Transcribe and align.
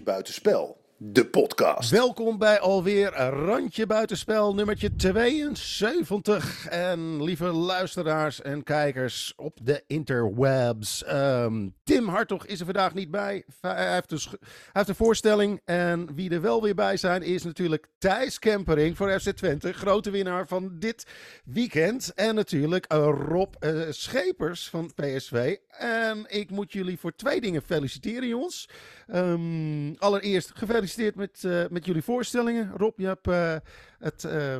Buitenspel, 0.00 0.76
de 1.06 1.26
podcast. 1.26 1.90
Welkom 1.90 2.38
bij 2.38 2.60
alweer 2.60 3.12
Randje 3.14 3.86
Buitenspel 3.86 4.54
nummertje 4.54 4.96
72. 4.96 6.66
En 6.66 7.22
lieve 7.22 7.44
luisteraars 7.44 8.42
en 8.42 8.62
kijkers 8.62 9.32
op 9.36 9.58
de 9.62 9.82
interwebs. 9.86 11.04
Ehm, 11.04 11.68
Tim 11.82 12.08
Hartog 12.08 12.46
is 12.46 12.58
er 12.58 12.64
vandaag 12.64 12.94
niet 12.94 13.10
bij. 13.10 13.44
Hij 13.60 13.92
heeft, 13.92 14.12
een 14.12 14.18
hij 14.30 14.48
heeft 14.72 14.88
een 14.88 14.94
voorstelling. 14.94 15.60
En 15.64 16.14
wie 16.14 16.30
er 16.30 16.40
wel 16.40 16.62
weer 16.62 16.74
bij 16.74 16.96
zijn 16.96 17.22
is 17.22 17.42
natuurlijk 17.42 17.86
Thijs 17.98 18.38
Kempering 18.38 18.96
voor 18.96 19.20
FC 19.20 19.30
Twente. 19.30 19.72
Grote 19.72 20.10
winnaar 20.10 20.46
van 20.46 20.78
dit 20.78 21.06
weekend. 21.44 22.12
En 22.14 22.34
natuurlijk 22.34 22.92
uh, 22.92 22.98
Rob 23.28 23.54
uh, 23.60 23.80
Schepers 23.90 24.68
van 24.68 24.90
PSV. 24.94 25.56
En 25.68 26.24
ik 26.28 26.50
moet 26.50 26.72
jullie 26.72 26.98
voor 26.98 27.14
twee 27.16 27.40
dingen 27.40 27.62
feliciteren 27.62 28.28
jongens. 28.28 28.68
Um, 29.14 29.94
allereerst 29.98 30.50
gefeliciteerd 30.54 30.92
met, 30.96 31.42
uh, 31.46 31.64
met 31.70 31.86
jullie 31.86 32.02
voorstellingen. 32.02 32.72
Rob, 32.76 32.98
je 32.98 33.06
hebt 33.06 33.26
uh, 33.26 33.56
het, 33.98 34.24
uh, 34.24 34.58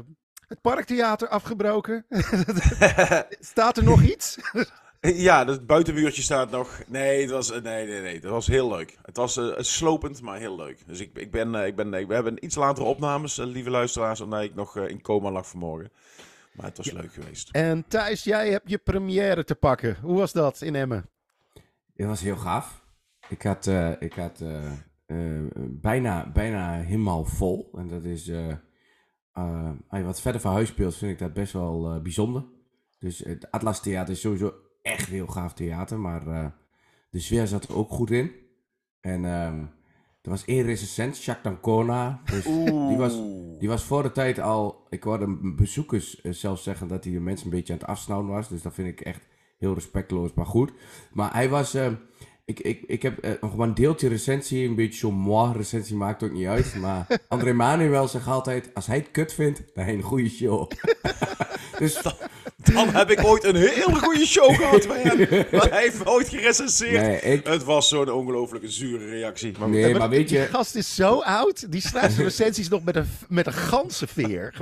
het 0.48 0.60
Parktheater 0.60 1.29
afgebroken. 1.29 2.07
staat 3.41 3.77
er 3.77 3.84
nog 3.84 4.02
iets? 4.15 4.38
ja, 5.01 5.47
het 5.47 5.66
buitenmuurtje 5.66 6.23
staat 6.23 6.51
nog. 6.51 6.83
Nee, 6.87 7.20
het 7.20 7.30
was, 7.30 7.51
nee, 7.51 7.87
nee, 7.87 8.01
nee, 8.01 8.15
het 8.15 8.24
was 8.24 8.47
heel 8.47 8.69
leuk. 8.69 8.98
Het 9.02 9.16
was 9.16 9.41
slopend, 9.57 10.23
maar 10.23 10.38
heel 10.38 10.57
leuk. 10.57 10.87
Dus 10.87 11.01
ik, 11.01 11.10
ik 11.15 11.30
ben, 11.30 11.55
ik 11.55 11.77
ben, 11.77 11.91
we 11.91 12.15
hebben 12.15 12.45
iets 12.45 12.55
latere 12.55 12.87
opnames, 12.87 13.37
lieve 13.37 13.71
luisteraars, 13.71 14.21
omdat 14.21 14.43
ik 14.43 14.55
nog 14.55 14.77
in 14.77 15.02
coma 15.02 15.30
lag 15.30 15.46
vanmorgen. 15.46 15.91
Maar 16.55 16.66
het 16.66 16.77
was 16.77 16.87
ja. 16.87 16.95
leuk 16.95 17.12
geweest. 17.12 17.51
En 17.51 17.85
Thijs, 17.88 18.24
jij 18.24 18.51
hebt 18.51 18.71
je 18.71 18.79
première 18.79 19.45
te 19.45 19.55
pakken. 19.55 19.96
Hoe 20.02 20.19
was 20.19 20.32
dat 20.32 20.60
in 20.60 20.74
Emmen? 20.74 21.09
Het 21.96 22.07
was 22.07 22.21
heel 22.21 22.37
gaaf. 22.37 22.82
Ik 23.29 23.43
had, 23.43 23.66
uh, 23.66 23.90
ik 23.99 24.12
had 24.12 24.40
uh, 24.40 24.73
uh, 25.07 25.49
bijna, 25.71 26.30
bijna 26.33 26.73
helemaal 26.80 27.24
vol. 27.24 27.71
En 27.77 27.88
dat 27.88 28.05
is, 28.05 28.30
als 29.33 29.99
je 29.99 30.05
wat 30.05 30.21
verder 30.21 30.41
van 30.41 30.52
huis 30.52 30.69
speelt, 30.69 30.96
vind 30.96 31.13
ik 31.13 31.19
dat 31.19 31.33
best 31.33 31.52
wel 31.52 32.01
bijzonder. 32.02 32.45
Dus 32.99 33.19
het 33.19 33.51
Atlas 33.51 33.83
Theater 33.83 34.15
is 34.15 34.21
sowieso 34.21 34.55
echt 34.83 35.09
heel 35.09 35.27
gaaf 35.27 35.55
theater. 35.55 36.01
Maar 36.01 36.55
de 37.11 37.21
sfeer 37.21 37.46
zat 37.46 37.69
er 37.69 37.77
ook 37.77 37.91
goed 37.91 38.11
in. 38.11 38.30
En 39.01 39.24
um, 39.24 39.71
er 40.23 40.30
was 40.30 40.45
één 40.45 40.63
recensent, 40.63 41.24
Jacques 41.24 41.52
Dancona. 41.52 42.21
Dus 42.24 42.45
die 42.89 42.96
was, 42.96 43.23
die 43.59 43.68
was 43.68 43.85
voor 43.85 44.02
de 44.02 44.13
tijd 44.13 44.39
al... 44.39 44.87
Ik 44.89 45.02
hoorde 45.02 45.55
bezoekers 45.57 46.21
zelfs 46.23 46.63
zeggen 46.63 46.89
dat 46.89 47.05
hij 47.05 47.13
de 47.13 47.21
mensen 47.21 47.46
een 47.46 47.52
beetje 47.52 47.73
aan 47.73 47.79
het 47.79 47.89
afsnauwen 47.89 48.30
was. 48.30 48.49
Dus 48.49 48.63
dat 48.63 48.74
vind 48.74 48.89
ik 48.89 49.01
echt 49.01 49.27
heel 49.59 49.74
respectloos, 49.74 50.35
maar 50.35 50.46
goed. 50.46 50.73
Maar 51.13 51.33
hij 51.33 51.49
was... 51.49 51.74
Uh, 51.74 51.93
ik, 52.46 52.60
ik, 52.60 52.82
ik 52.87 53.02
heb 53.02 53.24
uh, 53.24 53.30
nog 53.40 53.56
maar 53.56 53.68
een 53.68 53.74
deeltje 53.74 54.09
recensie, 54.09 54.68
een 54.68 54.74
beetje 54.74 54.98
zo'n 54.98 55.14
moi 55.14 55.56
recensie, 55.56 55.96
maakt 55.96 56.23
ook 56.23 56.32
niet 56.32 56.46
uit. 56.46 56.74
Maar 56.74 57.06
André 57.28 57.52
Manuel 57.52 58.09
zegt 58.09 58.26
altijd, 58.26 58.70
als 58.74 58.87
hij 58.87 58.96
het 58.96 59.10
kut 59.10 59.32
vindt, 59.32 59.62
dan 59.74 59.88
een 59.88 60.02
goede 60.02 60.28
show. 60.28 60.70
dus... 61.78 62.02
Dan 62.72 62.88
heb 62.88 63.10
ik 63.10 63.24
ooit 63.24 63.45
een 63.45 63.56
hele 63.56 63.95
goede 63.95 64.26
show 64.26 64.54
gehad 64.60 64.87
bij 64.87 65.03
hem. 65.03 65.44
Maar 65.53 65.70
hij 65.70 65.82
heeft 65.82 66.06
ooit 66.06 66.28
gerecenseerd. 66.28 67.03
Nee, 67.03 67.20
ik... 67.20 67.47
Het 67.47 67.65
was 67.65 67.88
zo'n 67.88 68.12
ongelofelijke 68.12 68.69
zure 68.69 69.09
reactie. 69.09 69.54
Maar, 69.59 69.69
nee, 69.69 69.91
maar, 69.91 69.98
maar 69.98 70.09
weet 70.09 70.31
je... 70.31 70.38
Die 70.38 70.47
gast 70.47 70.75
is 70.75 70.94
zo 70.94 71.20
oud, 71.20 71.72
die 71.72 71.81
schrijft 71.81 72.15
zijn 72.15 72.26
recensies 72.26 72.69
nog 72.69 72.84
met 72.84 72.97
een, 72.97 73.06
met 73.28 73.47
een 73.47 73.53
ganzenveer. 73.53 74.54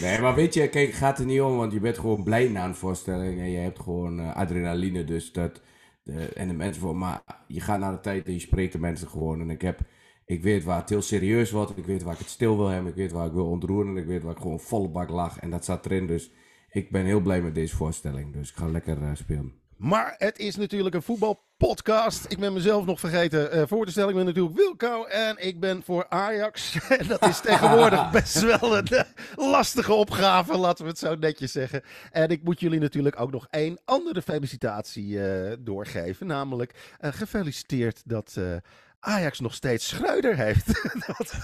nee, 0.00 0.20
maar 0.20 0.34
weet 0.34 0.54
je, 0.54 0.68
kijk, 0.68 0.86
het 0.86 0.96
gaat 0.96 1.18
er 1.18 1.24
niet 1.24 1.40
om, 1.40 1.56
want 1.56 1.72
je 1.72 1.80
bent 1.80 1.98
gewoon 1.98 2.22
blij 2.22 2.48
na 2.48 2.64
een 2.64 2.74
voorstelling. 2.74 3.40
En 3.40 3.50
je 3.50 3.58
hebt 3.58 3.80
gewoon 3.80 4.20
uh, 4.20 4.36
adrenaline, 4.36 5.04
dus 5.04 5.32
dat... 5.32 5.60
De, 6.08 6.28
en 6.28 6.48
de 6.48 6.54
mensen 6.54 6.82
voor, 6.82 6.96
maar 6.96 7.22
je 7.46 7.60
gaat 7.60 7.80
naar 7.80 7.92
de 7.92 8.00
tijd 8.00 8.26
en 8.26 8.32
je 8.32 8.38
spreekt 8.38 8.72
de 8.72 8.78
mensen 8.78 9.08
gewoon. 9.08 9.40
En 9.40 9.50
ik 9.50 9.62
heb, 9.62 9.80
ik 10.26 10.42
weet 10.42 10.64
waar 10.64 10.80
het 10.80 10.88
heel 10.88 11.02
serieus 11.02 11.50
wordt. 11.50 11.76
Ik 11.76 11.84
weet 11.84 12.02
waar 12.02 12.12
ik 12.12 12.18
het 12.18 12.28
stil 12.28 12.56
wil 12.56 12.68
hebben. 12.68 12.90
Ik 12.90 12.96
weet 12.96 13.12
waar 13.12 13.26
ik 13.26 13.32
wil 13.32 13.46
ontroeren. 13.46 13.96
Ik 13.96 14.06
weet 14.06 14.22
waar 14.22 14.32
ik 14.32 14.40
gewoon 14.40 14.60
volle 14.60 14.88
bak 14.88 15.10
lag. 15.10 15.38
En 15.38 15.50
dat 15.50 15.64
zat 15.64 15.86
erin. 15.86 16.06
Dus 16.06 16.32
ik 16.70 16.90
ben 16.90 17.04
heel 17.04 17.20
blij 17.20 17.42
met 17.42 17.54
deze 17.54 17.76
voorstelling. 17.76 18.32
Dus 18.32 18.50
ik 18.50 18.56
ga 18.56 18.68
lekker 18.68 19.02
uh, 19.02 19.10
spelen. 19.14 19.52
Maar 19.78 20.14
het 20.16 20.38
is 20.38 20.56
natuurlijk 20.56 20.94
een 20.94 21.02
voetbalpodcast. 21.02 22.24
Ik 22.28 22.38
ben 22.38 22.52
mezelf 22.52 22.86
nog 22.86 23.00
vergeten 23.00 23.56
uh, 23.56 23.62
voor 23.66 23.84
te 23.84 23.90
stellen. 23.90 24.08
Ik 24.08 24.14
ben 24.14 24.24
natuurlijk 24.24 24.56
Wilco 24.56 25.04
en 25.04 25.46
ik 25.46 25.60
ben 25.60 25.82
voor 25.82 26.06
Ajax. 26.08 26.76
En 26.98 27.06
dat 27.06 27.26
is 27.26 27.40
tegenwoordig 27.40 28.10
best 28.20 28.40
wel 28.40 28.76
een 28.78 28.88
uh, 28.92 29.00
lastige 29.36 29.92
opgave, 29.92 30.56
laten 30.56 30.84
we 30.84 30.90
het 30.90 30.98
zo 30.98 31.14
netjes 31.14 31.52
zeggen. 31.52 31.82
En 32.12 32.28
ik 32.28 32.42
moet 32.42 32.60
jullie 32.60 32.80
natuurlijk 32.80 33.20
ook 33.20 33.30
nog 33.30 33.46
één 33.50 33.78
andere 33.84 34.22
felicitatie 34.22 35.06
uh, 35.06 35.52
doorgeven. 35.58 36.26
Namelijk 36.26 36.96
gefeliciteerd 37.00 38.02
dat 38.04 38.36
Ajax 39.00 39.40
nog 39.40 39.54
steeds 39.54 39.88
Schreuder 39.88 40.36
heeft. 40.36 40.66
dat, 41.06 41.34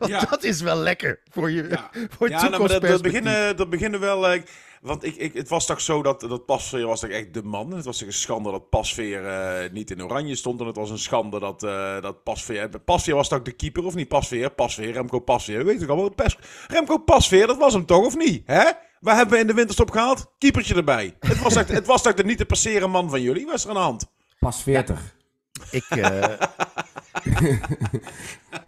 ja. 0.10 0.20
dat 0.20 0.42
is 0.42 0.60
wel 0.60 0.76
lekker 0.76 1.20
voor 1.30 1.50
je 1.50 1.68
ja. 1.68 1.90
voor 2.16 2.28
ja, 2.28 2.48
nou, 2.48 2.58
maar 2.58 2.68
dat, 2.68 2.82
dat, 2.82 3.02
beginnen, 3.02 3.56
dat 3.56 3.70
beginnen 3.70 4.00
wel... 4.00 4.34
Uh, 4.34 4.42
want 4.80 5.04
ik, 5.04 5.16
ik, 5.16 5.34
het 5.34 5.48
was 5.48 5.66
toch 5.66 5.80
zo 5.80 6.02
dat, 6.02 6.20
dat 6.20 6.46
Pasveer 6.46 6.86
was 6.86 7.00
toch 7.00 7.10
echt 7.10 7.34
de 7.34 7.42
man. 7.42 7.72
Het 7.72 7.84
was 7.84 7.98
toch 7.98 8.06
een 8.06 8.14
schande 8.14 8.50
dat 8.50 8.68
Pasveer 8.68 9.24
uh, 9.24 9.72
niet 9.72 9.90
in 9.90 10.02
oranje 10.02 10.34
stond. 10.34 10.60
En 10.60 10.66
het 10.66 10.76
was 10.76 10.90
een 10.90 10.98
schande 10.98 11.40
dat, 11.40 11.62
uh, 11.62 12.00
dat 12.00 12.22
Pasveer... 12.22 12.80
Pasveer 12.80 13.14
was 13.14 13.28
toch 13.28 13.42
de 13.42 13.52
keeper 13.52 13.84
of 13.84 13.94
niet? 13.94 14.08
Pasveer, 14.08 14.50
Pasveer, 14.50 14.92
Remco 14.92 15.18
Pasveer. 15.18 15.64
Weet 15.64 15.82
ik 15.82 15.88
al 15.88 15.96
wel. 15.96 16.14
Remco 16.68 16.98
Pasveer, 16.98 17.46
dat 17.46 17.58
was 17.58 17.72
hem 17.72 17.86
toch 17.86 18.06
of 18.06 18.16
niet? 18.16 18.42
Hè? 18.46 18.70
Waar 19.00 19.16
hebben 19.16 19.34
we 19.34 19.40
in 19.40 19.46
de 19.46 19.54
winterstop 19.54 19.90
gehaald? 19.90 20.32
Keepertje 20.38 20.74
erbij. 20.74 21.16
Het 21.20 21.42
was 21.42 21.52
toch, 21.52 21.66
het 21.66 21.86
was 21.86 22.02
toch 22.02 22.14
de 22.14 22.24
niet 22.24 22.38
te 22.38 22.46
passeren 22.46 22.90
man 22.90 23.10
van 23.10 23.22
jullie? 23.22 23.46
Wat 23.46 23.54
is 23.54 23.62
er 23.64 23.68
aan 23.68 23.74
de 23.74 23.80
hand? 23.80 24.10
Pas 24.40 24.62
40. 24.62 25.00
Ja. 25.00 25.10
Ik, 25.70 25.94
uh, 25.94 26.40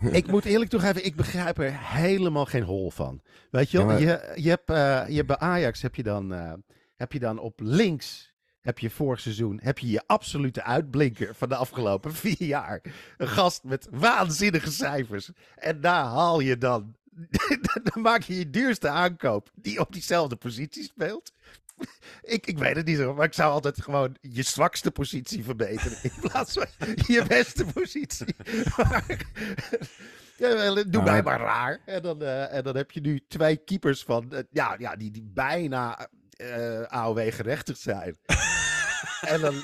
ik 0.20 0.26
moet 0.26 0.44
eerlijk 0.44 0.70
toegeven, 0.70 1.04
ik 1.04 1.16
begrijp 1.16 1.58
er 1.58 1.78
helemaal 1.78 2.46
geen 2.46 2.62
hol 2.62 2.90
van. 2.90 3.22
Weet 3.50 3.70
je 3.70 3.78
wel, 3.78 3.86
ja, 3.86 3.92
maar... 3.92 4.00
je, 4.00 4.42
je, 4.42 4.48
hebt, 4.48 4.70
uh, 4.70 5.08
je 5.08 5.14
hebt 5.14 5.26
bij 5.26 5.38
Ajax 5.38 5.82
heb 5.82 5.94
je, 5.94 6.02
dan, 6.02 6.32
uh, 6.32 6.52
heb 6.96 7.12
je 7.12 7.18
dan 7.18 7.38
op 7.38 7.60
links, 7.62 8.34
heb 8.60 8.78
je 8.78 8.90
vorig 8.90 9.20
seizoen, 9.20 9.60
heb 9.62 9.78
je 9.78 9.90
je 9.90 10.02
absolute 10.06 10.62
uitblinker 10.62 11.34
van 11.34 11.48
de 11.48 11.56
afgelopen 11.56 12.14
vier 12.24 12.46
jaar. 12.46 12.80
Een 13.16 13.28
gast 13.28 13.64
met 13.64 13.88
waanzinnige 13.90 14.70
cijfers. 14.70 15.30
En 15.56 15.80
daar 15.80 16.04
haal 16.04 16.40
je 16.40 16.58
dan, 16.58 16.96
dan 17.92 18.02
maak 18.02 18.22
je 18.22 18.38
je 18.38 18.50
duurste 18.50 18.88
aankoop 18.88 19.50
die 19.54 19.80
op 19.80 19.92
diezelfde 19.92 20.36
positie 20.36 20.82
speelt. 20.82 21.32
Ik, 22.22 22.46
ik 22.46 22.58
weet 22.58 22.76
het 22.76 22.86
niet 22.86 22.96
zo, 22.96 23.14
maar 23.14 23.26
ik 23.26 23.34
zou 23.34 23.52
altijd 23.52 23.82
gewoon 23.82 24.16
je 24.20 24.42
zwakste 24.42 24.90
positie 24.90 25.44
verbeteren. 25.44 25.98
In 26.02 26.12
plaats 26.20 26.52
van 26.52 26.66
je 27.06 27.24
beste 27.28 27.64
positie. 27.64 28.34
Maar, 28.76 29.26
ja, 30.36 30.84
doe 30.84 31.02
mij 31.02 31.22
maar 31.22 31.40
raar. 31.40 31.80
En 31.84 32.02
dan, 32.02 32.22
uh, 32.22 32.54
en 32.54 32.62
dan 32.62 32.76
heb 32.76 32.90
je 32.90 33.00
nu 33.00 33.24
twee 33.28 33.56
keepers 33.56 34.02
van, 34.02 34.28
uh, 34.32 34.38
ja, 34.50 34.76
ja, 34.78 34.96
die, 34.96 35.10
die 35.10 35.30
bijna 35.34 36.08
uh, 36.36 36.82
AOW 36.82 37.32
gerechtigd 37.32 37.80
zijn. 37.80 38.16
en 39.32 39.40
dan, 39.40 39.54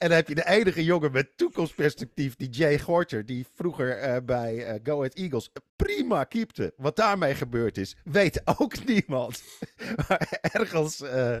en 0.00 0.08
dan 0.08 0.16
heb 0.16 0.28
je 0.28 0.34
de 0.34 0.48
enige 0.48 0.84
jongen 0.84 1.12
met 1.12 1.36
toekomstperspectief, 1.36 2.36
die 2.36 2.48
Jay 2.48 2.78
Gorter, 2.78 3.26
die 3.26 3.46
vroeger 3.54 4.08
uh, 4.08 4.16
bij 4.24 4.54
uh, 4.54 4.80
Go 4.82 4.96
Ahead 4.96 5.14
Eagles 5.14 5.50
prima 5.76 6.24
keepte. 6.24 6.72
Wat 6.76 6.96
daarmee 6.96 7.34
gebeurd 7.34 7.78
is, 7.78 7.96
weet 8.04 8.42
ook 8.58 8.84
niemand. 8.84 9.42
maar 10.08 10.38
ergens 10.40 11.00
uh, 11.00 11.36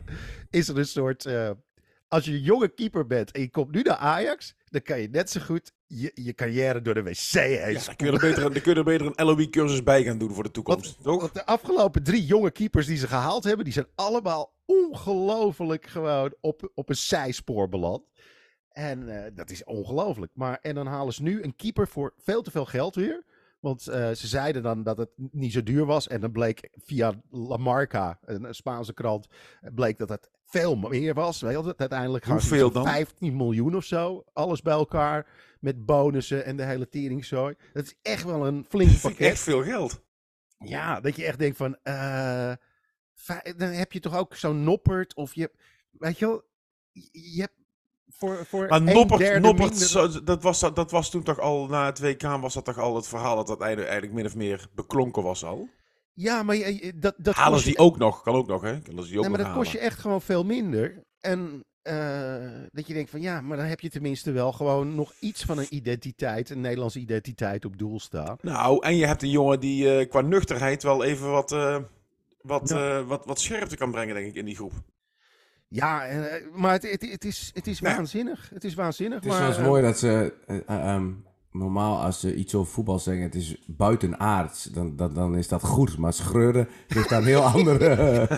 is 0.50 0.68
er 0.68 0.78
een 0.78 0.86
soort... 0.86 1.26
als 2.08 2.24
je 2.24 2.32
een 2.32 2.42
jonge 2.42 2.68
keeper 2.68 3.06
bent 3.06 3.30
en 3.30 3.40
je 3.40 3.50
komt 3.50 3.70
nu 3.70 3.82
naar 3.82 3.96
Ajax, 3.96 4.54
dan 4.64 4.82
kan 4.82 5.00
je 5.00 5.08
net 5.08 5.30
zo 5.30 5.40
goed 5.40 5.72
je, 5.86 6.10
je 6.14 6.34
carrière 6.34 6.82
door 6.82 6.94
de 6.94 7.02
wc 7.02 7.30
heen. 7.30 7.72
Ja, 7.72 7.84
dan 7.84 7.96
kun 7.96 8.06
je 8.06 8.12
er 8.12 8.18
beter, 8.18 8.42
dan 8.42 8.62
kun 8.62 8.72
je 8.72 8.78
er 8.78 8.84
beter 8.84 9.06
een 9.06 9.26
LOE-cursus 9.26 9.82
bij 9.82 10.02
gaan 10.02 10.18
doen 10.18 10.34
voor 10.34 10.42
de 10.42 10.50
toekomst, 10.50 10.84
want, 10.84 11.04
toch? 11.04 11.20
Want 11.20 11.34
de 11.34 11.46
afgelopen 11.46 12.02
drie 12.02 12.24
jonge 12.24 12.50
keepers 12.50 12.86
die 12.86 12.96
ze 12.96 13.06
gehaald 13.06 13.44
hebben, 13.44 13.64
die 13.64 13.74
zijn 13.74 13.88
allemaal 13.94 14.54
ongelooflijk 14.64 15.86
gewoon 15.86 16.34
op, 16.40 16.70
op 16.74 16.88
een 16.88 16.96
zijspoor 16.96 17.68
beland. 17.68 18.02
En 18.72 19.02
uh, 19.02 19.22
dat 19.34 19.50
is 19.50 19.64
ongelooflijk. 19.64 20.32
Maar 20.34 20.58
en 20.60 20.74
dan 20.74 20.86
halen 20.86 21.14
ze 21.14 21.22
nu 21.22 21.42
een 21.42 21.56
keeper 21.56 21.88
voor 21.88 22.14
veel 22.16 22.42
te 22.42 22.50
veel 22.50 22.64
geld 22.64 22.94
weer. 22.94 23.24
Want 23.60 23.88
uh, 23.88 23.94
ze 23.94 24.26
zeiden 24.26 24.62
dan 24.62 24.82
dat 24.82 24.98
het 24.98 25.10
niet 25.16 25.52
zo 25.52 25.62
duur 25.62 25.86
was. 25.86 26.08
En 26.08 26.20
dan 26.20 26.32
bleek 26.32 26.68
via 26.84 27.12
La 27.30 27.56
Marca, 27.56 28.18
een, 28.24 28.54
Spaanse 28.54 28.92
krant, 28.92 29.26
bleek 29.74 29.98
dat 29.98 30.08
het 30.08 30.30
veel 30.44 30.76
meer 30.76 31.14
was. 31.14 31.40
Weet 31.40 31.64
je, 31.64 31.74
uiteindelijk 31.76 32.24
Hoeveel 32.24 32.70
dan? 32.70 32.84
15 32.84 33.36
miljoen 33.36 33.76
of 33.76 33.84
zo. 33.84 34.24
Alles 34.32 34.62
bij 34.62 34.72
elkaar. 34.72 35.26
Met 35.60 35.86
bonussen 35.86 36.44
en 36.44 36.56
de 36.56 36.64
hele 36.64 36.88
teringzooi. 36.88 37.54
Dat 37.72 37.84
is 37.84 37.94
echt 38.02 38.24
wel 38.24 38.46
een 38.46 38.64
flink 38.68 38.90
dat 38.90 39.00
pakket. 39.00 39.20
echt 39.20 39.40
veel 39.40 39.62
geld. 39.62 40.02
Ja, 40.58 41.00
dat 41.00 41.16
je 41.16 41.24
echt 41.24 41.38
denkt 41.38 41.56
van... 41.56 41.78
Uh, 41.84 42.52
dan 43.56 43.68
heb 43.68 43.92
je 43.92 44.00
toch 44.00 44.16
ook 44.16 44.34
zo'n 44.34 44.64
Noppert 44.64 45.14
of 45.14 45.34
je... 45.34 45.50
Weet 45.90 46.18
je 46.18 46.26
wel, 46.26 46.42
je 47.12 47.40
hebt 47.40 47.59
voor, 48.20 48.46
voor 48.46 48.66
maar 48.68 48.82
Noppert, 48.82 49.40
Noppert 49.40 50.26
dat, 50.26 50.42
was, 50.42 50.60
dat 50.60 50.90
was 50.90 51.10
toen 51.10 51.22
toch 51.22 51.40
al, 51.40 51.66
na 51.66 51.86
het 51.86 51.98
WK 51.98 52.22
was 52.22 52.54
dat 52.54 52.64
toch 52.64 52.78
al 52.78 52.96
het 52.96 53.08
verhaal 53.08 53.36
dat 53.36 53.46
dat 53.46 53.60
eigenlijk, 53.60 53.90
eigenlijk 53.90 54.20
min 54.20 54.30
of 54.30 54.36
meer 54.36 54.66
beklonken 54.74 55.22
was 55.22 55.44
al? 55.44 55.68
Ja, 56.14 56.42
maar 56.42 56.56
je, 56.56 56.92
dat, 56.96 57.14
dat 57.16 57.34
halen 57.34 57.58
ze 57.58 57.64
die 57.64 57.72
je... 57.72 57.78
ook 57.78 57.98
nog, 57.98 58.22
kan 58.22 58.34
ook 58.34 58.46
nog 58.46 58.62
hè? 58.62 58.80
Kan 58.80 59.02
ze 59.02 59.08
die 59.08 59.16
ook 59.16 59.20
nee, 59.20 59.28
maar 59.28 59.38
dat 59.38 59.46
halen. 59.46 59.62
kost 59.62 59.72
je 59.72 59.78
echt 59.78 59.98
gewoon 59.98 60.20
veel 60.20 60.44
minder. 60.44 61.04
En 61.20 61.64
eh, 61.82 61.94
dat 62.70 62.86
je 62.86 62.94
denkt 62.94 63.10
van 63.10 63.20
ja, 63.20 63.40
maar 63.40 63.56
dan 63.56 63.66
heb 63.66 63.80
je 63.80 63.90
tenminste 63.90 64.32
wel 64.32 64.52
gewoon 64.52 64.94
nog 64.94 65.12
iets 65.20 65.44
van 65.44 65.58
een 65.58 65.74
identiteit, 65.74 66.50
een 66.50 66.60
Nederlandse 66.60 66.98
identiteit 66.98 67.64
op 67.64 67.78
doel 67.78 68.00
staan. 68.00 68.36
Nou, 68.40 68.84
en 68.84 68.96
je 68.96 69.06
hebt 69.06 69.22
een 69.22 69.30
jongen 69.30 69.60
die 69.60 69.98
eh, 69.98 70.08
qua 70.08 70.20
nuchterheid 70.20 70.82
wel 70.82 71.04
even 71.04 71.30
wat, 71.30 71.52
eh, 71.52 71.76
wat, 72.42 72.68
Ja. 72.68 73.04
wat, 73.04 73.26
wat 73.26 73.40
scherpte 73.40 73.76
kan 73.76 73.90
brengen, 73.90 74.14
denk 74.14 74.26
ik, 74.26 74.34
in 74.34 74.44
die 74.44 74.56
groep. 74.56 74.72
Ja, 75.72 76.04
eh, 76.06 76.18
maar 76.54 76.72
het, 76.72 76.90
het, 76.90 77.10
het 77.10 77.24
is, 77.24 77.50
het 77.54 77.66
is 77.66 77.80
waanzinnig. 77.80 78.50
Het 78.54 78.64
is 78.64 78.74
waanzinnig. 78.74 79.16
Het 79.16 79.24
is 79.24 79.30
maar, 79.30 79.40
wel 79.40 79.48
eens 79.48 79.58
eh, 79.58 79.64
mooi 79.64 79.82
dat 79.82 79.98
ze... 79.98 80.32
eh, 80.46 80.56
eh, 80.56 80.94
ehm, 80.94 81.10
normaal 81.52 82.02
als 82.02 82.20
ze 82.20 82.34
iets 82.34 82.54
over 82.54 82.72
voetbal 82.72 82.98
zeggen, 82.98 83.22
het 83.24 83.34
is 83.34 83.56
buitenaards, 83.66 84.64
dan, 84.64 84.96
dan, 84.96 85.14
dan 85.14 85.36
is 85.36 85.48
dat 85.48 85.62
goed. 85.62 85.98
Maar 85.98 86.12
Schreuder 86.12 86.68
heeft 86.88 87.08
daar 87.08 87.20
een 87.20 87.26
heel 87.26 87.42
andere... 87.56 88.28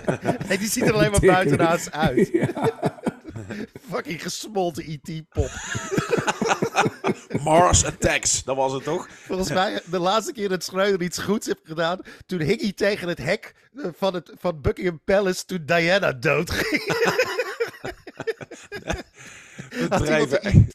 nee, 0.49 0.58
die 0.58 0.69
ziet 0.69 0.82
er 0.87 0.93
alleen 0.94 1.11
maar 1.11 1.20
buitenaards 1.37 1.90
uit. 1.90 2.31
Ja. 2.32 3.00
Fucking 3.90 4.23
gesmolten 4.23 4.88
IT-pop. 4.90 5.50
Mars 7.44 7.84
Attacks, 7.84 8.44
dat 8.44 8.56
was 8.56 8.73
het 8.73 8.84
toch? 8.84 9.08
Volgens 9.11 9.49
mij, 9.52 9.81
de 9.90 9.99
laatste 9.99 10.32
keer 10.32 10.49
dat 10.49 10.64
Schreuder 10.64 11.02
iets 11.02 11.19
goeds 11.19 11.46
heeft 11.46 11.61
gedaan, 11.64 12.00
toen 12.26 12.40
hing 12.40 12.61
hij 12.61 12.73
tegen 12.73 13.08
het 13.08 13.19
hek 13.19 13.55
eh, 13.76 13.84
van, 13.96 14.14
het, 14.14 14.32
van 14.38 14.61
Buckingham 14.61 15.00
Palace 15.05 15.44
toen 15.44 15.62
Diana 15.67 16.12
doodging. 16.12 16.82
Had 19.73 19.81
iemand 19.81 20.00
Bedrijven. 20.00 20.46
een 20.46 20.70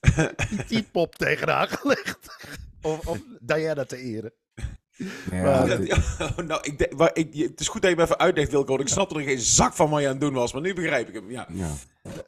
IT-pop 0.67 1.15
tegen 1.15 1.49
haar 1.49 1.67
gelegd. 1.67 2.17
Of, 2.81 3.07
of 3.07 3.17
Diana 3.39 3.85
te 3.85 3.97
eren. 3.97 4.33
Ja, 5.31 5.41
Maar- 5.43 5.67
het- 5.69 5.87
Ja, 5.87 6.41
nou, 6.41 6.59
ik 6.63 6.77
denk, 6.77 7.11
ik, 7.13 7.33
het 7.49 7.59
is 7.59 7.67
goed 7.67 7.81
dat 7.81 7.89
je 7.91 7.97
me 7.97 8.03
even 8.03 8.17
uitlegt, 8.19 8.51
Wilco. 8.51 8.67
want 8.67 8.81
Ik 8.81 8.87
snapte 8.87 9.15
er 9.15 9.21
geen 9.21 9.39
zak 9.39 9.73
van 9.73 9.89
wat 9.89 9.99
je 9.99 10.05
aan 10.05 10.11
het 10.11 10.21
doen 10.21 10.33
was, 10.33 10.53
maar 10.53 10.61
nu 10.61 10.73
begrijp 10.73 11.07
ik 11.07 11.13
hem. 11.13 11.31
Ja. 11.31 11.47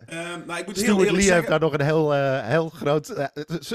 Ehm, 0.06 0.46
nou, 0.46 0.60
ik 0.60 0.66
moet 0.66 0.76
heel 0.76 0.84
Stuart 0.84 1.00
eerlijk 1.00 1.24
Lee 1.24 1.32
heeft 1.34 1.48
daar 1.48 1.60
nog 1.60 1.74
een 1.74 1.82
heel, 1.82 2.14
eh, 2.14 2.48
heel 2.48 2.70
groot 2.70 3.10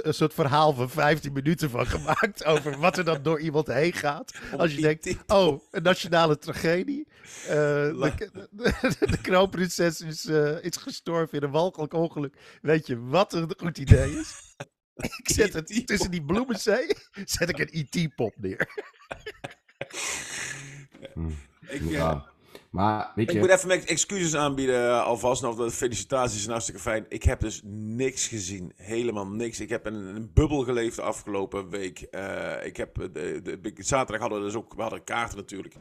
een 0.02 0.14
soort 0.14 0.34
verhaal 0.34 0.74
van 0.74 0.90
15 0.90 1.32
minuten 1.32 1.70
van 1.70 1.86
gemaakt. 1.86 2.44
Over 2.54 2.78
wat 2.78 2.98
er 2.98 3.04
dan 3.04 3.22
door 3.22 3.40
iemand 3.40 3.66
heen 3.66 3.92
gaat. 3.92 4.32
Als 4.56 4.74
je 4.74 4.80
denkt, 4.80 5.16
oh, 5.26 5.60
een 5.70 5.82
nationale 5.82 6.38
tragedie. 6.38 7.08
Eh, 7.42 7.54
de, 7.54 8.48
de, 8.50 8.96
de 8.98 9.20
kroonprinses 9.20 10.00
is, 10.00 10.26
eh, 10.26 10.64
is 10.64 10.76
gestorven 10.76 11.38
in 11.38 11.44
een 11.44 11.50
walgelijk 11.50 11.92
ongeluk. 11.92 12.36
Weet 12.62 12.86
je 12.86 13.00
wat 13.00 13.32
een 13.32 13.54
goed 13.56 13.78
idee 13.78 14.18
is? 14.18 14.54
Ik 15.18 15.28
zet 15.28 15.52
het 15.52 15.70
IT-pop. 15.70 15.86
tussen 15.86 16.10
die 16.10 16.24
bloemenzee, 16.24 16.96
zet 17.24 17.48
ik 17.48 17.58
een 17.58 17.88
IT-pop 17.90 18.34
neer. 18.36 18.68
Ik, 21.68 21.82
Ja. 21.82 22.32
Maar 22.74 23.12
weet 23.14 23.28
Ik 23.28 23.34
je, 23.34 23.40
moet 23.40 23.50
even 23.50 23.68
mijn 23.68 23.86
excuses 23.86 24.34
aanbieden 24.34 24.88
eh, 24.88 25.04
alvast. 25.04 25.42
Nou, 25.42 25.56
de 25.56 25.70
felicitaties 25.70 26.38
zijn 26.38 26.50
hartstikke 26.50 26.80
fijn. 26.80 27.06
Ik 27.08 27.22
heb 27.22 27.40
dus 27.40 27.60
niks 27.64 28.26
gezien. 28.28 28.72
Helemaal 28.76 29.26
niks. 29.26 29.60
Ik 29.60 29.68
heb 29.68 29.86
in 29.86 29.94
een 29.94 30.30
bubbel 30.34 30.62
geleefd 30.64 30.96
de 30.96 31.02
afgelopen 31.02 31.68
week. 31.70 32.00
Eh, 32.00 32.66
ik 32.66 32.76
heb, 32.76 32.98
eh, 32.98 33.06
de, 33.12 33.40
de, 33.42 33.60
de- 33.60 33.72
zaterdag 33.76 34.20
hadden 34.20 34.38
we 34.38 34.44
dus 34.44 34.54
ook 34.54 34.74
we 34.74 34.82
hadden 34.82 35.04
kaarten 35.04 35.36
natuurlijk. 35.38 35.74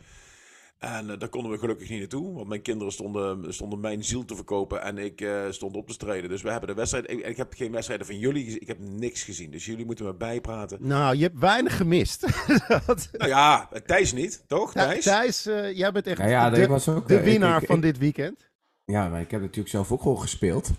En 0.84 1.10
eh, 1.10 1.20
daar 1.20 1.30
konden 1.30 1.52
we 1.52 1.58
gelukkig 1.58 1.90
niet 1.90 2.00
naartoe. 2.00 2.34
Want 2.34 2.48
mijn 2.48 2.62
kinderen 2.62 2.94
stonden, 2.94 3.54
stonden 3.54 3.80
mijn 3.80 4.04
ziel 4.04 4.26
te 4.26 4.36
verkopen. 4.36 4.82
En 4.82 4.98
ik 4.98 5.22
eh, 5.22 5.44
stond 5.50 5.76
op 5.76 5.88
te 5.88 5.98
treden. 5.98 6.30
Dus 6.30 6.42
we 6.42 6.50
hebben 6.52 6.70
de 6.70 6.76
wedstrijd. 6.76 7.12
Ik, 7.12 7.20
ik 7.26 7.38
heb 7.38 7.54
geen 7.54 7.72
wedstrijden 7.72 8.06
van 8.06 8.18
jullie 8.20 8.44
gezien. 8.44 8.62
Ik 8.62 8.68
heb 8.68 8.80
niks 8.80 9.24
gezien. 9.24 9.52
Dus 9.52 9.66
jullie 9.66 9.86
moeten 9.86 10.06
me 10.06 10.14
bijpraten. 10.14 10.78
Nou, 10.82 11.16
je 11.16 11.24
hebt 11.24 11.40
weinig 11.40 11.78
gemist. 11.78 12.22
Dat- 12.86 13.10
Nou 13.12 13.30
ja, 13.30 13.70
Thijs 13.86 14.14
niet, 14.14 14.44
toch? 14.48 14.74
Ja, 14.74 14.86
Thijs? 14.86 15.04
Thijs, 15.04 15.46
eh, 15.46 15.78
jij 15.78 15.92
bent 15.92 16.08
echt 16.08 16.18
Ja, 16.18 16.28
ja, 16.28 16.50
de, 16.50 16.62
ik 16.62 16.68
was 16.68 16.90
ook, 16.90 17.08
de 17.08 17.16
ik- 17.18 17.24
winnaar 17.24 17.62
ik- 17.62 17.68
van 17.68 17.76
ik- 17.76 17.82
dit 17.82 17.98
weekend. 17.98 18.50
Ja, 18.86 19.10
maar 19.10 19.22
ik 19.22 19.32
heb 19.32 19.42
natuurlijk 19.42 19.70
zelf 19.70 19.92
ook 19.92 20.02
gewoon 20.02 20.20
gespeeld. 20.22 20.72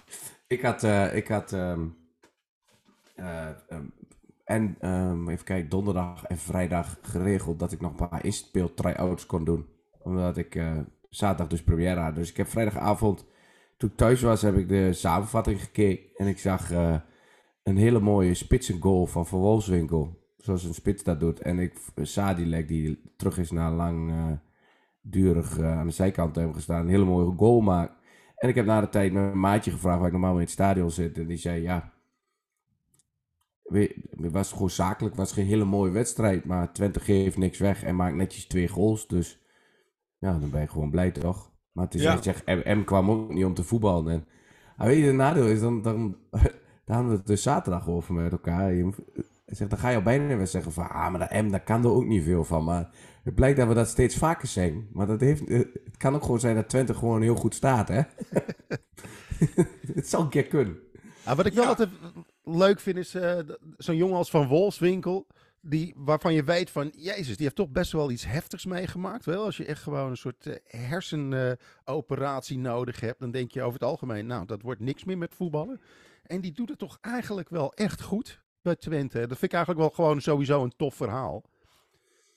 ik 0.46 0.62
had, 0.62 0.82
eh, 0.84 1.16
ik 1.16 1.28
had 1.28 1.52
ehm, 1.52 1.80
eh, 3.14 3.46
ehm, 3.68 3.84
en 4.44 4.76
ehm, 4.80 5.28
even 5.28 5.44
kijken, 5.44 5.70
donderdag 5.70 6.24
en 6.24 6.38
vrijdag 6.38 6.98
geregeld 7.02 7.58
dat 7.58 7.72
ik 7.72 7.80
nog 7.80 7.90
een 7.90 8.08
paar 8.08 8.24
inspeel 8.24 8.74
try-outs 8.74 9.26
kon 9.26 9.44
doen. 9.44 9.66
Omdat 9.98 10.36
ik 10.36 10.54
eh, 10.54 10.78
zaterdag 11.08 11.48
dus 11.48 11.62
première 11.62 12.00
had. 12.00 12.14
Dus 12.14 12.30
ik 12.30 12.36
heb 12.36 12.46
vrijdagavond, 12.48 13.26
toen 13.76 13.90
ik 13.90 13.96
thuis 13.96 14.20
was, 14.20 14.42
heb 14.42 14.56
ik 14.56 14.68
de 14.68 14.92
samenvatting 14.92 15.60
gekeken. 15.60 16.06
En 16.16 16.26
ik 16.26 16.38
zag 16.38 16.70
eh, 16.70 16.94
een 17.62 17.76
hele 17.76 18.00
mooie 18.00 18.34
spitsengoal 18.34 19.06
van 19.06 19.26
Van 19.26 19.38
Wolfswinkel. 19.38 20.20
Zoals 20.38 20.64
een 20.64 20.74
spits 20.74 21.02
dat 21.02 21.20
doet. 21.20 21.40
En 21.40 21.58
ik, 21.58 21.78
Sadilek, 21.96 22.68
die 22.68 23.02
terug 23.16 23.38
is 23.38 23.50
na 23.50 23.70
lang... 23.72 24.10
eh, 24.10 24.32
durig 25.02 25.58
eh, 25.58 25.78
aan 25.78 25.86
de 25.86 25.92
zijkant 25.92 26.36
hebben 26.36 26.54
gestaan. 26.54 26.80
Een 26.80 26.88
hele 26.88 27.04
mooie 27.04 27.34
goal 27.36 27.60
maakt. 27.60 27.92
En 28.36 28.48
ik 28.48 28.54
heb 28.54 28.66
na 28.66 28.80
de 28.80 28.88
tijd 28.88 29.12
mijn 29.12 29.40
maatje 29.40 29.70
gevraagd 29.70 29.98
waar 29.98 30.06
ik 30.06 30.12
normaal 30.12 30.34
in 30.34 30.40
het 30.40 30.50
stadion 30.50 30.90
zit. 30.90 31.18
En 31.18 31.26
die 31.26 31.36
zei 31.36 31.62
ja. 31.62 31.92
Weet- 33.72 33.94
Het 34.20 34.32
was 34.32 34.52
gewoon 34.52 34.70
zakelijk, 34.70 35.14
het 35.16 35.24
was 35.24 35.32
geen 35.32 35.46
hele 35.46 35.64
mooie 35.64 35.90
wedstrijd. 35.92 36.44
Maar 36.44 36.72
Twente 36.72 37.00
geeft 37.00 37.36
niks 37.36 37.58
weg 37.58 37.82
en 37.82 37.96
maakt 37.96 38.16
netjes 38.16 38.46
twee 38.46 38.68
goals. 38.68 39.06
Dus 39.06 39.40
ja, 40.18 40.38
dan 40.38 40.50
ben 40.50 40.60
je 40.60 40.68
gewoon 40.68 40.90
blij 40.90 41.10
toch? 41.10 41.50
Maar 41.72 41.84
het 41.84 41.94
is 41.94 42.02
Ja. 42.02 42.12
echt, 42.12 42.22
zeg, 42.24 42.44
M, 42.44 42.78
M 42.80 42.84
kwam 42.84 43.10
ook 43.10 43.32
niet 43.32 43.44
om 43.44 43.54
te 43.54 43.64
voetballen. 43.64 44.12
En, 44.12 44.26
maar 44.76 44.86
weet 44.86 44.98
je, 44.98 45.04
het 45.06 45.14
nadeel 45.16 45.46
is 45.46 45.60
dan, 45.60 45.82
dan, 45.82 46.16
daar 46.84 46.96
hadden 46.96 47.10
we 47.10 47.16
het 47.16 47.26
dus 47.26 47.42
zaterdag 47.42 47.88
over 47.88 48.14
met 48.14 48.32
elkaar. 48.32 48.72
Je, 48.74 48.90
zegt, 49.46 49.70
dan 49.70 49.78
ga 49.78 49.88
je 49.88 49.96
al 49.96 50.02
bijna 50.02 50.36
weer 50.36 50.46
zeggen 50.46 50.72
van, 50.72 50.88
ah, 50.88 51.10
maar 51.10 51.20
dat 51.28 51.42
M, 51.42 51.48
daar 51.50 51.64
kan 51.64 51.84
er 51.84 51.90
ook 51.90 52.04
niet 52.06 52.22
veel 52.24 52.44
van. 52.44 52.64
Maar 52.64 52.90
het 53.24 53.34
blijkt 53.34 53.58
dat 53.58 53.68
we 53.68 53.74
dat 53.74 53.88
steeds 53.88 54.16
vaker 54.16 54.48
zeggen. 54.48 54.88
Maar 54.92 55.06
dat 55.06 55.20
heeft, 55.20 55.44
eh, 55.46 55.58
het 55.58 55.96
kan 55.96 56.14
ook 56.14 56.22
gewoon 56.22 56.40
zijn 56.40 56.54
dat 56.54 56.68
Twente 56.68 56.94
gewoon 56.94 57.22
heel 57.22 57.34
goed 57.36 57.54
staat, 57.54 57.88
hè? 57.88 58.00
het 59.94 60.08
zou 60.08 60.22
een 60.22 60.28
keer 60.28 60.46
kunnen. 60.46 60.76
Ah, 61.24 61.36
wat 61.36 61.46
ik 61.46 61.52
wel 61.52 61.62
Ja. 61.62 61.68
altijd 61.68 61.88
leuk 62.44 62.80
vind 62.80 62.96
is 62.96 63.14
eh, 63.14 63.38
zo'n 63.76 63.96
jongen 63.96 64.16
als 64.16 64.30
Van 64.30 64.46
Wolfswinkel. 64.46 65.26
Die, 65.64 65.94
waarvan 65.96 66.34
je 66.34 66.44
weet 66.44 66.70
van, 66.70 66.92
jezus, 66.96 67.36
die 67.36 67.44
heeft 67.44 67.56
toch 67.56 67.70
best 67.70 67.92
wel 67.92 68.10
iets 68.10 68.26
heftigs 68.26 68.64
meegemaakt. 68.64 69.24
Wel, 69.24 69.44
als 69.44 69.56
je 69.56 69.64
echt 69.64 69.82
gewoon 69.82 70.10
een 70.10 70.16
soort 70.16 70.46
eh, 70.46 70.54
hersenoperatie 70.66 72.58
nodig 72.58 73.00
hebt, 73.00 73.20
dan 73.20 73.30
denk 73.30 73.50
je 73.52 73.62
over 73.62 73.80
het 73.80 73.88
algemeen, 73.88 74.26
nou, 74.26 74.46
dat 74.46 74.62
wordt 74.62 74.80
niks 74.80 75.04
meer 75.04 75.18
met 75.18 75.34
voetballen. 75.34 75.80
En 76.22 76.40
die 76.40 76.52
doet 76.52 76.68
het 76.68 76.78
toch 76.78 76.98
eigenlijk 77.00 77.48
wel 77.48 77.72
echt 77.72 78.02
goed 78.02 78.42
bij 78.62 78.76
Twente. 78.76 79.18
Dat 79.18 79.38
vind 79.38 79.42
ik 79.42 79.52
eigenlijk 79.52 79.80
wel 79.80 80.06
gewoon 80.06 80.20
sowieso 80.20 80.62
een 80.62 80.76
tof 80.76 80.94
verhaal. 80.94 81.42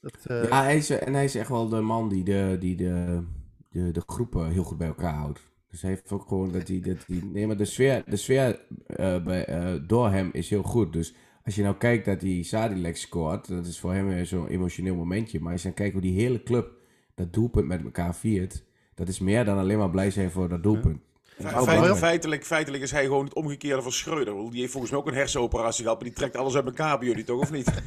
Dat, 0.01 0.25
eh, 0.25 0.43
Ja, 0.43 0.63
hij 0.63 0.77
is, 0.77 0.89
en 0.89 1.13
hij 1.13 1.23
is 1.23 1.35
echt 1.35 1.49
wel 1.49 1.69
de 1.69 1.81
man 1.81 2.09
die 2.09 2.23
de, 2.23 2.57
die 2.59 2.75
de, 2.75 3.23
de, 3.69 3.91
de 3.91 4.03
groepen 4.05 4.51
heel 4.51 4.63
goed 4.63 4.77
bij 4.77 4.87
elkaar 4.87 5.13
houdt. 5.13 5.39
Dus 5.75 5.83
hij 5.83 5.93
heeft 5.93 6.11
ook 6.11 6.27
gewoon 6.27 6.51
dat 6.51 6.67
hij... 6.67 6.79
Dat 6.79 6.97
hij 7.07 7.21
nee, 7.23 7.47
maar 7.47 7.57
de 7.57 7.65
sfeer, 7.65 8.03
de 8.05 8.15
sfeer 8.15 8.59
eh, 8.87 9.23
bij, 9.23 9.45
eh, 9.45 9.73
door 9.87 10.09
hem 10.09 10.29
is 10.31 10.49
heel 10.49 10.63
goed. 10.63 10.93
Dus 10.93 11.13
als 11.43 11.55
je 11.55 11.61
nou 11.63 11.75
kijkt 11.75 12.05
dat 12.05 12.21
hij 12.21 12.41
Sadilek 12.43 12.97
scoort, 12.97 13.47
dat 13.47 13.65
is 13.65 13.79
voor 13.79 13.93
hem 13.93 14.07
weer 14.07 14.25
zo'n 14.25 14.47
emotioneel 14.47 14.95
momentje. 14.95 15.39
Maar 15.39 15.51
als 15.51 15.61
je 15.61 15.67
dan 15.67 15.77
kijkt 15.77 15.93
hoe 15.93 16.01
die 16.01 16.19
hele 16.19 16.43
club 16.43 16.71
dat 17.15 17.33
doelpunt 17.33 17.67
met 17.67 17.83
elkaar 17.83 18.15
viert, 18.15 18.63
dat 18.93 19.07
is 19.07 19.19
meer 19.19 19.45
dan 19.45 19.57
alleen 19.57 19.77
maar 19.77 19.89
blij 19.89 20.11
zijn 20.11 20.31
voor 20.31 20.49
dat 20.49 20.63
doelpunt. 20.63 20.99
Belangrijk. 21.37 21.95
feitelijk, 21.95 22.45
feitelijk 22.45 22.83
is 22.83 22.91
hij 22.91 23.03
gewoon 23.03 23.25
het 23.25 23.33
omgekeerde 23.33 23.81
van 23.81 23.91
Schreuder. 23.91 24.51
Die 24.51 24.59
heeft 24.59 24.71
volgens 24.71 24.91
mij 24.91 25.01
ook 25.01 25.07
een 25.07 25.13
hersenoperatie 25.13 25.83
gehad, 25.83 25.99
maar 25.99 26.07
die 26.07 26.17
trekt 26.17 26.35
alles 26.35 26.55
uit 26.55 26.65
elkaar 26.65 26.97
bij 26.97 27.07
jullie 27.07 27.23
toch, 27.23 27.41
of 27.41 27.51
niet? 27.51 27.71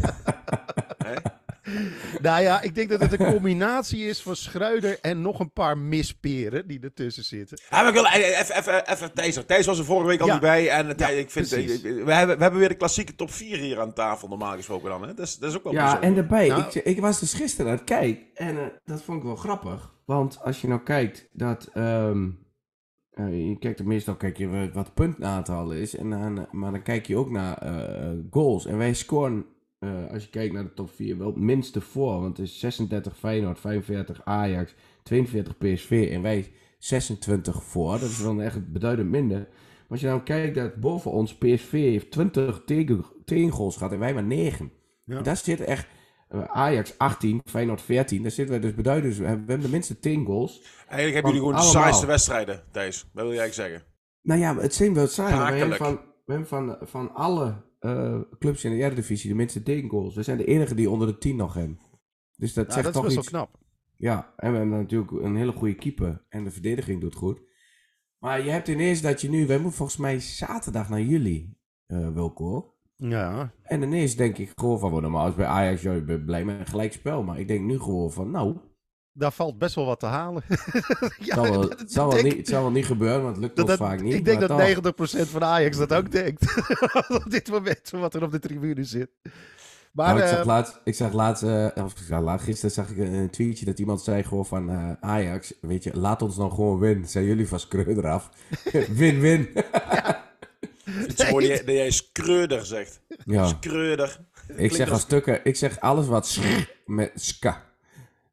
Nou 2.23 2.43
ja, 2.43 2.63
ik 2.63 2.75
denk 2.75 2.89
dat 2.89 3.01
het 3.01 3.21
een 3.21 3.33
combinatie 3.33 4.05
is 4.07 4.23
van 4.23 4.37
Schreuder 4.37 4.99
en 5.01 5.21
nog 5.21 5.41
een 5.41 5.53
paar 5.53 5.79
misperen 5.79 6.67
die 6.69 6.81
ertussen 6.81 7.25
zitten. 7.25 7.59
Ja, 7.71 7.77
maar 7.81 7.89
ik 7.89 7.95
wil 7.95 8.07
eh, 8.07 8.41
even, 8.41 8.57
even, 8.57 8.91
even 8.93 9.13
Thijs. 9.15 9.39
Thijs 9.47 9.67
was 9.67 9.79
er 9.79 9.85
vorige 9.85 10.07
week 10.07 10.21
al 10.21 10.27
Ja. 10.27 10.33
niet 10.33 10.43
bij. 10.43 10.69
En 10.71 10.87
Ja, 10.97 11.09
ik 11.09 11.31
vind, 11.31 11.49
precies. 11.49 11.83
eh, 11.83 12.05
we, 12.05 12.13
hebben, 12.13 12.37
we 12.37 12.43
hebben 12.43 12.61
weer 12.61 12.69
de 12.69 12.75
klassieke 12.77 13.15
top 13.15 13.31
4 13.31 13.59
hier 13.59 13.81
aan 13.81 13.93
tafel, 13.93 14.29
normaal 14.29 14.57
gesproken 14.57 14.89
dan. 14.91 15.03
Hè? 15.03 15.15
Dat, 15.15 15.27
is, 15.27 15.37
dat 15.39 15.51
is 15.51 15.57
ook 15.57 15.63
wel 15.65 15.73
Ja, 15.73 15.79
bijzonder. 15.83 16.09
en 16.09 16.15
daarbij, 16.15 16.49
Nou- 16.49 16.63
ik, 16.63 16.75
ik 16.75 17.01
was 17.01 17.21
dus 17.21 17.35
gisteren 17.35 17.71
aan 17.71 17.77
het 17.77 17.87
kijken 17.87 18.25
en 18.35 18.59
eh, 18.59 18.67
dat 18.85 19.03
vond 19.03 19.19
ik 19.19 19.25
wel 19.25 19.37
grappig. 19.37 19.95
Want 20.05 20.39
als 20.43 20.61
je 20.61 20.69
nou 20.69 20.81
kijkt 20.83 21.29
dat, 21.33 21.69
ehm, 21.75 22.29
eh, 23.11 23.49
je 23.49 23.57
kijkt 23.59 23.85
meestal 23.85 24.17
kijk 24.17 24.37
je 24.37 24.71
wat- 24.73 24.95
puntaantal 24.95 25.73
is, 25.73 25.97
en 25.97 26.11
dan, 26.11 26.47
maar 26.51 26.71
dan 26.73 26.83
kijk 26.83 27.07
je 27.07 27.17
ook 27.17 27.31
naar 27.31 27.59
eh, 27.59 28.11
goals. 28.31 28.67
En 28.67 28.79
wij 28.79 28.95
scoren, 28.95 29.47
eh, 29.79 30.11
als 30.13 30.23
je 30.23 30.31
kijkt 30.31 30.55
naar 30.55 30.63
de 30.63 30.75
top 30.75 30.91
4, 30.91 31.19
wel 31.19 31.27
het 31.27 31.37
minste 31.37 31.81
voor. 31.81 32.21
Want 32.21 32.37
het 32.37 32.47
is 32.47 32.59
36 32.59 33.19
Feyenoord, 33.19 33.61
45 33.61 34.21
Ajax, 34.25 34.75
42 35.03 35.59
PSV 35.59 36.09
en 36.13 36.23
wij 36.23 36.53
26 36.79 37.63
voor. 37.63 37.91
Dat 37.91 38.09
is 38.09 38.23
dan 38.23 38.41
echt 38.41 38.73
beduidend 38.73 39.11
minder. 39.11 39.39
Maar 39.39 39.87
als 39.89 40.01
je 40.01 40.07
nou 40.07 40.23
kijkt 40.23 40.55
dat 40.55 40.75
boven 40.75 41.11
ons 41.11 41.35
PSV 41.35 41.71
heeft 41.71 42.11
20 42.11 42.63
tegen, 42.67 43.05
tegengoals 43.25 43.77
gehad 43.77 43.93
en 43.93 43.99
wij 43.99 44.15
maar 44.15 44.25
9. 44.25 44.73
Ja. 45.05 45.21
Daar 45.21 45.37
zit 45.37 45.61
echt 45.61 45.87
eh, 46.29 46.45
Ajax 46.45 46.99
18, 46.99 47.41
Feyenoord 47.45 47.83
14. 47.83 48.23
Daar 48.23 48.31
zitten 48.31 48.55
we 48.55 48.61
dus 48.61 48.75
beduidend. 48.75 49.17
We 49.17 49.25
hebben 49.25 49.45
we 49.45 49.51
hebben 49.51 49.71
de 49.71 49.77
minste 49.77 49.99
10 49.99 50.25
goals. 50.25 50.63
Eigenlijk 50.89 51.15
hebben 51.15 51.33
jullie 51.33 51.49
gewoon 51.49 51.65
de 51.65 51.79
saaiste 51.79 52.07
wedstrijden, 52.07 52.65
Thijs. 52.71 53.01
Dat 53.13 53.25
wil 53.25 53.33
jij 53.33 53.41
eigenlijk 53.41 53.71
zeggen. 53.71 53.93
Nou 54.23 54.41
ja, 54.41 54.57
het 54.57 54.75
zijn 54.75 54.95
wel 54.95 55.07
saai. 55.07 55.53
We 55.53 55.59
hebben 55.59 55.77
van, 55.77 55.95
we 56.25 56.33
hebben 56.33 56.49
van, 56.49 56.77
van 56.81 57.15
alle 57.15 57.55
eh, 57.79 58.21
clubs 58.39 58.65
in 58.65 58.71
de 58.71 58.77
Eredivisie 58.77 59.31
de 59.31 59.37
minste 59.37 59.63
tegengoals. 59.63 60.15
We 60.15 60.23
zijn 60.23 60.39
de 60.39 60.45
enige 60.45 60.75
die 60.75 60.91
onder 60.91 61.07
de 61.09 61.19
10 61.19 61.37
nog 61.37 61.55
hebben. 61.55 61.79
Dus 62.37 62.53
dat 62.55 62.67
Ja, 62.67 62.73
zegt 62.73 62.85
dat 62.85 62.95
is 62.95 63.01
toch 63.01 63.09
best 63.09 63.19
iets. 63.19 63.31
wel 63.31 63.41
knap. 63.47 63.61
Ja, 63.97 64.33
en 64.37 64.53
we 64.53 64.59
hebben 64.59 64.79
natuurlijk 64.79 65.11
een 65.11 65.37
hele 65.37 65.53
goede 65.53 65.75
keeper. 65.75 66.25
En 66.29 66.45
de 66.45 66.51
verdediging 66.51 67.01
doet 67.01 67.15
goed. 67.15 67.41
Maar 68.19 68.45
je 68.45 68.51
hebt 68.51 68.69
ineens 68.69 69.01
dat 69.01 69.21
je 69.21 69.29
nu... 69.31 69.47
Wij 69.47 69.57
moeten 69.59 69.77
volgens 69.77 69.99
mij 69.99 70.21
zaterdag 70.21 70.89
naar 70.89 71.01
jullie, 71.03 71.59
eh 71.87 72.09
Wilco. 72.15 72.75
Ja, 72.97 73.53
En 73.63 73.83
ineens 73.83 74.15
denk 74.17 74.39
ik 74.39 74.53
gewoon 74.55 74.79
van... 74.79 75.03
Normaal 75.03 75.29
is 75.29 75.35
bij 75.35 75.47
Ajax, 75.47 75.83
bent 75.83 76.25
blij 76.25 76.45
met 76.45 76.59
een 76.59 76.67
gelijkspel. 76.67 77.23
Maar 77.23 77.41
ik 77.41 77.49
denk 77.49 77.65
nu 77.65 77.79
gewoon 77.79 78.13
van... 78.13 78.31
Nou, 78.31 78.57
daar 79.19 79.33
valt 79.33 79.59
best 79.59 79.75
wel 79.75 79.85
wat 79.87 80.01
te 80.01 80.07
halen. 80.07 80.43
het 80.49 81.17
zal 81.21 81.43
wel, 81.43 81.73
zal 81.87 82.13
wel, 82.13 82.23
niet, 82.23 82.37
het 82.37 82.49
zal 82.49 82.63
wel 82.63 82.71
niet 82.71 82.87
gebeuren, 82.87 83.23
want 83.23 83.35
het 83.35 83.45
lukt 83.45 83.57
dat, 83.57 83.69
ons 83.69 83.79
dat- 83.79 83.89
vaak 83.89 84.01
niet. 84.01 84.15
ik 84.15 84.25
denk 84.25 84.41
dat 84.41 84.49
toch. 84.49 84.59
90% 85.27 85.29
van 85.31 85.45
Ajax 85.45 85.77
dat 85.77 85.93
ook 85.95 86.11
denkt. 86.13 86.45
op 87.25 87.25
dit 87.31 87.51
moment, 87.51 87.91
wat 87.91 88.15
er 88.15 88.23
op 88.23 88.31
de 88.33 88.39
tribune 88.39 88.85
zit. 88.85 89.11
Maar 89.93 90.07
Nou, 90.07 90.19
ik 90.19 90.25
eh, 90.25 90.37
zag 90.37 90.45
laatst, 90.47 90.81
ik 90.85 90.95
zag 90.95 91.13
laatst, 91.13 91.43
eh, 91.43 91.67
of 91.75 91.93
ik 91.93 92.07
zag 92.07 92.21
laatst, 92.21 92.45
gisteren 92.45 92.71
zag 92.71 92.91
ik 92.91 92.99
een, 92.99 93.31
tweetje 93.31 93.65
dat 93.65 93.79
iemand 93.79 94.03
zei 94.03 94.23
gewoon 94.23 94.47
van 94.47 94.71
eh, 94.71 94.91
Ajax, 95.01 95.55
weet 95.61 95.85
je, 95.85 95.97
laat 95.99 96.23
ons 96.23 96.37
nou 96.37 96.51
gewoon 96.51 96.79
winnen. 96.79 97.09
Zijn 97.09 97.25
jullie 97.25 97.49
van 97.49 97.61
Schreuder 97.61 97.99
eraf? 98.05 98.31
win, 98.89 99.21
win. 99.21 99.49
Het 100.91 101.21
is 101.21 101.31
mooi 101.31 101.49
dat 101.49 101.63
jij- 101.67 101.91
skreuder 101.91 102.67
zegt. 102.67 103.01
ja, 103.25 103.47
Skreuder. 103.47 104.19
ik 104.57 104.73
zeg 104.73 104.91
al 104.91 104.99
stukken, 104.99 105.41
ik 105.45 105.57
zeg 105.57 105.81
alles 105.81 106.07
wat 106.07 106.27
sch 106.27 106.41
met 106.87 107.11
ska. 107.15 107.67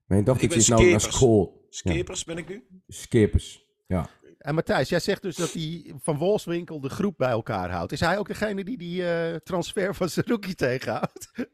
Mijn 0.05 0.19
Ik 0.19 0.25
dochtertje 0.25 0.57
ben 0.57 0.57
is 0.57 0.67
nou 0.67 0.81
naar 0.81 0.99
skepers. 0.99 1.15
school. 1.17 1.65
Skepers 1.69 2.23
ben 2.23 2.37
ik 2.37 2.47
nu? 2.49 2.63
Skepers. 2.87 3.65
Ja. 3.87 4.09
En 4.37 4.55
Matthijs, 4.55 4.89
jij 4.89 4.99
zegt 4.99 5.21
dus 5.21 5.35
dat 5.35 5.51
hij 5.53 5.93
van 6.01 6.17
Wolfswinkel 6.17 6.79
de 6.79 6.89
groep 6.89 7.17
bij 7.17 7.29
elkaar 7.29 7.71
houdt. 7.71 7.91
Is 7.91 7.99
hij 7.99 8.17
ook 8.17 8.27
degene 8.27 8.63
die 8.63 8.77
die 8.77 9.07
eh, 9.07 9.35
transfer 9.35 9.95
van 9.95 10.09
Saruki 10.09 10.53
tegenhoudt? 10.55 11.31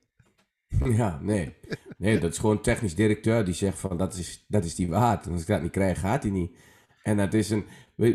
Ja, 0.84 1.20
nee. 1.22 1.55
Nee, 1.98 2.20
dat 2.20 2.31
is 2.31 2.38
gewoon 2.38 2.55
een 2.55 2.62
technisch 2.62 2.96
directeur 2.96 3.46
die 3.46 3.53
zegt 3.53 3.79
van 3.79 3.98
dat 3.98 4.13
is, 4.13 4.46
dat 4.48 4.65
is 4.65 4.75
die 4.75 4.89
waard. 4.89 5.25
En 5.25 5.31
als 5.31 5.41
ik 5.41 5.48
dat 5.48 5.62
niet 5.62 5.72
krijg, 5.72 6.00
gaat 6.00 6.24
hij 6.24 6.31
niet. 6.31 6.55
En 7.03 7.17
dat 7.17 7.34
is 7.34 7.50
een... 7.50 7.65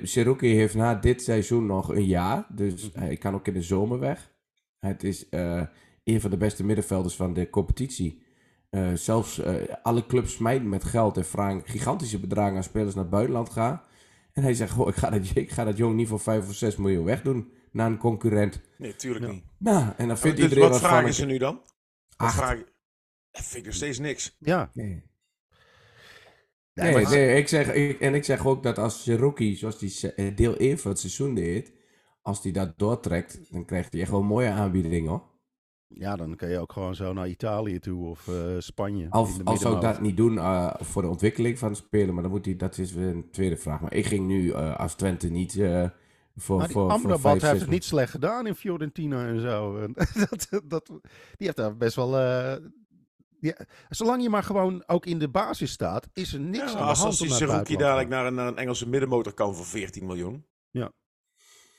Seruki 0.02 0.54
heeft 0.54 0.74
na 0.74 0.94
dit 0.94 1.22
seizoen 1.22 1.66
nog 1.66 1.88
een 1.88 2.06
jaar. 2.06 2.46
Dus 2.54 2.90
hij 2.92 3.16
kan 3.16 3.34
ook 3.34 3.46
in 3.46 3.52
de 3.52 3.62
zomer 3.62 3.98
weg. 3.98 4.30
Het 4.78 5.04
is 5.04 5.28
eh, 5.28 5.62
een 6.04 6.20
van 6.20 6.30
de 6.30 6.36
beste 6.36 6.64
middenvelders 6.64 7.14
van 7.14 7.32
de 7.32 7.50
competitie. 7.50 8.22
Eh, 8.70 8.92
zelfs 8.94 9.38
eh, 9.38 9.54
alle 9.82 10.06
clubs 10.06 10.32
smijten 10.32 10.68
met 10.68 10.84
geld 10.84 11.16
en 11.16 11.24
vragen 11.24 11.62
gigantische 11.64 12.20
bedragen 12.20 12.56
aan 12.56 12.62
spelers 12.62 12.94
naar 12.94 13.02
het 13.04 13.12
buitenland 13.12 13.50
gaan. 13.50 13.82
En 14.32 14.42
hij 14.42 14.54
zegt, 14.54 14.72
goh, 14.72 14.88
ik 14.88 14.94
ga 14.94 15.10
dat, 15.10 15.30
ik 15.34 15.50
ga 15.50 15.64
dat 15.64 15.76
jong 15.76 15.94
niet 15.94 16.08
voor 16.08 16.20
5 16.20 16.48
of 16.48 16.54
6 16.54 16.76
miljoen 16.76 17.04
wegdoen 17.04 17.52
naar 17.72 17.86
een 17.86 17.98
concurrent. 17.98 18.60
Nee, 18.78 18.96
tuurlijk 18.96 19.32
niet. 19.32 19.44
Nou, 19.58 19.92
en 19.96 20.08
dan 20.08 20.18
vindt 20.18 20.36
Dus 20.36 20.44
iedereen 20.46 20.70
wat 20.70 20.80
wat 20.80 20.88
vragen 20.88 21.02
van... 21.04 21.12
ze 21.12 21.26
nu 21.26 21.38
dan? 21.38 21.60
Wat 22.16 22.34
vragen... 22.34 22.66
Dat 23.30 23.44
vind 23.44 23.56
ik 23.56 23.64
nog 23.64 23.74
steeds 23.74 23.98
niks. 23.98 24.36
Ja. 24.38 24.70
Nee. 24.74 24.86
Nee, 24.86 25.02
Nee, 26.92 27.02
maar- 27.02 27.12
nee, 27.12 27.36
ik 27.36 27.48
zeg, 27.48 27.72
ik, 27.72 28.00
en 28.00 28.14
ik 28.14 28.24
zeg 28.24 28.46
ook 28.46 28.62
dat 28.62 28.78
als 28.78 29.02
Cherokee, 29.02 29.56
zoals 29.56 29.78
die 29.78 30.12
eh, 30.12 30.36
deel 30.36 30.56
1 30.56 30.78
van 30.78 30.90
het 30.90 31.00
seizoen 31.00 31.34
deed, 31.34 31.72
als 32.22 32.42
hij 32.42 32.52
dat 32.52 32.78
doortrekt, 32.78 33.38
dan 33.52 33.64
krijgt 33.64 33.92
hij 33.92 34.00
echt 34.02 34.10
wel 34.10 34.22
mooie 34.22 34.50
aanbieding 34.50 35.08
hoor. 35.08 35.22
Ja, 35.88 36.16
dan 36.16 36.36
kun 36.36 36.48
je 36.48 36.58
ook 36.58 36.72
gewoon 36.72 36.94
zo 36.94 37.12
naar 37.12 37.28
Italië 37.28 37.78
toe 37.78 38.06
of 38.06 38.28
eh, 38.28 38.34
Spanje. 38.58 39.02
in 39.04 39.10
Al, 39.10 39.24
de 39.36 39.44
al 39.44 39.56
zou 39.56 39.74
ik 39.74 39.80
dat 39.80 40.00
niet 40.00 40.16
doen 40.16 40.38
eh, 40.38 40.74
voor 40.78 41.02
de 41.02 41.08
ontwikkeling 41.08 41.58
van 41.58 41.68
de 41.68 41.74
speler, 41.78 42.14
maar 42.14 42.22
dan 42.22 42.32
moet 42.32 42.44
hij, 42.44 42.56
dat 42.56 42.78
is 42.78 42.92
weer 42.92 43.08
een 43.08 43.30
tweede 43.30 43.56
vraag. 43.56 43.80
Maar 43.80 43.92
ik 43.94 44.06
ging 44.06 44.26
nu 44.26 44.50
eh, 44.50 44.76
als 44.78 44.94
Twente 44.94 45.28
niet 45.28 45.56
eh, 45.58 45.88
voor, 46.36 46.56
Maar 46.56 46.66
die 46.66 46.74
voor, 46.76 46.84
voor 46.84 46.92
Amrabat 46.92 47.20
vijf, 47.20 47.32
heeft 47.40 47.52
zes 47.52 47.60
het 47.60 47.70
niet 47.70 47.84
slecht 47.84 48.10
gedaan 48.10 48.46
in 48.46 48.54
Fiorentina 48.54 49.26
en 49.26 49.40
zo. 49.40 49.76
En 49.82 49.92
dat, 49.94 50.48
dat, 50.64 50.86
die 50.86 51.00
heeft 51.46 51.56
daar 51.56 51.76
best 51.76 51.96
wel... 51.96 52.18
eh, 52.18 52.56
die- 53.40 53.54
zolang 53.88 54.22
je 54.22 54.28
maar 54.28 54.42
gewoon 54.42 54.82
ook 54.86 55.06
in 55.06 55.18
de 55.18 55.28
basis 55.28 55.70
staat, 55.70 56.08
is 56.12 56.32
er 56.32 56.40
niks 56.40 56.56
Ja, 56.58 56.64
aan 56.70 56.76
de 56.76 56.82
als 56.82 56.98
hand 56.98 57.20
als 57.20 57.28
buitenland 57.28 57.78
dadelijk 57.78 58.08
naar 58.08 58.26
een, 58.26 58.34
naar 58.34 58.46
een 58.46 58.56
Engelse 58.56 58.88
middenmotor 58.88 59.32
kan 59.34 59.54
voor 59.54 59.64
14 59.66 60.06
miljoen. 60.06 60.46
Ja. 60.70 60.92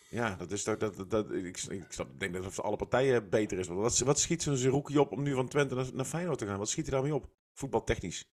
Ja, 0.09 0.35
dat 0.35 0.51
is 0.51 0.63
toch, 0.63 0.77
dat, 0.77 0.95
dat, 0.95 1.09
dat- 1.09 1.31
ik, 1.31 1.57
ik, 1.69 1.85
denk 2.17 2.33
dat 2.33 2.43
het 2.43 2.53
voor 2.53 2.63
alle 2.63 2.75
partijen 2.75 3.29
beter 3.29 3.59
is. 3.59 3.67
Wat, 3.67 3.97
wat 3.99 4.19
schiet 4.19 4.43
zo'n 4.43 4.57
Seruki 4.57 4.97
op 4.97 5.11
om 5.11 5.23
nu 5.23 5.33
van 5.33 5.47
Twente 5.47 5.75
naar, 5.75 5.85
naar 5.93 6.05
Feyenoord 6.05 6.37
te 6.39 6.45
gaan? 6.45 6.57
Wat 6.57 6.69
schiet 6.69 6.85
hij 6.85 6.93
daarmee 6.93 7.15
op? 7.15 7.29
Voetbaltechnisch. 7.53 8.25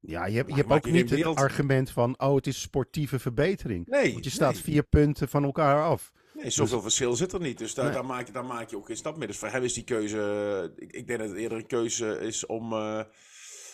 Ja, 0.00 0.26
je 0.26 0.36
hebt, 0.36 0.48
je 0.48 0.54
hebt 0.54 0.70
ook 0.70 0.84
niet 0.84 1.00
het 1.00 1.10
wereld- 1.10 1.36
argument 1.36 1.90
van, 1.90 2.20
oh, 2.20 2.34
het 2.34 2.46
is 2.46 2.60
sportieve 2.60 3.18
verbetering. 3.18 3.86
Nee, 3.86 4.12
Want 4.12 4.24
je 4.24 4.30
staat 4.30 4.52
nee. 4.52 4.62
vier 4.62 4.82
punten 4.82 5.28
van 5.28 5.44
elkaar 5.44 5.82
af. 5.84 6.12
Nee, 6.34 6.50
zoveel 6.50 6.80
verschil 6.82 7.14
zit 7.16 7.32
er 7.32 7.40
niet. 7.40 7.58
Dus 7.58 7.74
daar, 7.74 7.84
Nee. 7.84 7.94
daar, 7.94 8.04
maak 8.06 8.26
je, 8.26 8.32
daar 8.32 8.44
maak 8.44 8.70
je 8.70 8.76
ook 8.76 8.86
geen 8.86 8.96
stap 8.96 9.16
mee. 9.16 9.26
Dus 9.26 9.36
voor 9.38 9.48
hem 9.48 9.62
is 9.62 9.72
die 9.74 9.84
keuze... 9.84 10.72
Ik, 10.76 10.92
ik 10.92 11.06
denk 11.06 11.18
dat 11.18 11.28
het 11.28 11.38
eerder 11.38 11.58
een 11.58 11.66
keuze 11.66 12.18
is 12.20 12.46
om, 12.46 12.72
eh, 12.72 13.00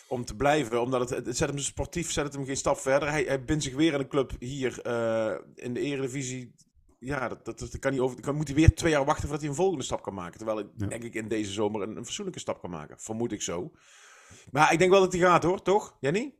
om 0.07 0.25
te 0.25 0.35
blijven. 0.35 0.81
Omdat 0.81 1.09
het, 1.09 1.25
het 1.25 1.37
zet 1.37 1.49
hem 1.49 1.57
sportief 1.59 2.11
zet 2.11 2.23
het 2.25 2.33
hem 2.33 2.45
geen 2.45 2.57
stap 2.57 2.77
verder. 2.77 3.09
Hij, 3.09 3.23
hij 3.23 3.43
bindt 3.43 3.63
zich 3.63 3.75
weer 3.75 3.93
in 3.93 3.99
een 3.99 4.07
club 4.07 4.31
hier 4.39 4.81
eh, 4.81 5.35
in 5.55 5.73
de 5.73 5.79
eredivisie. 5.79 6.53
Ja, 6.99 7.27
dat, 7.27 7.45
dat, 7.45 7.59
dat 7.59 7.79
kan 7.79 7.91
niet 7.91 7.99
over. 8.01 8.21
Dan 8.21 8.35
moet 8.35 8.47
hij 8.47 8.55
weer 8.55 8.75
twee 8.75 8.91
jaar 8.91 9.05
wachten 9.05 9.23
voordat 9.23 9.39
hij 9.41 9.49
een 9.49 9.55
volgende 9.55 9.83
stap 9.83 10.01
kan 10.03 10.13
maken. 10.13 10.37
Terwijl 10.37 10.59
ik 10.59 10.67
Ja. 10.75 10.87
denk 10.87 11.03
ik 11.03 11.13
in 11.13 11.27
deze 11.27 11.51
zomer 11.51 11.81
een, 11.81 11.97
een 11.97 12.05
fatsoenlijke 12.05 12.39
stap 12.39 12.61
kan 12.61 12.69
maken. 12.69 12.99
Vermoed 12.99 13.31
ik 13.31 13.41
zo. 13.41 13.71
Maar 14.51 14.73
ik 14.73 14.79
denk 14.79 14.91
wel 14.91 14.99
dat 14.99 15.11
hij 15.11 15.21
gaat 15.21 15.43
hoor, 15.43 15.61
toch? 15.61 15.97
Jenny? 15.99 16.33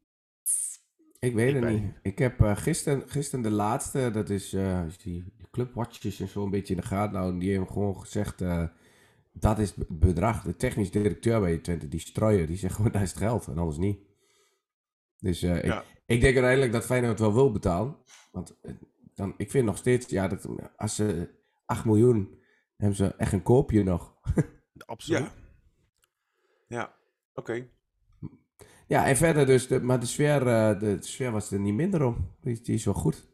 Ik 1.20 1.34
weet 1.34 1.56
Ik 1.56 1.64
het 1.64 1.70
niet. 1.70 1.94
Ik 2.02 2.18
heb 2.20 2.42
eh, 2.42 2.58
gisteren, 2.58 3.10
gisteren 3.10 3.44
de 3.44 3.52
laatste, 3.52 4.12
dat 4.12 4.30
is 4.30 4.54
eh, 4.54 4.82
die, 5.04 5.24
die 5.38 5.48
clubwatches 5.52 6.20
en 6.20 6.28
zo 6.28 6.44
een 6.44 6.50
beetje 6.50 6.74
in 6.76 6.80
de 6.80 6.86
gaten 6.88 7.18
houden. 7.18 7.40
Die 7.40 7.52
hebben 7.52 7.70
gewoon 7.72 8.00
gezegd, 8.00 8.42
eh, 8.42 8.64
dat 9.34 9.60
is 9.60 9.74
het 9.76 10.00
bedrag. 10.00 10.42
De 10.44 10.56
technisch 10.56 10.92
directeur 10.92 11.40
bij 11.40 11.58
Twente, 11.58 11.88
die 11.88 12.00
strooien, 12.00 12.48
die 12.48 12.58
zegt 12.58 12.76
gewoon, 12.76 12.92
dat 12.98 13.02
is 13.02 13.10
het 13.10 13.18
geld 13.18 13.48
en 13.48 13.58
anders 13.58 13.78
niet. 13.78 14.00
Dus 15.20 15.42
eh, 15.42 15.64
Ja. 15.64 15.80
ik, 15.82 15.86
ik 16.06 16.22
denk 16.22 16.34
uiteindelijk 16.34 16.72
dat 16.72 16.86
Feyenoord 16.86 17.20
wel 17.20 17.34
wil 17.34 17.52
betalen. 17.52 17.96
Want 18.32 18.56
dan, 19.20 19.34
ik 19.38 19.52
vind 19.52 19.66
nog 19.66 19.78
steeds, 19.78 20.10
ja, 20.10 20.28
dat, 20.28 20.48
als 20.76 20.96
ze 20.96 21.30
8 21.66 21.86
miljoen, 21.86 22.40
hebben 22.78 22.96
ze 22.98 23.16
echt 23.16 23.32
een 23.34 23.44
koopje 23.44 23.84
nog. 23.84 24.14
Absoluut. 24.86 25.20
Ja. 25.22 25.32
Ja, 26.68 26.94
oké. 27.34 27.68
Ja, 28.88 29.06
en 29.08 29.16
verder 29.18 29.46
dus, 29.46 29.68
de, 29.68 29.80
maar 29.82 30.00
de 30.00 30.06
sfeer, 30.06 30.48
eh, 30.48 30.80
de 30.80 30.98
sfeer 31.00 31.32
was 31.32 31.52
er 31.52 31.60
niet 31.60 31.74
minder 31.74 32.04
om. 32.06 32.36
Die, 32.42 32.62
die 32.62 32.76
is 32.76 32.86
wel 32.86 32.94
goed. 32.94 33.28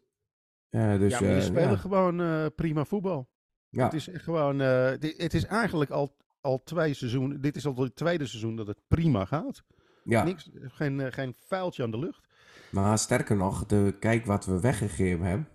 Eh, 0.70 0.98
dus, 1.00 1.12
ja, 1.12 1.20
maar 1.20 1.30
die 1.30 1.38
eh, 1.40 1.46
spelen 1.46 1.70
ja. 1.70 1.76
gewoon 1.76 2.22
eh, 2.22 2.46
prima 2.56 2.86
voetbal. 2.86 3.30
Ja. 3.70 3.84
Het 3.84 3.94
is 3.94 4.08
echt 4.08 4.24
gewoon, 4.24 4.62
eh, 4.62 4.92
di- 5.00 5.14
het 5.18 5.34
is 5.34 5.46
eigenlijk 5.46 5.92
al, 5.92 6.16
al 6.42 6.64
twee 6.64 6.94
seizoenen, 6.94 7.42
dit 7.42 7.56
is 7.56 7.66
al 7.66 7.76
het 7.76 7.96
tweede 7.96 8.26
seizoen 8.26 8.56
dat 8.56 8.68
het 8.68 8.80
prima 8.88 9.26
gaat. 9.26 9.64
ja. 10.04 10.24
Niks, 10.24 10.50
geen, 10.54 11.00
eh, 11.00 11.12
geen 11.12 11.36
vuiltje 11.48 11.84
aan 11.84 11.92
de 11.92 12.00
lucht. 12.00 12.28
Maar 12.72 12.98
sterker 12.98 13.36
nog, 13.36 13.66
de, 13.66 13.96
kijk 14.00 14.26
wat 14.26 14.46
we 14.46 14.60
weggegeven 14.60 15.26
hebben. 15.26 15.48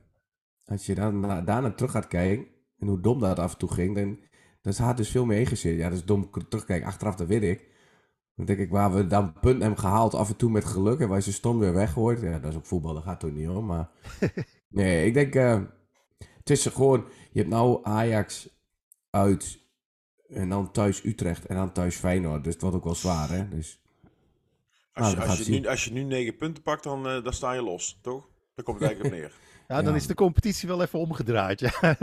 Als 0.70 0.86
je 0.86 0.94
dan 0.94 1.20
na, 1.20 1.40
daarna 1.40 1.70
terug 1.72 1.90
gaat 1.90 2.06
kijken, 2.06 2.46
en 2.78 2.86
hoe 2.86 3.00
dom 3.00 3.20
dat 3.20 3.38
af 3.38 3.52
en 3.52 3.58
toe 3.58 3.72
ging, 3.72 3.94
dan, 3.94 4.18
dan 4.62 4.86
had 4.86 4.96
dus 4.96 5.10
veel 5.10 5.24
meer 5.24 5.38
ingezet. 5.38 5.76
Ja, 5.76 5.88
dat 5.88 5.98
is 5.98 6.04
dom 6.04 6.30
terugkijken. 6.48 6.86
Achteraf, 6.86 7.14
dat 7.14 7.26
weet 7.26 7.42
ik. 7.42 7.68
Dan 8.36 8.46
denk 8.46 8.58
ik, 8.58 8.70
waar 8.70 8.94
we 8.94 9.06
dan 9.06 9.32
punten 9.32 9.60
hebben 9.60 9.78
gehaald, 9.78 10.14
af 10.14 10.28
en 10.28 10.36
toe 10.36 10.50
met 10.50 10.64
geluk, 10.64 11.00
en 11.00 11.08
waar 11.08 11.20
ze 11.20 11.32
stom 11.32 11.58
weer 11.58 11.74
weggooit. 11.74 12.20
Ja, 12.20 12.38
dat 12.38 12.50
is 12.50 12.56
ook 12.56 12.66
voetbal, 12.66 12.94
dat 12.94 13.02
gaat 13.02 13.20
toch 13.20 13.32
niet 13.32 13.48
om. 13.48 13.66
Maar 13.66 13.90
nee, 14.68 15.06
ik 15.06 15.14
denk, 15.14 15.34
eh, 15.34 15.60
het 16.18 16.50
is 16.50 16.66
gewoon, 16.66 17.04
je 17.32 17.38
hebt 17.38 17.50
nou 17.50 17.80
Ajax 17.82 18.48
uit, 19.10 19.58
en 20.28 20.48
dan 20.48 20.72
thuis 20.72 21.04
Utrecht, 21.04 21.46
en 21.46 21.56
dan 21.56 21.72
thuis 21.72 21.96
Feyenoord. 21.96 22.44
Dus 22.44 22.52
het 22.52 22.62
wordt 22.62 22.76
ook 22.76 22.84
wel 22.84 22.94
zwaar, 22.94 23.30
hè. 23.30 23.48
Dus, 23.48 23.82
Als, 24.92 25.14
Nou, 25.14 25.24
je, 25.24 25.28
als, 25.28 25.48
nu, 25.48 25.66
als 25.66 25.84
je 25.84 25.92
nu 25.92 26.02
negen 26.02 26.36
punten 26.36 26.62
pakt, 26.62 26.84
dan, 26.84 27.08
eh, 27.08 27.24
dan 27.24 27.32
sta 27.32 27.52
je 27.52 27.62
los, 27.62 27.98
toch? 28.02 28.28
Daar 28.54 28.64
komt 28.64 28.80
het 28.80 28.88
eigenlijk 28.88 29.14
op 29.14 29.20
neer. 29.20 29.49
Ja, 29.70 29.82
dan 29.82 29.92
Ja. 29.92 29.98
is 29.98 30.06
de 30.06 30.14
competitie 30.14 30.68
wel 30.68 30.82
even 30.82 30.98
omgedraaid. 30.98 31.60
Ja. 31.60 31.72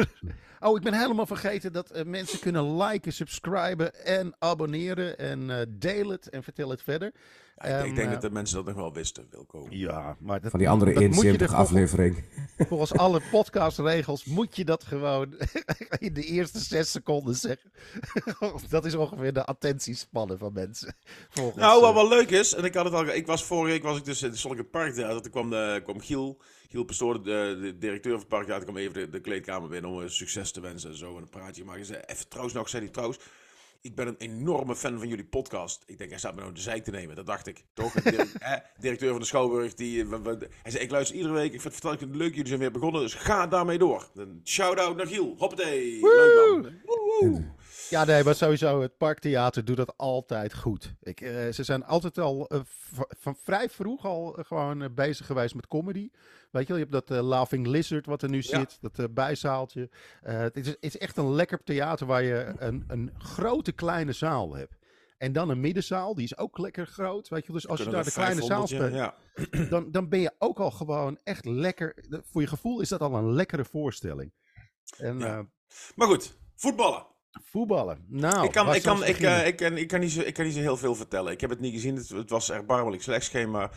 Oh, 0.59 0.77
ik 0.77 0.83
ben 0.83 0.93
helemaal 0.93 1.25
vergeten 1.25 1.73
dat 1.73 1.89
eh, 1.91 2.05
mensen 2.05 2.39
kunnen 2.39 2.77
liken, 2.77 3.13
subscriben 3.13 4.05
en 4.05 4.35
abonneren. 4.39 5.17
En 5.17 5.49
eh 5.49 5.65
deel 5.69 6.09
het 6.09 6.29
en 6.29 6.43
vertel 6.43 6.69
het 6.69 6.81
verder. 6.81 7.11
Ja, 7.61 7.63
ik, 7.77 7.79
ik 7.81 7.85
Ehm, 7.85 7.95
denk 7.95 8.07
eh, 8.07 8.13
dat 8.13 8.21
de 8.21 8.29
mensen 8.31 8.55
dat 8.55 8.65
nog 8.65 8.75
wel 8.75 8.93
wisten, 8.93 9.27
Wilco. 9.31 9.67
Ja, 9.69 10.17
maar 10.19 10.41
dat, 10.41 10.49
van 10.51 10.59
die 10.59 10.69
andere 10.69 10.93
dat 10.93 11.01
moet 11.03 11.11
je 11.13 11.17
er 11.19 11.23
inzichtige 11.25 11.55
volgens- 11.55 11.69
aflevering. 11.69 12.23
Volgens 12.69 12.93
alle 12.93 13.21
podcastregels 13.31 14.25
moet 14.25 14.55
je 14.55 14.65
dat 14.65 14.83
gewoon 14.83 15.33
in 15.99 16.13
de 16.13 16.23
eerste 16.23 16.59
zes 16.59 16.91
seconden 16.91 17.35
zeggen. 17.35 17.71
dat 18.69 18.85
is 18.85 18.95
ongeveer 18.95 19.33
de 19.33 19.45
attentiespannen 19.45 20.37
van 20.37 20.53
mensen. 20.53 20.95
Volgens, 21.29 21.57
Nou, 21.57 21.81
wat 21.81 21.89
eh, 21.89 21.95
wel 21.95 22.07
leuk 22.07 22.29
is, 22.29 22.53
en 22.53 22.63
ik 22.63 22.73
had 22.73 22.85
het 22.85 22.93
al, 22.93 23.07
ik 23.07 23.25
was 23.25 23.43
vorige 23.43 23.71
week 23.71 23.83
was 23.83 23.97
ik 23.97 24.05
dus 24.05 24.23
in 24.23 24.29
het 24.57 24.71
Park, 24.71 24.95
daar, 24.95 25.29
kwam, 25.29 25.49
de, 25.49 25.81
kwam 25.83 25.99
Giel, 25.99 26.41
Giel 26.69 26.83
Pastoor, 26.83 27.23
de, 27.23 27.57
de 27.61 27.77
directeur 27.77 28.11
van 28.11 28.19
het 28.19 28.29
park, 28.29 28.49
uit, 28.49 28.63
kwam 28.63 28.77
even 28.77 28.93
de, 28.93 29.09
de 29.09 29.19
kleedkamer 29.19 29.69
binnen 29.69 29.91
om 29.91 30.01
eh, 30.01 30.07
succes 30.09 30.51
te 30.51 30.61
wensen 30.61 30.89
en 30.89 30.97
zo, 30.97 31.15
en 31.15 31.21
een 31.21 31.29
praatje 31.29 31.63
maken. 31.63 32.05
Even 32.05 32.27
trouwens 32.27 32.55
nog, 32.55 32.69
zei 32.69 32.83
hij 32.83 32.91
trouwens, 32.91 33.19
ik 33.81 33.95
ben 33.95 34.07
een 34.07 34.17
enorme 34.17 34.75
fan 34.75 34.97
van 34.97 35.07
jullie 35.07 35.25
podcast. 35.25 35.83
Ik 35.85 35.97
denk, 35.97 36.09
hij 36.09 36.19
staat 36.19 36.35
me 36.35 36.41
nou 36.41 36.53
de 36.53 36.61
zijk 36.61 36.83
te 36.83 36.91
nemen, 36.91 37.15
dat 37.15 37.25
dacht 37.25 37.47
ik. 37.47 37.65
Toch? 37.73 37.95
Eh, 38.37 38.53
directeur 38.79 39.09
van 39.09 39.19
de 39.19 39.25
Schouwburg, 39.25 39.73
die, 39.73 40.01
eh, 40.03 40.23
hij 40.61 40.71
zei, 40.71 40.83
ik 40.83 40.91
luister 40.91 41.15
iedere 41.15 41.33
week, 41.33 41.53
ik 41.53 41.61
vind 41.61 41.83
het 41.83 42.15
leuk, 42.15 42.29
jullie 42.29 42.47
zijn 42.47 42.59
weer 42.59 42.71
begonnen, 42.71 43.01
dus 43.01 43.13
ga 43.13 43.47
daarmee 43.47 43.77
door. 43.77 44.09
Een 44.15 44.41
shout-out 44.43 44.95
naar 44.95 45.07
Giel, 45.07 45.35
hoppatee, 45.37 45.99
leuk 46.01 46.61
man. 46.61 46.73
Woehoe. 46.85 47.55
Ja, 47.89 48.03
nee, 48.05 48.23
maar 48.23 48.35
sowieso, 48.35 48.81
het 48.81 48.97
Parktheater 48.97 49.65
doet 49.65 49.77
dat 49.77 49.97
altijd 49.97 50.53
goed. 50.55 50.93
Ik, 51.01 51.21
eh, 51.21 51.51
ze 51.51 51.63
zijn 51.63 51.85
altijd 51.85 52.17
al 52.17 52.47
eh, 52.47 52.59
van 53.19 53.35
vrij 53.43 53.69
vroeg 53.69 54.05
al 54.05 54.37
eh, 54.37 54.45
gewoon 54.45 54.93
bezig 54.93 55.25
geweest 55.25 55.55
met 55.55 55.67
comedy. 55.67 56.09
Weet 56.51 56.67
je 56.67 56.73
wel, 56.73 56.77
je 56.77 56.87
hebt 56.89 57.07
dat 57.07 57.23
Laughing 57.23 57.67
Lizard 57.67 58.05
wat 58.05 58.21
er 58.21 58.29
nu 58.29 58.37
Ja. 58.37 58.41
zit, 58.59 58.77
dat 58.81 59.13
bijzaaltje. 59.13 59.89
Het, 60.21 60.57
is, 60.57 60.67
het 60.67 60.77
is 60.79 60.97
echt 60.97 61.17
een 61.17 61.31
lekker 61.33 61.63
theater 61.63 62.07
waar 62.07 62.23
je 62.23 62.53
een, 62.57 62.83
een 62.87 63.11
grote 63.17 63.71
kleine 63.71 64.11
zaal 64.11 64.55
hebt. 64.55 64.77
En 65.17 65.33
dan 65.33 65.49
een 65.49 65.59
middenzaal, 65.59 66.15
die 66.15 66.23
is 66.23 66.37
ook 66.37 66.57
lekker 66.57 66.87
groot. 66.87 67.27
Weet 67.27 67.45
je, 67.45 67.51
wel. 67.51 67.61
dus 67.61 67.67
als 67.69 67.79
je 67.79 67.89
daar 67.89 68.03
de 68.03 68.11
kleine 68.11 68.43
zaal 68.43 68.67
500, 68.67 68.69
speelt, 68.69 69.13
Ja. 69.53 69.69
dan, 69.73 69.91
dan 69.91 70.09
ben 70.09 70.19
je 70.19 70.31
ook 70.39 70.59
al 70.59 70.71
gewoon 70.71 71.19
echt 71.23 71.45
lekker. 71.45 72.05
Voor 72.31 72.41
je 72.41 72.47
gevoel 72.47 72.81
is 72.81 72.89
dat 72.89 73.01
al 73.01 73.15
een 73.15 73.33
lekkere 73.33 73.65
voorstelling. 73.65 74.31
En 74.97 75.19
Ja. 75.19 75.45
Maar 75.95 76.07
goed, 76.07 76.37
voetballen. 76.55 77.05
Voetballen. 77.43 78.05
Nou, 78.07 78.45
ik, 78.45 78.51
kan, 78.51 78.65
waar 78.65 78.75
ik, 78.75 78.81
kan, 78.81 79.03
ik, 79.03 79.19
eh, 79.19 79.47
ik, 79.47 79.55
kan, 79.55 79.77
ik, 79.77 79.87
kan 79.87 79.99
niet 79.99 80.11
zo, 80.11 80.21
ik 80.21 80.33
kan 80.33 80.45
niet 80.45 80.53
zo 80.53 80.59
heel 80.59 80.77
veel 80.77 80.95
vertellen. 80.95 81.31
Ik 81.31 81.41
heb 81.41 81.49
het 81.49 81.59
niet 81.59 81.73
gezien. 81.73 81.95
Het, 81.95 82.09
het 82.09 82.29
was 82.29 82.51
erbarmelijk 82.51 83.03
slecht. 83.03 83.47
Maar 83.47 83.71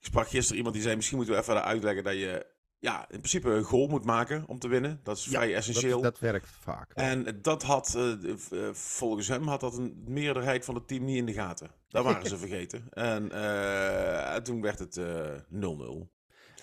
ik 0.00 0.06
sprak 0.06 0.28
gisteren 0.28 0.56
iemand 0.56 0.74
die 0.74 0.84
zei... 0.84 0.96
Misschien 0.96 1.16
moeten 1.16 1.34
we 1.34 1.40
even 1.40 1.64
uitleggen 1.64 2.04
dat 2.04 2.14
je... 2.14 2.52
Ja, 2.78 3.00
in 3.00 3.18
principe 3.18 3.50
een 3.50 3.62
goal 3.62 3.86
moet 3.86 4.04
maken 4.04 4.44
om 4.46 4.58
te 4.58 4.68
winnen. 4.68 5.00
Dat 5.02 5.16
is 5.16 5.24
Ja, 5.24 5.30
vrij 5.30 5.54
essentieel. 5.54 6.00
Dat, 6.00 6.12
dat 6.12 6.18
werkt 6.18 6.48
vaak. 6.60 6.92
En 6.94 7.38
dat 7.42 7.62
had, 7.62 7.94
eh, 7.94 8.12
eh, 8.12 8.74
volgens 8.74 9.28
hem, 9.28 9.48
had 9.48 9.60
dat 9.60 9.76
een 9.78 10.04
meerderheid 10.06 10.64
van 10.64 10.74
het 10.74 10.88
team 10.88 11.04
niet 11.04 11.16
in 11.16 11.26
de 11.26 11.32
gaten. 11.32 11.70
Dat 11.88 12.04
waren 12.04 12.28
ze 12.28 12.38
vergeten. 12.46 12.86
En 12.90 13.32
eh, 13.32 14.36
toen 14.36 14.60
werd 14.60 14.78
het 14.78 14.96
eh, 14.96 15.30
0-0. 15.50 16.08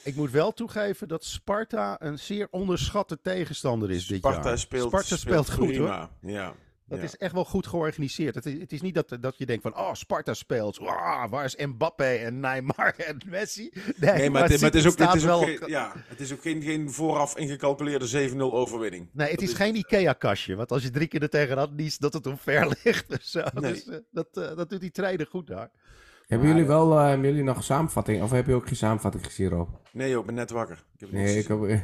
Ik 0.03 0.15
moet 0.15 0.31
wel 0.31 0.53
toegeven 0.53 1.08
dat 1.08 1.25
Sparta 1.25 1.96
een 2.00 2.20
zeer 2.20 2.48
onderschatte 2.51 3.22
tegenstander 3.22 3.91
is 3.91 4.08
dit 4.08 4.17
Sparta 4.17 4.50
jaar. 4.50 4.58
speelt, 4.58 4.88
Sparta 4.88 5.15
speelt, 5.15 5.51
goed 5.51 5.75
hoor. 5.75 6.10
Ja. 6.22 6.55
Dat 6.91 7.00
ja. 7.00 7.05
is 7.05 7.17
echt 7.17 7.34
wel 7.34 7.46
goed 7.46 7.67
georganiseerd. 7.67 8.36
Het 8.36 8.46
is, 8.46 8.60
het 8.60 8.72
is 8.72 8.81
niet 8.81 8.93
dat, 8.93 9.17
dat 9.20 9.38
je 9.38 9.46
denkt 9.46 9.62
van, 9.62 9.77
oh, 9.77 9.93
Sparta 9.93 10.34
speelt. 10.34 10.77
Wow, 10.77 11.29
waar 11.29 11.46
is 11.46 11.55
Mbappé 11.55 12.03
en 12.03 12.39
Neymar 12.39 12.93
en 12.98 13.22
Messi? 13.27 13.70
Nee, 13.74 14.12
Nee, 14.12 14.29
maar, 14.29 14.41
het, 14.50 14.62
maar 14.62 14.70
het 14.70 14.75
is 14.75 14.86
ook, 14.88 14.98
het 14.98 15.13
is 15.13 15.27
ook, 15.27 15.43
geen, 15.43 15.60
ja, 15.65 15.93
het 16.08 16.20
is 16.20 16.34
ook 16.34 16.41
geen, 16.41 16.62
geen 16.62 16.91
vooraf 16.91 17.38
ingecalculeerde 17.38 18.29
7-0 18.31 18.38
overwinning. 18.38 19.10
Nee, 19.12 19.29
het 19.29 19.39
Dat 19.39 19.50
is 19.50 19.55
geen 19.55 19.75
Ikea-kastje. 19.75 20.55
Want 20.55 20.72
als 20.72 20.84
je 20.84 20.89
drie 20.89 21.08
keer 21.08 21.22
er 21.22 21.29
tegenaan 21.29 21.75
niest, 21.75 22.01
dat 22.01 22.13
het 22.13 22.27
omver 22.27 22.67
ligt. 22.84 23.10
Nee. 23.10 23.72
Dus, 23.72 23.88
eh, 23.88 23.98
dat, 24.12 24.27
eh, 24.34 24.55
dat 24.55 24.70
doet 24.70 24.81
die 24.81 24.91
trainer 24.91 25.27
goed 25.29 25.48
daar. 25.48 25.70
Hebben 26.31 26.47
jullie 26.50 26.65
wel 26.65 26.97
eh, 27.00 27.07
hebben 27.07 27.27
jullie 27.29 27.43
nog 27.43 27.57
een 27.57 27.63
samenvatting? 27.63 28.21
Of 28.23 28.31
heb 28.31 28.47
je 28.47 28.53
ook 28.53 28.67
geen 28.67 28.75
samenvatting 28.75 29.25
gezien, 29.25 29.50
Rob? 29.50 29.69
Nee 29.91 30.09
joh, 30.09 30.19
ik 30.19 30.25
ben 30.25 30.35
net 30.35 30.50
wakker. 30.50 30.83
Ik 30.93 31.00
heb 31.00 31.11
Nee, 31.11 31.27
ik 31.27 31.35
niks 31.35 31.47
heb... 31.47 31.57
Nou, 31.59 31.79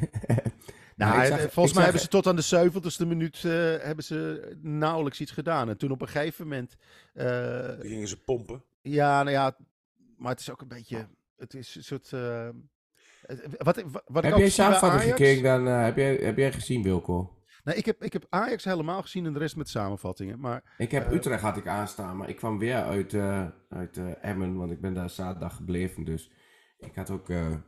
Nou, 0.96 1.14
ik 1.16 1.22
eh, 1.22 1.28
zag- 1.28 1.40
volgens 1.40 1.54
ik 1.54 1.54
mij 1.54 1.66
zag- 1.72 1.82
hebben 1.82 2.00
ze 2.00 2.08
tot 2.08 2.26
aan 2.26 2.36
de 2.36 2.42
zeventigste 2.42 3.06
minuut 3.06 3.36
eh, 3.44 3.52
hebben 3.86 4.04
ze 4.04 4.50
nauwelijks 4.62 5.20
iets 5.20 5.30
gedaan. 5.32 5.68
En 5.68 5.76
toen 5.78 5.90
op 5.90 6.00
een 6.00 6.08
gegeven 6.08 6.48
moment... 6.48 6.74
eh, 7.14 7.68
gingen 7.80 8.08
ze 8.08 8.22
pompen. 8.22 8.62
Ja, 8.82 9.22
nou 9.22 9.30
ja, 9.36 9.56
maar 10.16 10.30
het 10.30 10.40
is 10.40 10.50
ook 10.50 10.60
een 10.60 10.68
beetje. 10.68 11.06
Het 11.36 11.54
is 11.54 11.74
een 11.74 11.84
soort. 11.84 12.12
eh, 12.12 12.48
wat, 13.58 13.82
wat, 13.90 14.02
wat 14.06 14.24
ik 14.24 14.30
Heb 14.30 14.38
jij 14.38 14.50
samenvatting 14.50 15.02
gekeken? 15.02 15.42
Dan, 15.42 15.66
heb, 15.66 15.96
jij, 15.96 16.14
heb 16.14 16.36
jij 16.36 16.52
gezien, 16.52 16.82
Wilco? 16.82 17.37
Nee, 17.68 17.76
ik 17.76 17.86
heb, 17.86 18.02
ik 18.02 18.12
heb 18.12 18.26
Ajax 18.28 18.64
helemaal 18.64 19.02
gezien 19.02 19.26
en 19.26 19.32
de 19.32 19.38
rest 19.38 19.56
met 19.56 19.68
samenvattingen. 19.68 20.40
Maar 20.40 20.74
Ik 20.78 20.90
heb 20.90 21.06
Eh. 21.06 21.12
Utrecht 21.12 21.42
had 21.42 21.56
ik 21.56 21.66
aanstaan, 21.66 22.16
maar 22.16 22.28
ik 22.28 22.36
kwam 22.36 22.58
weer 22.58 22.74
uit, 22.82 23.14
eh, 23.14 23.46
uit 23.68 23.96
eh, 23.96 24.24
Emmen, 24.24 24.56
want 24.56 24.70
ik 24.70 24.80
ben 24.80 24.94
daar 24.94 25.10
zaterdag 25.10 25.56
gebleven. 25.56 26.04
Dus 26.04 26.30
ik 26.78 26.94
had 26.94 27.10
ook 27.10 27.28
een 27.28 27.62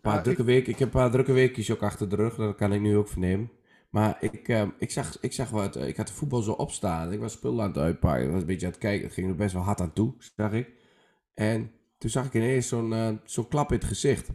paar 0.00 0.14
Ja, 0.14 0.20
drukke 0.20 0.44
weken. 0.44 0.72
Ik 0.72 0.78
heb 0.78 0.94
een 0.94 1.00
paar 1.00 1.10
drukke 1.10 1.32
weekjes 1.32 1.70
ook 1.70 1.82
achter 1.82 2.08
de 2.08 2.16
rug, 2.16 2.34
dat 2.34 2.56
kan 2.56 2.72
ik 2.72 2.80
nu 2.80 2.96
ook 2.96 3.08
vernemen. 3.08 3.50
Maar 3.90 4.16
ik, 4.20 4.48
ik, 4.78 4.90
zag, 4.90 5.20
ik 5.20 5.32
zag 5.32 5.50
wat, 5.50 5.76
ik 5.76 5.96
had 5.96 6.06
de 6.06 6.12
voetbal 6.12 6.42
zo 6.42 6.52
opstaan. 6.52 7.12
Ik 7.12 7.20
was 7.20 7.32
spul 7.32 7.62
aan 7.62 7.68
het 7.68 7.78
uitpakken. 7.78 8.24
Ik 8.24 8.30
was 8.30 8.40
een 8.40 8.46
beetje 8.46 8.66
aan 8.66 8.72
het 8.72 8.80
kijken. 8.80 9.04
Het 9.04 9.14
ging 9.14 9.28
er 9.28 9.34
best 9.36 9.52
wel 9.52 9.62
hard 9.62 9.80
aan 9.80 9.92
toe, 9.92 10.14
zag 10.36 10.52
ik. 10.52 10.70
En 11.34 11.72
toen 11.98 12.10
zag 12.10 12.26
ik 12.26 12.34
ineens 12.34 12.68
zo'n 12.68 13.20
zo'n 13.24 13.48
klap 13.48 13.68
in 13.72 13.78
het 13.78 13.86
gezicht. 13.86 14.28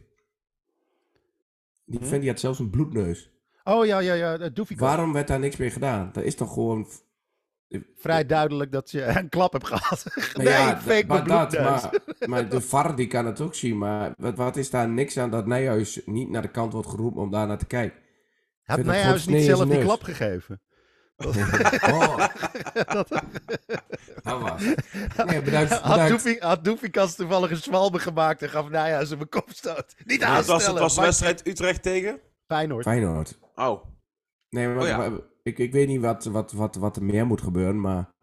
Die 1.86 2.00
Hm? 2.00 2.06
vent 2.06 2.22
die 2.22 2.30
had 2.30 2.40
zelfs 2.40 2.60
een 2.60 2.70
bloedneus. 2.70 3.32
Oh 3.68 3.86
ja, 3.86 4.00
ja, 4.00 4.14
ja, 4.14 4.38
dat. 4.38 4.70
Waarom 4.76 5.14
werd 5.14 5.28
daar 5.28 5.40
niks 5.40 5.56
mee 5.56 5.70
gedaan? 5.70 6.10
Dat 6.14 6.24
is 6.24 6.36
toch 6.36 6.54
gewoon 6.54 6.88
Vrij 7.98 8.26
duidelijk 8.26 8.72
dat 8.72 8.92
je 8.92 9.04
een 9.04 9.30
klap 9.30 9.52
hebt 9.52 9.68
gehad. 9.68 10.06
Nee, 10.34 10.48
ja, 10.48 10.78
fake 10.78 11.06
maar, 11.08 11.28
dat, 11.28 11.52
maar, 11.52 11.90
maar 12.26 12.50
de 12.50 12.62
VAR 12.62 12.96
die 12.96 13.08
kan 13.08 13.26
het 13.26 13.42
ook 13.42 13.56
zien. 13.56 13.78
Maar 13.78 14.14
wat, 14.18 14.36
wat 14.36 14.56
is 14.58 14.70
daar 14.70 14.90
niks 14.90 15.18
aan 15.18 15.30
dat 15.32 15.46
Nijhuis 15.46 16.02
niet 16.06 16.30
naar 16.30 16.42
de 16.42 16.48
kant 16.48 16.74
wordt 16.74 16.88
geroepen 16.90 17.22
om 17.22 17.32
daar 17.32 17.48
naar 17.48 17.58
te 17.58 17.66
kijken? 17.66 18.00
Had 18.64 18.84
Nijhuis 18.84 19.26
niet 19.26 19.36
in 19.36 19.44
zelf 19.44 19.70
die 19.70 19.80
klap 19.80 20.04
gegeven? 20.04 20.62
oh, 21.92 22.18
dat 22.94 23.10
was 24.42 24.64
het. 24.64 25.26
Nee, 25.26 25.42
bedankt. 25.42 25.72
Had 25.72 25.82
bedankt. 25.82 26.10
Doefink- 26.10 26.42
Had 26.42 26.64
Doefikas 26.64 27.16
toevallig 27.16 27.52
een 27.52 27.58
zwalbe 27.58 28.00
gemaakt 28.00 28.42
en 28.42 28.50
gaf 28.50 28.70
Nijhuis 28.70 29.10
hem 29.10 29.22
een 29.22 29.30
kopstoot. 29.30 29.96
Niet 30.06 30.22
Het 30.22 30.30
was, 30.30 30.38
het 30.40 30.50
aanstellen. 30.50 30.82
was 30.82 30.98
wedstrijd 30.98 31.48
Utrecht 31.48 31.84
tegen? 31.84 32.20
Feyenoord. 32.48 32.84
Feyenoord. 32.84 33.40
Oh. 33.56 33.86
Nee, 34.50 34.68
maar, 34.68 34.78
Oh 34.78 34.88
ja. 34.88 34.98
maar 34.98 35.12
ik, 35.44 35.58
ik 35.58 35.72
weet 35.72 35.88
niet 35.88 36.02
wat, 36.02 36.26
wat, 36.26 36.52
wat, 36.52 36.76
wat 36.76 36.96
er 36.96 37.04
meer 37.04 37.26
moet 37.26 37.42
gebeuren, 37.42 37.82
maar 37.82 38.14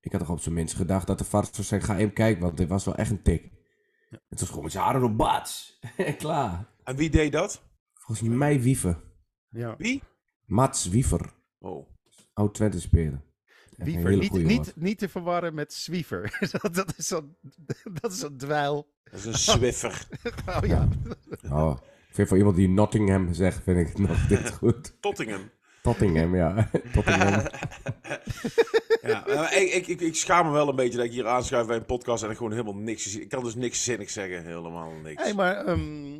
ik 0.00 0.12
had 0.12 0.20
toch 0.20 0.30
op 0.30 0.40
zijn 0.40 0.54
minst 0.54 0.74
gedacht 0.74 1.06
dat 1.06 1.18
de 1.18 1.24
VAR 1.24 1.44
zou 1.50 1.66
zeggen, 1.66 1.94
ga 1.94 2.00
even 2.00 2.12
kijken, 2.12 2.42
want 2.42 2.56
dit 2.56 2.68
was 2.68 2.84
wel 2.84 2.94
echt 2.94 3.10
een 3.10 3.22
tik. 3.22 3.50
Het 4.28 4.40
was 4.40 4.48
gewoon 4.48 4.62
met 4.62 4.72
zijn 4.72 4.84
haren 4.84 5.02
op 5.02 5.16
bats. 5.16 5.78
Klaar. 6.18 6.68
En 6.84 6.96
wie 6.96 7.10
deed 7.10 7.32
dat? 7.32 7.62
Volgens 7.94 8.28
mij 8.28 8.60
Wiever. 8.60 9.02
Ja. 9.48 9.74
Wie? 9.78 10.02
Mats 10.46 10.88
Wiever. 10.88 11.32
Oh. 11.58 11.88
Oud 12.32 12.54
Twente 12.54 12.80
speler. 12.80 13.22
Een 13.76 13.84
Wiever. 13.84 14.16
Niet, 14.16 14.32
niet, 14.32 14.72
niet 14.76 14.98
te 14.98 15.08
verwarren 15.08 15.54
met 15.54 15.72
Zwiever. 15.72 16.38
dat, 16.60 16.74
dat 16.74 16.94
is 16.96 17.06
zo'n 17.06 17.36
dat 18.00 18.12
is 18.12 18.18
zo'n 18.18 18.36
dweil. 18.36 18.92
Dat 19.04 19.14
is 19.14 19.24
een 19.24 19.34
Swiffer. 19.34 20.06
Oh 20.46 20.66
ja. 20.66 20.88
Oh, 21.50 21.76
vind 22.14 22.28
voor 22.28 22.36
iemand 22.36 22.56
die 22.56 22.68
Nottingham 22.68 23.32
zegt, 23.32 23.62
vind 23.62 23.78
ik 23.78 23.86
het 23.88 23.98
nog 23.98 24.26
dit 24.28 24.50
goed. 24.52 24.96
Tottingham. 25.00 25.50
Tottingham, 25.82 26.36
ja. 26.36 26.70
Tottingham. 26.94 27.42
Ja, 29.02 29.24
maar 29.26 29.56
ik, 29.56 29.72
ik, 29.72 29.86
ik, 29.86 30.00
ik 30.00 30.14
schaam 30.14 30.46
me 30.46 30.52
wel 30.52 30.68
een 30.68 30.76
beetje 30.76 30.96
dat 30.96 31.06
ik 31.06 31.12
hier 31.12 31.26
aanschuif 31.26 31.66
bij 31.66 31.76
een 31.76 31.84
podcast 31.84 32.22
en 32.24 32.30
ik 32.30 32.36
gewoon 32.36 32.52
helemaal 32.52 32.74
niks 32.76 33.10
zie. 33.10 33.20
Ik 33.20 33.28
kan 33.28 33.44
dus 33.44 33.54
niks 33.54 33.84
zinnigs 33.84 34.12
zeggen, 34.12 34.44
helemaal 34.44 34.90
niks. 35.02 35.22
Hey, 35.22 35.34
maar 35.34 35.56
ehm, 35.64 36.14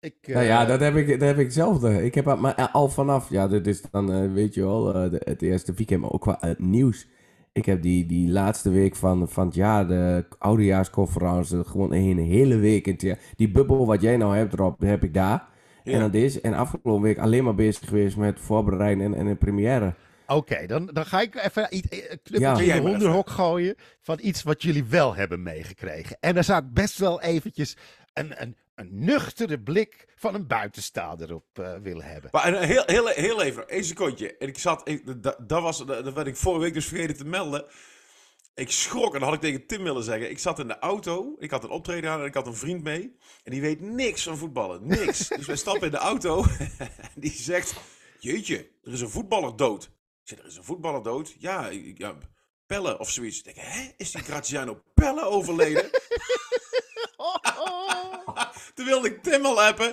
ik... 0.00 0.14
Nou 0.26 0.44
ja, 0.44 0.62
eh, 0.62 0.68
dat 0.68 0.80
heb 0.80 0.96
ik, 0.96 1.08
dat 1.08 1.20
heb 1.28 1.38
ik 1.38 1.44
hetzelfde. 1.44 2.04
Ik 2.04 2.14
heb 2.14 2.28
al- 2.28 2.36
maar 2.36 2.68
al 2.72 2.88
vanaf, 2.88 3.30
ja, 3.30 3.48
dit 3.48 3.66
is 3.66 3.82
dan, 3.90 4.12
eh, 4.12 4.32
weet 4.32 4.54
je 4.54 4.60
wel, 4.60 4.94
eh, 4.94 5.10
de, 5.10 5.20
het 5.24 5.42
eerste 5.42 5.72
weekend, 5.72 6.00
maar 6.00 6.10
ook 6.10 6.20
qua 6.20 6.36
het 6.40 6.58
nieuws. 6.58 7.06
Ik 7.52 7.64
heb 7.66 7.82
die, 7.82 8.06
die 8.06 8.28
laatste 8.28 8.70
week 8.70 8.96
van, 8.96 9.28
van 9.28 9.46
het 9.46 9.54
jaar, 9.54 9.88
de 9.88 10.24
oudejaarsconferentie, 10.38 11.64
gewoon 11.64 11.92
een 11.92 12.18
hele 12.18 12.56
week. 12.56 12.86
in 12.86 13.08
het. 13.08 13.18
Die 13.36 13.50
bubbel 13.50 13.86
wat 13.86 14.00
jij 14.00 14.16
nou 14.16 14.36
hebt, 14.36 14.54
Rob, 14.54 14.80
die 14.80 14.88
heb 14.88 15.02
ik 15.04 15.14
daar. 15.14 15.48
Ja. 15.84 15.92
En 15.92 16.00
dat 16.00 16.14
is, 16.14 16.40
en 16.40 16.54
afgelopen 16.54 17.02
week 17.02 17.18
alleen 17.18 17.44
maar 17.44 17.54
bezig 17.54 17.88
geweest 17.88 18.16
met 18.16 18.40
voorbereiden 18.40 19.04
en, 19.04 19.14
en 19.14 19.26
een 19.26 19.38
première. 19.38 19.94
Oké, 20.26 20.66
dan, 20.66 20.86
dan 20.92 21.06
ga 21.06 21.20
ik 21.20 21.34
even 21.34 21.66
iets- 21.76 21.88
een 21.90 21.98
Ja. 21.98 22.16
knuppeltje 22.22 22.64
Jij 22.64 22.76
in 22.76 22.82
de 22.82 22.88
hondenhok 22.88 23.30
gooien 23.30 23.74
van 24.00 24.18
iets 24.22 24.42
wat 24.42 24.62
jullie 24.62 24.84
wel 24.84 25.14
hebben 25.14 25.42
meegekregen. 25.42 26.16
En 26.20 26.34
daar 26.34 26.44
zou 26.44 26.62
ik 26.64 26.72
best 26.72 26.98
wel 26.98 27.20
eventjes 27.20 27.76
een, 28.12 28.42
een, 28.42 28.56
een 28.80 29.04
nuchtere 29.04 29.60
blik 29.60 30.08
van 30.16 30.34
een 30.34 30.46
buitenstaander 30.46 31.34
op 31.34 31.46
eh, 31.52 31.74
willen 31.82 32.04
hebben. 32.04 32.30
Maar 32.32 32.62
heel, 32.62 32.82
heel, 32.86 33.06
heel 33.06 33.42
even, 33.42 33.68
één 33.68 33.84
secondje. 33.84 34.36
Ik 34.38 34.58
zat, 34.58 34.90
dat, 35.40 35.62
was, 35.62 35.86
dat, 35.86 36.12
werd 36.12 36.26
ik 36.26 36.36
vorige 36.36 36.62
week 36.62 36.74
dus 36.74 36.86
vergeten 36.86 37.16
te 37.16 37.24
melden. 37.24 37.64
Ik 38.54 38.70
schrok 38.70 39.14
en 39.14 39.22
had 39.22 39.34
ik 39.34 39.40
tegen 39.40 39.66
Tim 39.66 39.82
willen 39.82 40.02
zeggen. 40.02 40.30
Ik 40.30 40.38
zat 40.38 40.58
in 40.58 40.68
de 40.68 40.78
auto, 40.78 41.36
ik 41.38 41.50
had 41.50 41.64
een 41.64 41.70
optreden 41.70 42.10
aan 42.10 42.20
en 42.20 42.26
ik 42.26 42.34
had 42.34 42.46
een 42.46 42.54
vriend 42.54 42.82
mee. 42.82 43.16
En 43.42 43.50
die 43.50 43.60
weet 43.60 43.80
niks 43.80 44.22
van 44.22 44.36
voetballen, 44.36 44.86
niks. 44.86 45.28
dus 45.28 45.46
wij 45.46 45.56
stappen 45.56 45.84
in 45.84 45.90
de 45.90 45.96
auto 45.96 46.44
en 47.14 47.20
die 47.20 47.32
zegt, 47.32 47.74
jeetje, 48.18 48.70
er 48.82 48.92
is 48.92 49.00
een 49.00 49.10
voetballer 49.10 49.56
dood. 49.56 49.84
Ik 49.84 50.28
zeg, 50.28 50.38
er 50.38 50.46
is 50.46 50.56
een 50.56 50.64
voetballer 50.64 51.02
dood? 51.02 51.34
Ja, 51.38 51.68
ja 51.94 52.16
Pelle 52.66 52.98
of 52.98 53.10
zoiets. 53.10 53.38
Ik 53.38 53.44
denk, 53.44 53.56
hè, 53.56 53.90
is 53.96 54.10
die 54.10 54.22
Graziano 54.22 54.82
Pelle 54.94 55.24
overleden? 55.24 55.90
Toen 58.80 58.88
wilde 58.88 59.08
ik 59.08 59.22
Tim 59.22 59.44
al 59.44 59.62
appen. 59.62 59.92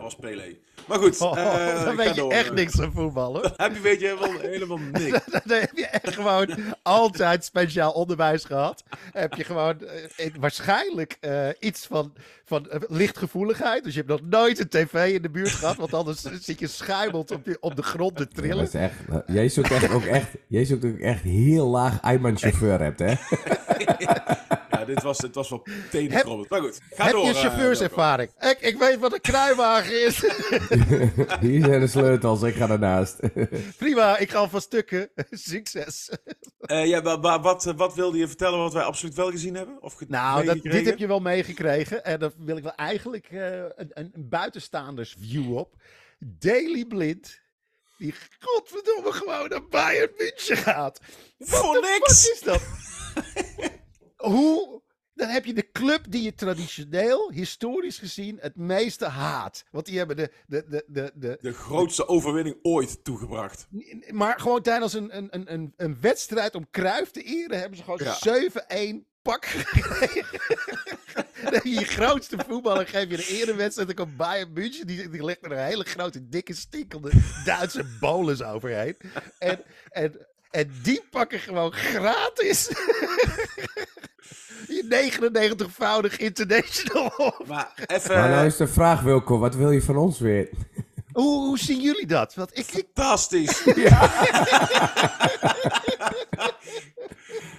Was 0.00 0.14
Pele. 0.20 0.56
Maar 0.88 0.98
goed, 0.98 1.20
Oh, 1.20 1.38
eh, 1.38 1.74
dan 1.84 1.90
ik 1.92 1.96
weet 1.98 2.14
je 2.14 2.20
door. 2.20 2.30
echt 2.32 2.52
niks 2.52 2.74
van 2.74 2.92
voetballen. 2.92 3.42
Dan 3.42 3.52
heb 3.56 3.74
je 3.74 3.80
weet 3.80 4.00
je 4.00 4.06
helemaal, 4.06 4.40
helemaal 4.40 4.78
niks. 4.92 5.18
Dan 5.30 5.58
heb 5.58 5.70
je 5.74 5.86
echt 5.86 6.14
gewoon 6.14 6.48
altijd 6.82 7.44
speciaal 7.44 7.92
onderwijs 7.92 8.44
gehad. 8.44 8.82
Heb 9.12 9.34
je 9.34 9.44
gewoon 9.44 9.80
eh, 10.16 10.26
waarschijnlijk 10.38 11.16
eh, 11.20 11.48
iets 11.60 11.86
van, 11.86 12.12
van 12.44 12.68
lichtgevoeligheid. 12.88 13.84
Dus 13.84 13.94
je 13.94 13.98
hebt 14.06 14.20
nog 14.20 14.30
nooit 14.30 14.58
een 14.58 14.68
tv 14.68 15.12
in 15.14 15.22
de 15.22 15.30
buurt 15.30 15.50
gehad. 15.50 15.76
Want 15.76 15.94
anders 15.94 16.20
zit 16.40 16.58
je 16.60 16.66
schuimeld 16.66 17.30
op, 17.30 17.46
je, 17.46 17.56
op 17.60 17.76
de 17.76 17.82
grond 17.82 18.16
te 18.16 18.26
Ja, 18.30 18.36
trillen. 18.40 18.56
dat 18.64 18.74
is 18.74 18.80
echt, 18.80 18.94
jij 19.26 19.48
zoekt 19.48 19.70
echt 19.70 19.90
ook 19.90 20.04
echt, 20.04 20.28
jij 20.46 20.64
zoekt 20.64 20.84
ook 20.84 20.98
echt 20.98 21.22
heel 21.22 21.66
laag 21.66 22.02
Ayman 22.02 22.38
chauffeur 22.38 22.80
hebt, 22.80 22.98
hè? 22.98 23.14
Ja, 24.86 24.94
dit 24.94 25.02
was, 25.02 25.18
dit 25.18 25.34
was 25.34 25.48
wel 25.50 25.66
tenenkrommend. 25.90 26.48
Maar 26.50 26.60
goed, 26.60 26.80
ga 26.90 27.04
Heb 27.04 27.12
door. 27.12 27.24
je 27.24 27.30
eh, 27.30 27.36
chauffeurservaring? 27.40 28.30
ik, 28.40 28.58
ik 28.60 28.78
weet 28.78 28.98
wat 28.98 29.12
een 29.12 29.20
kruiwagen 29.20 30.04
is. 30.06 30.20
Hier 31.40 31.64
zijn 31.64 31.80
de 31.80 31.86
sleutels, 31.86 32.42
ik 32.42 32.54
ga 32.54 32.68
ernaast. 32.70 33.16
Prima, 33.78 34.18
ik 34.18 34.30
ga 34.30 34.38
al 34.38 34.48
van 34.48 34.60
stukken. 34.60 35.10
Succes. 35.30 36.10
Eh, 36.60 36.86
ja, 36.86 37.02
wa- 37.20 37.40
wat, 37.40 37.66
eh, 37.66 37.74
wat 37.76 37.94
wilde 37.94 38.18
je 38.18 38.26
vertellen 38.28 38.58
wat 38.58 38.72
wij 38.72 38.82
absoluut 38.82 39.14
wel 39.14 39.30
gezien 39.30 39.54
hebben? 39.54 39.82
Of 39.82 39.94
ge- 39.94 40.04
Nou, 40.08 40.44
dat, 40.44 40.62
dit 40.62 40.86
heb 40.86 40.98
je 40.98 41.06
wel 41.06 41.20
meegekregen. 41.20 42.04
En 42.04 42.18
daar 42.18 42.30
wil 42.38 42.56
ik 42.56 42.62
wel 42.62 42.74
eigenlijk 42.74 43.26
eh, 43.30 43.56
een, 43.58 43.70
een, 43.76 44.10
een 44.14 44.28
buitenstaanders 44.28 45.16
view 45.20 45.56
op. 45.56 45.74
Daily 46.18 46.84
Blind. 46.84 47.42
Die 47.98 48.14
godverdomme 48.40 49.12
gewoon 49.12 49.48
naar 49.48 49.66
Bayern 49.68 50.10
München 50.18 50.56
gaat. 50.56 51.00
Voor 51.38 51.72
Wat 51.74 51.82
niks! 51.82 52.30
is 52.30 52.40
dat? 52.40 52.62
Hoe? 54.24 54.82
Dan 55.14 55.28
heb 55.28 55.44
je 55.44 55.54
de 55.54 55.70
club 55.72 56.04
die 56.08 56.22
je 56.22 56.34
traditioneel, 56.34 57.30
historisch 57.30 57.98
gezien, 57.98 58.38
het 58.40 58.56
meeste 58.56 59.06
haat. 59.06 59.64
Want 59.70 59.86
die 59.86 59.98
hebben 59.98 60.16
de, 60.16 60.30
de, 60.46 60.64
de, 60.68 60.84
de, 60.86 61.12
de, 61.14 61.38
De 61.40 61.52
grootste 61.52 62.08
overwinning 62.08 62.56
ooit 62.62 63.04
toegebracht. 63.04 63.66
maar 64.10 64.40
gewoon 64.40 64.62
tijdens 64.62 64.92
een, 64.92 65.16
een, 65.16 65.28
een, 65.30 65.52
een, 65.52 65.72
een 65.76 66.00
wedstrijd 66.00 66.54
om 66.54 66.70
Cruijff 66.70 67.10
te 67.10 67.22
eren 67.22 67.58
hebben 67.58 67.78
ze 67.78 67.84
gewoon 67.84 68.00
Ja. 68.02 68.50
7-1 68.94 69.12
pak 69.22 69.46
gekregen. 69.46 70.26
Je 71.62 71.84
grootste 71.84 72.36
voetballer, 72.48 72.86
geef 72.86 73.08
je 73.10 73.16
een 73.16 73.40
erewedstrijd. 73.40 73.88
Dan 73.88 74.06
komt 74.06 74.16
Bayern 74.16 74.52
München, 74.52 74.86
die, 74.86 75.08
die 75.08 75.24
legt 75.24 75.44
er 75.44 75.52
een 75.52 75.64
hele 75.64 75.84
grote, 75.84 76.28
dikke, 76.28 76.54
stinkende 76.54 77.10
Duitse 77.44 77.84
bolus 78.00 78.42
overheen. 78.42 78.96
En, 79.38 79.60
en, 79.88 80.26
en 80.54 80.72
die 80.82 81.02
pakken 81.10 81.38
gewoon 81.38 81.72
gratis. 81.72 82.66
je 84.68 85.12
99-voudig 85.68 86.16
international. 86.18 87.34
Maar 87.46 87.72
even... 87.86 88.14
Maar 88.14 88.28
nou 88.28 88.46
is 88.46 88.56
de 88.56 88.66
vraag, 88.68 89.00
Wilco, 89.00 89.38
wat 89.38 89.54
wil 89.54 89.70
je 89.70 89.82
van 89.82 89.96
ons 89.96 90.18
weer? 90.18 90.48
Hoe, 91.12 91.46
hoe 91.46 91.58
zien 91.58 91.80
jullie 91.80 92.06
dat? 92.06 92.34
Want 92.34 92.58
ik, 92.58 92.66
ik, 92.72 92.86
Fantastisch. 92.94 93.62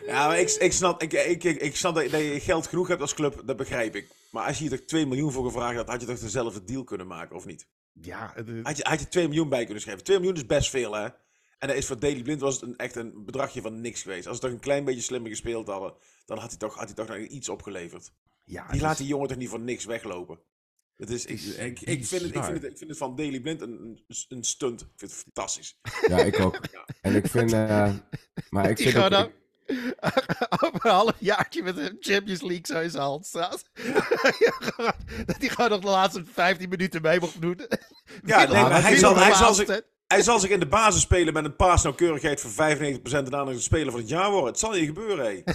Ja, 0.06 0.28
maar 0.28 0.40
ik, 0.40 0.50
ik, 0.52 0.74
snap, 0.74 1.02
ik, 1.02 1.14
ik, 1.14 1.44
ik, 1.44 1.62
ik 1.62 1.76
snap 1.76 1.96
dat, 1.96 2.10
dat 2.10 2.22
je 2.22 2.40
geld 2.40 2.68
genoeg 2.68 2.88
hebt 2.88 3.02
als 3.02 3.14
club, 3.14 3.42
dat 3.46 3.58
begrijp 3.58 3.96
ik. 3.96 4.08
Maar 4.32 4.48
als 4.48 4.58
je 4.58 4.68
hier 4.68 4.78
toch 4.78 4.88
2 4.88 5.06
miljoen 5.06 5.32
voor 5.32 5.46
gevraagd 5.46 5.76
had, 5.76 5.88
had 5.88 6.02
je 6.02 6.08
toch 6.08 6.20
dezelfde 6.20 6.64
deal 6.64 6.84
kunnen 6.84 7.08
maken, 7.08 7.36
of 7.36 7.46
niet? 7.46 7.68
ja, 8.02 8.32
het- 8.36 8.50
Had 8.64 8.78
je, 8.78 8.84
had 8.88 9.00
je 9.00 9.08
2 9.08 9.28
miljoen 9.28 9.50
bij 9.50 9.64
kunnen 9.64 9.82
schrijven. 9.82 10.04
2 10.04 10.18
miljoen 10.18 10.36
is 10.36 10.46
best 10.46 10.70
veel, 10.70 10.94
hè? 10.96 11.08
En 11.66 11.72
dat 11.72 11.80
is 11.80 11.88
voor 11.88 12.00
Daily 12.00 12.22
Blind 12.22 12.42
was 12.42 12.54
het 12.54 12.64
een, 12.64 12.76
echt 12.78 12.96
een 12.96 13.26
bedragje 13.26 13.62
van 13.62 13.82
niks 13.82 14.02
geweest. 14.02 14.28
Als 14.28 14.36
ze 14.36 14.42
toch 14.42 14.52
een 14.52 14.60
klein 14.60 14.86
beetje 14.86 15.02
slimmer 15.02 15.30
gespeeld 15.30 15.68
hadden, 15.68 15.94
dan 16.26 16.38
had 16.38 16.50
hij 16.50 16.58
toch, 16.60 16.76
had 16.76 16.86
hij 16.86 16.94
toch 16.94 17.08
nog 17.08 17.18
iets 17.18 17.50
opgeleverd. 17.50 18.12
ja, 18.44 18.68
Die 18.72 18.82
laat 18.82 18.92
is- 18.92 18.98
die 18.98 19.08
jongen 19.08 19.28
toch 19.28 19.38
niet 19.38 19.50
voor 19.50 19.60
niks 19.60 19.86
weglopen. 19.86 20.40
Het 20.96 21.10
is, 21.10 21.26
ik, 21.26 21.42
ik, 21.42 21.82
ik, 21.82 22.06
vind 22.06 22.22
het, 22.22 22.36
ik, 22.36 22.44
vind 22.44 22.62
het, 22.62 22.72
ik 22.72 22.78
vind 22.78 22.90
het 22.90 22.98
van 23.00 23.16
Daily 23.16 23.40
Blind 23.40 23.62
een, 23.62 24.04
een, 24.28 24.44
stunt. 24.44 24.82
Ik 24.82 24.88
vind 24.96 25.12
het 25.12 25.22
fantastisch. 25.22 25.80
Ja, 26.08 26.18
ik 26.18 26.40
ook. 26.40 26.60
En 27.02 27.16
ik 27.16 27.28
vind... 27.28 27.54
eh, 27.54 27.94
maar 28.50 28.70
ik 28.70 28.78
Die 28.78 28.90
vind 28.90 29.10
dan 29.10 29.32
over 30.64 30.86
een 30.86 30.92
half 30.92 31.16
jaartje 31.20 31.64
met 31.64 31.76
de 31.76 31.96
Champions 32.00 32.42
League 32.42 32.66
zo 32.66 32.80
in 32.80 32.90
zijn 32.90 33.04
hand 33.04 33.26
staat. 33.26 33.64
Dat 35.26 35.36
hij 35.38 35.50
gewoon 35.50 35.70
nog 35.70 35.80
de 35.80 35.88
laatste 35.88 36.26
15 36.26 36.70
minuten 36.70 37.02
mee 37.02 37.20
mocht 37.20 37.42
doen. 37.42 37.60
Ja, 38.26 38.38
nee, 38.38 38.48
maar 38.62 38.82
hij 38.82 38.98
zal, 38.98 39.16
hij, 39.16 39.34
zal 39.34 39.54
zich... 39.54 39.82
hij 40.08 40.22
zal 40.22 40.40
zich 40.40 40.50
in 40.50 40.60
de 40.60 40.68
basis 40.68 41.02
spelen 41.02 41.34
met 41.34 41.46
een 41.46 41.56
paasnauwkeurigheid 41.56 42.42
van 42.42 42.52
95% 42.52 43.14
en 43.14 43.26
daarna 43.26 43.52
een 43.52 43.60
speler 43.62 43.92
van 43.92 44.00
het 44.00 44.10
jaar 44.10 44.30
worden. 44.32 44.48
Het 44.50 44.60
zal 44.60 44.76
je 44.76 44.86
gebeuren, 44.86 45.26
hé. 45.26 45.42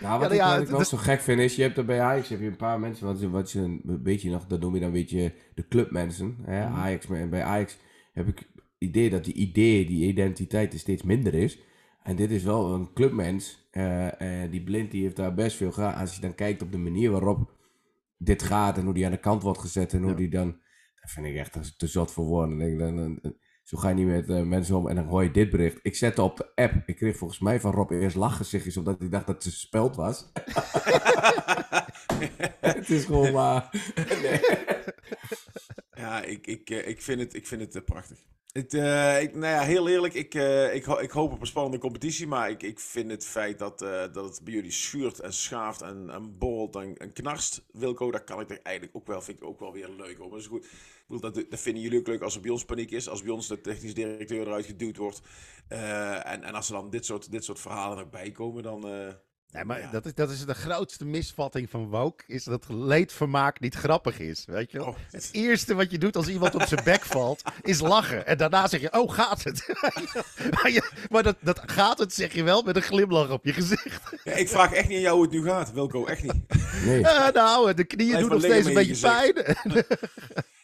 Nou, 0.00 0.20
wat 0.20 0.28
Ja, 0.30 0.34
ik, 0.34 0.40
ja, 0.40 0.44
wat 0.46 0.54
ik 0.54 0.60
het- 0.60 0.70
wel 0.70 0.78
het- 0.78 0.88
zo 0.88 0.96
gek 0.96 1.20
vind 1.20 1.40
is, 1.40 1.56
je 1.56 1.62
hebt 1.62 1.76
er 1.78 1.84
bij 1.84 2.00
Ajax 2.00 2.28
heb 2.28 2.40
je 2.40 2.46
een 2.46 2.56
paar 2.56 2.80
mensen, 2.80 3.06
wat, 3.06 3.20
wat 3.22 3.50
je 3.52 3.58
een 3.60 3.80
beetje 4.02 4.30
nog, 4.30 4.46
dat 4.46 4.60
noem 4.60 4.74
je 4.74 4.80
dan 4.80 4.88
een 4.88 4.94
beetje 4.94 5.32
de 5.54 5.68
clubmensen. 5.68 6.36
Hè? 6.42 6.66
Mhm. 6.68 6.74
Ajax, 6.78 7.06
en 7.10 7.30
bij 7.30 7.42
Ajax 7.42 7.76
heb 8.12 8.28
ik 8.28 8.38
het 8.38 8.62
idee 8.78 9.10
dat 9.10 9.24
die 9.24 9.34
idee, 9.34 9.86
die 9.86 10.06
identiteit 10.08 10.72
er 10.72 10.78
steeds 10.78 11.02
minder 11.02 11.34
is. 11.34 11.58
En 12.02 12.16
dit 12.16 12.30
is 12.30 12.42
wel 12.42 12.72
een 12.74 12.92
clubmens. 12.92 13.60
eh, 13.70 14.42
eh, 14.44 14.50
die 14.50 14.62
blind 14.62 14.90
die 14.90 15.02
heeft 15.02 15.16
daar 15.16 15.34
best 15.34 15.56
veel 15.56 15.72
gedaan. 15.72 15.94
Als 15.94 16.14
je 16.14 16.20
dan 16.20 16.34
kijkt 16.34 16.62
op 16.62 16.72
de 16.72 16.78
manier 16.78 17.10
waarop 17.10 17.50
dit 18.18 18.42
gaat 18.42 18.78
en 18.78 18.84
hoe 18.84 18.94
die 18.94 19.04
aan 19.04 19.10
de 19.10 19.16
kant 19.16 19.42
wordt 19.42 19.58
gezet 19.60 19.92
en 19.92 20.00
hoe 20.02 20.10
Ja. 20.10 20.16
die 20.16 20.28
dan, 20.28 20.56
dat 21.02 21.10
vind 21.10 21.26
ik 21.26 21.36
echt 21.36 21.52
te- 21.78 21.86
zot 21.86 22.12
voor 22.12 22.24
woorden. 22.24 22.78
Dan- 22.78 23.20
zo 23.62 23.76
ga 23.78 23.88
je 23.88 23.94
niet 23.94 24.06
met 24.06 24.28
eh, 24.28 24.42
mensen 24.42 24.76
om 24.76 24.88
en 24.88 24.94
dan 24.94 25.06
hoor 25.06 25.22
je 25.22 25.30
dit 25.30 25.50
bericht. 25.50 25.78
Ik 25.82 25.96
zette 25.96 26.22
op 26.22 26.36
de 26.36 26.52
app. 26.54 26.82
Ik 26.86 26.96
kreeg 26.96 27.16
volgens 27.16 27.40
mij 27.40 27.60
van 27.60 27.72
Rob 27.72 27.90
eerst 27.90 28.16
lachgezichtjes 28.16 28.76
omdat 28.76 28.98
hij 28.98 29.08
dacht 29.08 29.26
dat 29.26 29.44
het 29.44 29.52
speld 29.52 29.96
was. 29.96 30.32
het 32.60 32.90
is 32.90 33.04
gewoon 33.04 33.32
maar. 33.32 33.70
Ja, 36.02 36.22
ik, 36.22 36.46
ik, 36.46 36.70
eh, 36.70 36.88
ik 36.88 37.02
vind 37.02 37.20
het, 37.20 37.34
ik 37.34 37.46
vind 37.46 37.60
het 37.60 37.74
eh, 37.74 37.82
prachtig. 37.82 38.18
Het, 38.52 38.72
ik, 39.22 39.34
nou 39.34 39.46
ja, 39.46 39.60
heel 39.60 39.88
eerlijk, 39.88 40.14
ik, 40.14 40.34
ik, 40.72 40.86
ik 40.86 41.10
hoop 41.10 41.32
op 41.32 41.40
een 41.40 41.46
spannende 41.46 41.78
competitie. 41.78 42.26
Maar 42.26 42.50
ik, 42.50 42.62
ik 42.62 42.80
vind 42.80 43.10
het 43.10 43.26
feit 43.26 43.58
dat, 43.58 43.78
dat 43.78 44.14
het 44.14 44.40
bij 44.44 44.52
jullie 44.52 44.70
schuurt 44.70 45.20
en 45.20 45.32
schaaft 45.32 45.82
en, 45.82 46.10
en 46.10 46.38
borrelt 46.38 46.76
en, 46.76 46.96
en 46.96 47.12
knarst, 47.12 47.64
Wilco, 47.72 48.10
dat 48.10 48.24
kan 48.24 48.40
ik 48.40 48.50
er 48.50 48.60
eigenlijk 48.62 48.96
ook 48.96 49.06
wel, 49.06 49.20
vind 49.20 49.38
ik 49.38 49.44
ook 49.44 49.60
wel 49.60 49.72
weer 49.72 49.88
leuk. 49.88 50.18
Maar 50.18 50.38
is 50.38 50.46
goed. 50.46 50.64
Ik 51.08 51.20
dat, 51.20 51.34
dat 51.34 51.60
vinden 51.60 51.82
jullie 51.82 51.98
ook 51.98 52.06
leuk 52.06 52.22
als 52.22 52.34
er 52.34 52.40
bij 52.40 52.50
ons 52.50 52.64
paniek 52.64 52.90
is. 52.90 53.08
Als 53.08 53.22
bij 53.22 53.32
ons 53.32 53.48
de 53.48 53.60
technisch 53.60 53.94
directeur 53.94 54.46
eruit 54.46 54.66
geduwd 54.66 54.96
wordt. 54.96 55.20
En, 55.68 56.42
en 56.42 56.54
als 56.54 56.68
er 56.68 56.74
dan 56.74 56.90
dit 56.90 57.06
soort, 57.06 57.30
dit 57.30 57.44
soort 57.44 57.60
verhalen 57.60 57.98
erbij 57.98 58.30
komen, 58.30 58.62
dan... 58.62 58.84
Nee, 59.52 59.64
maar 59.64 59.80
Ja. 59.80 59.90
dat, 59.90 60.06
is, 60.06 60.14
dat 60.14 60.30
is 60.30 60.44
de 60.44 60.54
grootste 60.54 61.04
misvatting 61.04 61.70
van 61.70 61.88
woke. 61.88 62.24
Is 62.26 62.44
dat 62.44 62.64
leedvermaak 62.68 63.60
niet 63.60 63.74
grappig 63.74 64.18
is. 64.18 64.44
Weet 64.46 64.70
je 64.70 64.78
wel? 64.78 64.86
Oh, 64.86 64.96
Het 65.10 65.28
eerste 65.32 65.74
wat 65.74 65.90
je 65.90 65.98
doet 65.98 66.16
als 66.16 66.28
iemand 66.28 66.54
op 66.54 66.62
zijn 66.62 66.84
bek 66.84 67.02
valt, 67.04 67.42
is 67.62 67.80
lachen. 67.80 68.26
En 68.26 68.36
daarna 68.36 68.66
zeg 68.68 68.80
je, 68.80 68.92
oh, 68.92 69.12
gaat 69.12 69.42
het? 69.44 69.66
maar 70.62 70.70
je, 70.70 70.90
maar 71.10 71.22
dat, 71.22 71.36
dat 71.40 71.60
gaat 71.66 71.98
het, 71.98 72.14
zeg 72.14 72.32
je 72.32 72.42
wel, 72.42 72.62
met 72.62 72.76
een 72.76 72.82
glimlach 72.82 73.30
op 73.30 73.44
je 73.44 73.52
gezicht. 73.52 74.00
ja, 74.24 74.32
ik 74.32 74.48
vraag 74.48 74.72
echt 74.72 74.88
niet 74.88 74.96
aan 74.96 75.02
jou 75.02 75.14
hoe 75.14 75.24
het 75.24 75.32
nu 75.32 75.44
gaat, 75.44 75.72
Wilco, 75.72 76.06
echt 76.06 76.22
niet. 76.22 76.34
Nee. 76.84 77.02
Eh, 77.06 77.32
nou, 77.32 77.74
de 77.74 77.84
knieën 77.84 78.08
Blijf 78.10 78.22
doen 78.22 78.32
nog 78.32 78.42
steeds 78.42 78.66
een 78.66 78.74
beetje 78.74 79.00
pijn. 79.00 79.56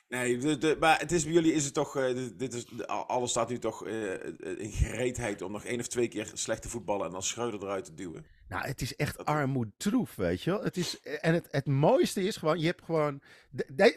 Nee, 0.09 0.39
de, 0.39 0.59
de- 0.59 0.77
maar 0.81 0.99
het 0.99 1.13
is 1.13 1.25
bij 1.25 1.33
jullie 1.33 1.53
is 1.53 1.65
het 1.65 1.75
toch, 1.75 1.97
eh, 1.97 2.15
dit- 2.37 2.55
is, 2.55 2.87
alles 2.87 3.31
staat 3.31 3.49
nu 3.49 3.59
toch 3.59 3.87
eh, 3.87 4.13
in 4.59 4.71
gereedheid 4.73 5.43
om 5.43 5.53
nog 5.53 5.65
één 5.65 5.81
of 5.81 5.87
twee 5.87 6.09
keer 6.09 6.31
slecht 6.35 6.63
te 6.63 6.69
voetballen 6.69 7.07
en 7.07 7.13
dan 7.13 7.23
Schreuder 7.23 7.63
eruit 7.63 7.85
te 7.85 7.95
duwen. 7.95 8.27
Nou, 8.49 8.67
het 8.67 8.81
is 8.81 8.97
echt 8.97 9.25
armoedtroef, 9.25 10.15
weet 10.17 10.43
je 10.43 10.51
wel. 10.51 10.63
Het 10.63 10.77
is, 10.77 11.01
en 11.01 11.35
het, 11.35 11.49
het 11.51 11.67
mooiste 11.67 12.23
is 12.23 12.37
gewoon, 12.37 12.59
je 12.61 12.67
hebt 12.67 12.83
gewoon... 12.85 13.21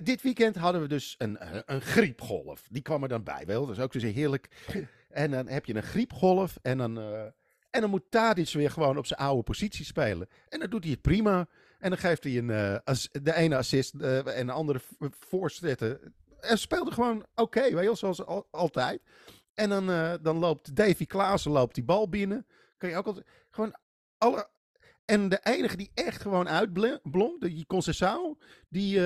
dit 0.03 0.21
weekend 0.21 0.55
hadden 0.55 0.81
we 0.81 0.87
dus 0.87 1.15
een, 1.17 1.37
een 1.65 1.81
griepgolf. 1.81 2.67
Die 2.69 2.81
kwam 2.81 3.03
er 3.03 3.09
dan 3.09 3.23
bij, 3.23 3.43
wel. 3.45 3.65
Dat 3.65 3.77
is 3.77 3.83
ook 3.83 3.91
dus 3.91 4.03
heerlijk. 4.03 4.47
En 5.09 5.31
dan 5.31 5.47
heb 5.47 5.65
je 5.65 5.75
een 5.75 5.83
griepgolf 5.83 6.57
en 6.61 6.77
dan... 6.77 6.97
eh, 6.99 7.21
en 7.69 7.81
dan 7.81 7.89
moet 7.89 8.03
Tadic 8.11 8.49
weer 8.51 8.71
gewoon 8.71 8.97
op 8.97 9.05
zijn 9.05 9.19
oude 9.19 9.43
positie 9.43 9.85
spelen. 9.85 10.27
En 10.49 10.59
dan 10.59 10.69
doet 10.69 10.83
hij 10.83 10.91
het 10.91 11.01
prima. 11.01 11.47
En 11.81 11.89
dan 11.89 11.97
geeft 11.97 12.23
hij 12.23 12.37
een, 12.37 12.49
eh, 12.49 12.95
de 13.11 13.35
ene 13.35 13.57
assist 13.57 13.93
eh, 13.95 14.37
en 14.37 14.45
de 14.45 14.51
andere 14.51 14.81
voorzetten. 15.19 16.13
En 16.39 16.57
speelde 16.57 16.91
gewoon 16.91 17.25
oké, 17.35 17.73
wel, 17.73 17.95
zoals 17.95 18.25
al- 18.25 18.47
altijd. 18.51 19.01
En 19.53 19.69
dan, 19.69 19.89
eh, 19.89 20.13
dan 20.21 20.37
loopt 20.37 20.75
Davy 20.75 21.05
Klaassen 21.05 21.51
loopt 21.51 21.75
die 21.75 21.83
bal 21.83 22.09
binnen. 22.09 22.45
Kan 22.77 22.89
je 22.89 22.95
ook. 22.95 23.21
Gewoon 23.49 23.75
alle... 24.17 24.49
En 25.05 25.29
de 25.29 25.39
enige 25.43 25.77
die 25.77 25.91
echt 25.93 26.21
gewoon 26.21 26.49
uitblonk, 26.49 27.41
die 27.41 27.65
Concessao, 27.65 28.37
die, 28.69 28.99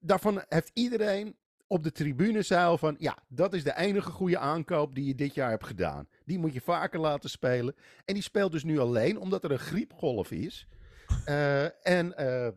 daarvan 0.00 0.44
heeft 0.48 0.70
iedereen 0.74 1.36
op 1.66 1.82
de 1.82 1.92
tribune 1.92 2.42
zeil 2.42 2.78
van, 2.78 2.96
ja, 2.98 3.18
dat 3.28 3.54
is 3.54 3.64
de 3.64 3.76
enige 3.76 4.10
goede 4.10 4.38
aankoop 4.38 4.94
die 4.94 5.04
je 5.06 5.14
dit 5.14 5.34
jaar 5.34 5.50
hebt 5.50 5.66
gedaan. 5.66 6.08
Die 6.24 6.38
moet 6.38 6.52
je 6.52 6.60
vaker 6.60 7.00
laten 7.00 7.30
spelen. 7.30 7.74
En 8.04 8.14
die 8.14 8.22
speelt 8.22 8.52
dus 8.52 8.64
nu 8.64 8.78
alleen, 8.78 9.18
omdat 9.18 9.44
er 9.44 9.50
een 9.50 9.58
griepgolf 9.58 10.30
is. 10.30 10.66
Eh, 11.24 11.86
en 11.86 12.16
eh, 12.16 12.48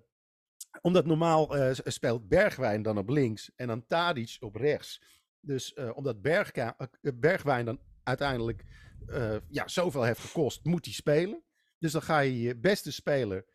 omdat 0.81 1.05
normaal 1.05 1.55
eh, 1.57 1.77
speelt 1.83 2.27
Bergwijn 2.27 2.81
dan 2.81 2.97
op 2.97 3.09
links 3.09 3.51
en 3.55 3.67
dan 3.67 3.85
Tadic 3.87 4.37
op 4.39 4.55
rechts. 4.55 5.01
Dus 5.39 5.73
eh, 5.73 5.89
omdat 5.97 6.21
Bergka- 6.21 6.77
Bergwijn 7.01 7.65
dan 7.65 7.79
uiteindelijk 8.03 8.63
eh, 9.07 9.35
ja, 9.49 9.67
zoveel 9.67 10.03
heeft 10.03 10.19
gekost, 10.19 10.65
moet 10.65 10.85
hij 10.85 10.93
spelen. 10.93 11.43
Dus 11.79 11.91
dan 11.91 12.01
ga 12.01 12.19
je 12.19 12.41
je 12.41 12.57
beste 12.57 12.91
speler 12.91 13.45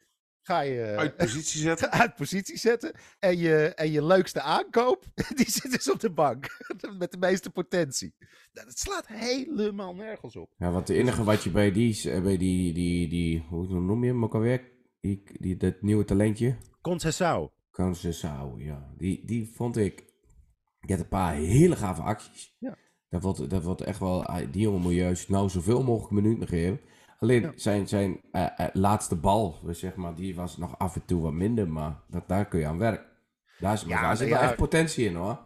ga 0.47 0.61
je, 0.61 0.83
Uit 0.97 1.17
positie 1.17 1.61
zetten. 1.61 1.91
uit 2.03 2.15
positie 2.15 2.59
zetten. 2.59 2.93
En 3.19 3.39
je, 3.39 3.73
en 3.75 3.91
je 3.91 4.05
leukste 4.05 4.41
aankoop, 4.41 5.05
die 5.37 5.51
zit 5.51 5.71
dus 5.71 5.91
op 5.91 6.01
de 6.01 6.11
bank. 6.11 6.47
Met 6.99 7.11
de 7.13 7.19
meeste 7.19 7.51
potentie. 7.51 8.15
Nou, 8.53 8.67
Dat 8.67 8.79
slaat 8.79 9.07
helemaal 9.07 9.95
nergens 9.95 10.37
op. 10.37 10.53
Ja, 10.57 10.71
want 10.71 10.89
het 10.89 10.97
enige 10.97 11.25
wat 11.25 11.43
je 11.45 11.51
bij 11.51 11.73
die, 11.73 12.21
bij 12.21 12.37
die, 12.37 12.73
die, 12.73 13.09
die 13.09 13.41
hoe 13.49 13.81
noem 13.81 14.05
je 14.05 14.11
hem 14.11 14.25
ook 14.25 14.35
alweer? 14.35 14.73
Die, 15.05 15.23
die, 15.41 15.57
dat 15.57 15.75
nieuwe 15.83 16.05
talentje? 16.05 16.57
Concessao. 16.81 17.53
Concessao, 17.71 18.55
ja. 18.59 18.89
Die, 18.97 19.27
die 19.27 19.51
vond 19.55 19.77
ik, 19.77 20.05
die 20.81 20.91
had 20.97 20.99
een 20.99 21.09
paar 21.09 21.35
hele 21.35 21.77
gave 21.77 22.03
acties. 22.03 22.57
Ja. 22.59 22.77
Dat 23.09 23.23
wordt, 23.23 23.51
dat 23.51 23.63
wordt 23.63 23.81
echt 23.81 23.99
wel, 23.99 24.25
ah, 24.25 24.47
die 24.51 24.63
jongen 24.63 24.81
moet 24.81 24.93
juist 24.93 25.29
nou 25.29 25.49
zoveel 25.49 25.83
mogelijk 25.83 26.13
minuten 26.23 26.49
geven. 26.49 26.81
Alleen 27.19 27.53
zijn, 27.55 27.89
zijn 27.89 28.21
eh, 28.33 28.47
eh, 28.57 28.69
laatste 28.73 29.17
bal, 29.17 29.59
dus 29.65 29.79
zeg 29.79 29.95
maar, 29.95 30.15
die 30.15 30.35
was 30.35 30.57
nog 30.57 30.79
af 30.79 30.95
en 30.95 31.05
toe 31.05 31.23
wat 31.23 31.33
minder, 31.33 31.69
maar 31.69 32.01
dat, 32.09 32.29
daar 32.29 32.47
kun 32.49 32.61
je 32.61 32.67
aan 32.67 32.79
werken. 32.79 33.07
Daar, 33.59 33.73
is, 33.73 33.83
Ja, 33.87 34.01
daar 34.01 34.17
zit 34.17 34.29
wel 34.29 34.39
echt 34.39 34.57
potentie 34.57 35.07
in 35.07 35.15
hoor. 35.15 35.39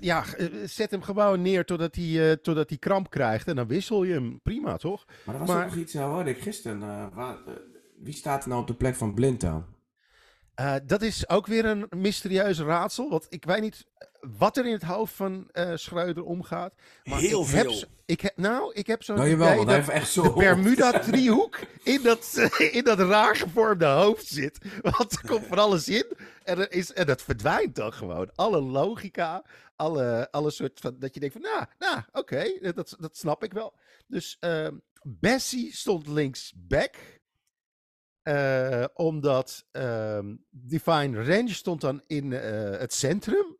Ja, 0.00 0.24
eh, 0.36 0.46
zet 0.64 0.90
hem 0.90 1.02
gewoon 1.02 1.42
neer 1.42 1.64
totdat 1.64 1.94
hij, 1.94 2.36
totdat 2.36 2.68
hij 2.68 2.78
kramp 2.78 3.10
krijgt. 3.10 3.48
En 3.48 3.56
dan 3.56 3.66
wissel 3.66 4.04
je 4.04 4.12
hem. 4.12 4.40
Prima, 4.42 4.76
toch? 4.76 5.04
Maar 5.24 5.34
er 5.34 5.40
was 5.40 5.48
Maar- 5.48 5.64
ook 5.64 5.70
nog 5.70 5.80
iets, 5.80 5.94
hoorde 5.94 6.30
ik 6.30 6.38
gisteren. 6.40 6.80
waar, 7.14 7.36
wie 8.00 8.14
staat 8.14 8.42
er 8.42 8.48
nou 8.48 8.60
op 8.60 8.66
de 8.66 8.74
plek 8.74 8.94
van 8.94 9.14
Blind 9.14 9.40
dan? 9.40 9.66
Eh, 10.54 10.74
dat 10.86 11.02
is 11.02 11.28
ook 11.28 11.46
weer 11.46 11.64
een 11.64 11.86
mysterieus 11.90 12.58
raadsel. 12.60 13.10
Want 13.10 13.26
ik 13.28 13.44
weet 13.44 13.60
niet 13.60 13.86
wat 14.20 14.56
er 14.56 14.66
in 14.66 14.72
het 14.72 14.82
hoofd 14.82 15.14
van 15.14 15.48
eh 15.52 15.72
Schreuder 15.74 16.24
omgaat. 16.24 16.74
Maar 17.04 17.18
Heel 17.20 17.42
ik 17.42 17.48
heb, 17.48 17.62
veel. 17.64 17.72
zo- 17.72 17.86
ik 18.06 18.20
heb, 18.20 18.36
nou, 18.36 18.72
ik 18.74 18.86
heb 18.86 19.02
zo'n 19.02 19.16
Nou 19.16 19.28
jawel, 19.28 19.52
idee 19.52 19.64
dat 19.64 19.74
heeft 19.74 19.88
echt 19.88 20.10
zo... 20.10 20.22
de 20.22 20.32
Bermuda-driehoek 20.32 21.58
in 21.82 22.02
dat, 22.02 22.34
in 22.72 22.84
dat 22.84 22.98
raar 22.98 23.36
gevormde 23.36 23.86
hoofd 23.86 24.26
zit. 24.26 24.58
Want 24.82 25.12
er 25.12 25.26
komt 25.26 25.46
van 25.46 25.58
alles 25.58 25.88
in 25.88 26.06
en, 26.44 26.58
er 26.58 26.72
is, 26.72 26.92
en 26.92 27.06
dat 27.06 27.22
verdwijnt 27.22 27.74
dan 27.74 27.92
gewoon. 27.92 28.30
Alle 28.34 28.60
logica, 28.60 29.44
alle, 29.76 30.28
alle 30.30 30.50
soort 30.50 30.80
van... 30.80 30.96
Dat 30.98 31.14
je 31.14 31.20
denkt 31.20 31.34
van, 31.40 31.44
nou, 31.44 31.64
nou 31.78 32.00
oké, 32.12 32.72
dat, 32.74 32.96
dat 32.98 33.16
snap 33.16 33.44
ik 33.44 33.52
wel. 33.52 33.74
Dus 34.06 34.36
ehm, 34.40 34.74
Bessie 35.02 35.74
stond 35.76 36.06
links 36.06 36.52
back. 36.56 36.94
Eh, 38.22 38.84
omdat 38.94 39.64
ehm, 39.70 40.34
Divine 40.50 41.24
Range 41.24 41.54
stond 41.54 41.80
dan 41.80 42.02
in 42.06 42.32
eh, 42.32 42.78
het 42.78 42.92
centrum. 42.94 43.58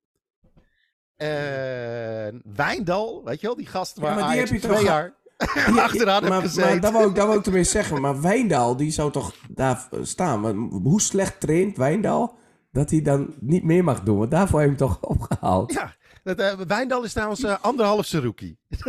En 1.17 2.43
Wijndal, 2.55 3.25
weet 3.25 3.41
je 3.41 3.47
wel, 3.47 3.57
die 3.57 3.67
gast 3.67 3.99
waar 3.99 4.15
maar 4.15 4.31
die 4.31 4.39
heb 4.39 4.49
je 4.49 4.59
twee 4.59 4.85
jaar 4.85 5.15
achteraan 5.87 6.29
maar, 6.29 6.41
gezeten. 6.41 6.71
maar 6.71 6.81
dat 6.81 6.93
wou 6.93 7.09
ik, 7.09 7.15
dat 7.15 7.27
wou 7.27 7.39
ik 7.39 7.47
ermee 7.47 7.65
zeggen. 7.65 8.01
Maar 8.01 8.21
Wijndal, 8.21 8.77
die 8.77 8.91
zou 8.91 9.13
toch 9.13 9.35
daar 9.49 9.89
staan. 10.03 10.41
Maar 10.41 10.55
hoe 10.83 11.01
slecht 11.01 11.41
traint 11.41 11.77
Wijndal 11.77 12.39
dat 12.73 12.91
hij 12.91 13.03
dan 13.03 13.35
niet 13.41 13.65
meer 13.65 13.85
mag 13.85 14.03
doen? 14.03 14.19
Want 14.19 14.31
daarvoor 14.31 14.61
heb 14.61 14.69
je 14.69 14.77
hem 14.77 14.87
toch 14.87 15.01
opgehaald. 15.01 15.73
Ja, 15.73 15.97
dat, 16.23 16.39
eh, 16.39 16.59
Wijndal 16.67 17.05
is 17.05 17.13
trouwens 17.13 17.43
eh, 17.43 17.61
anderhalfse 17.61 18.21
rookie. 18.21 18.59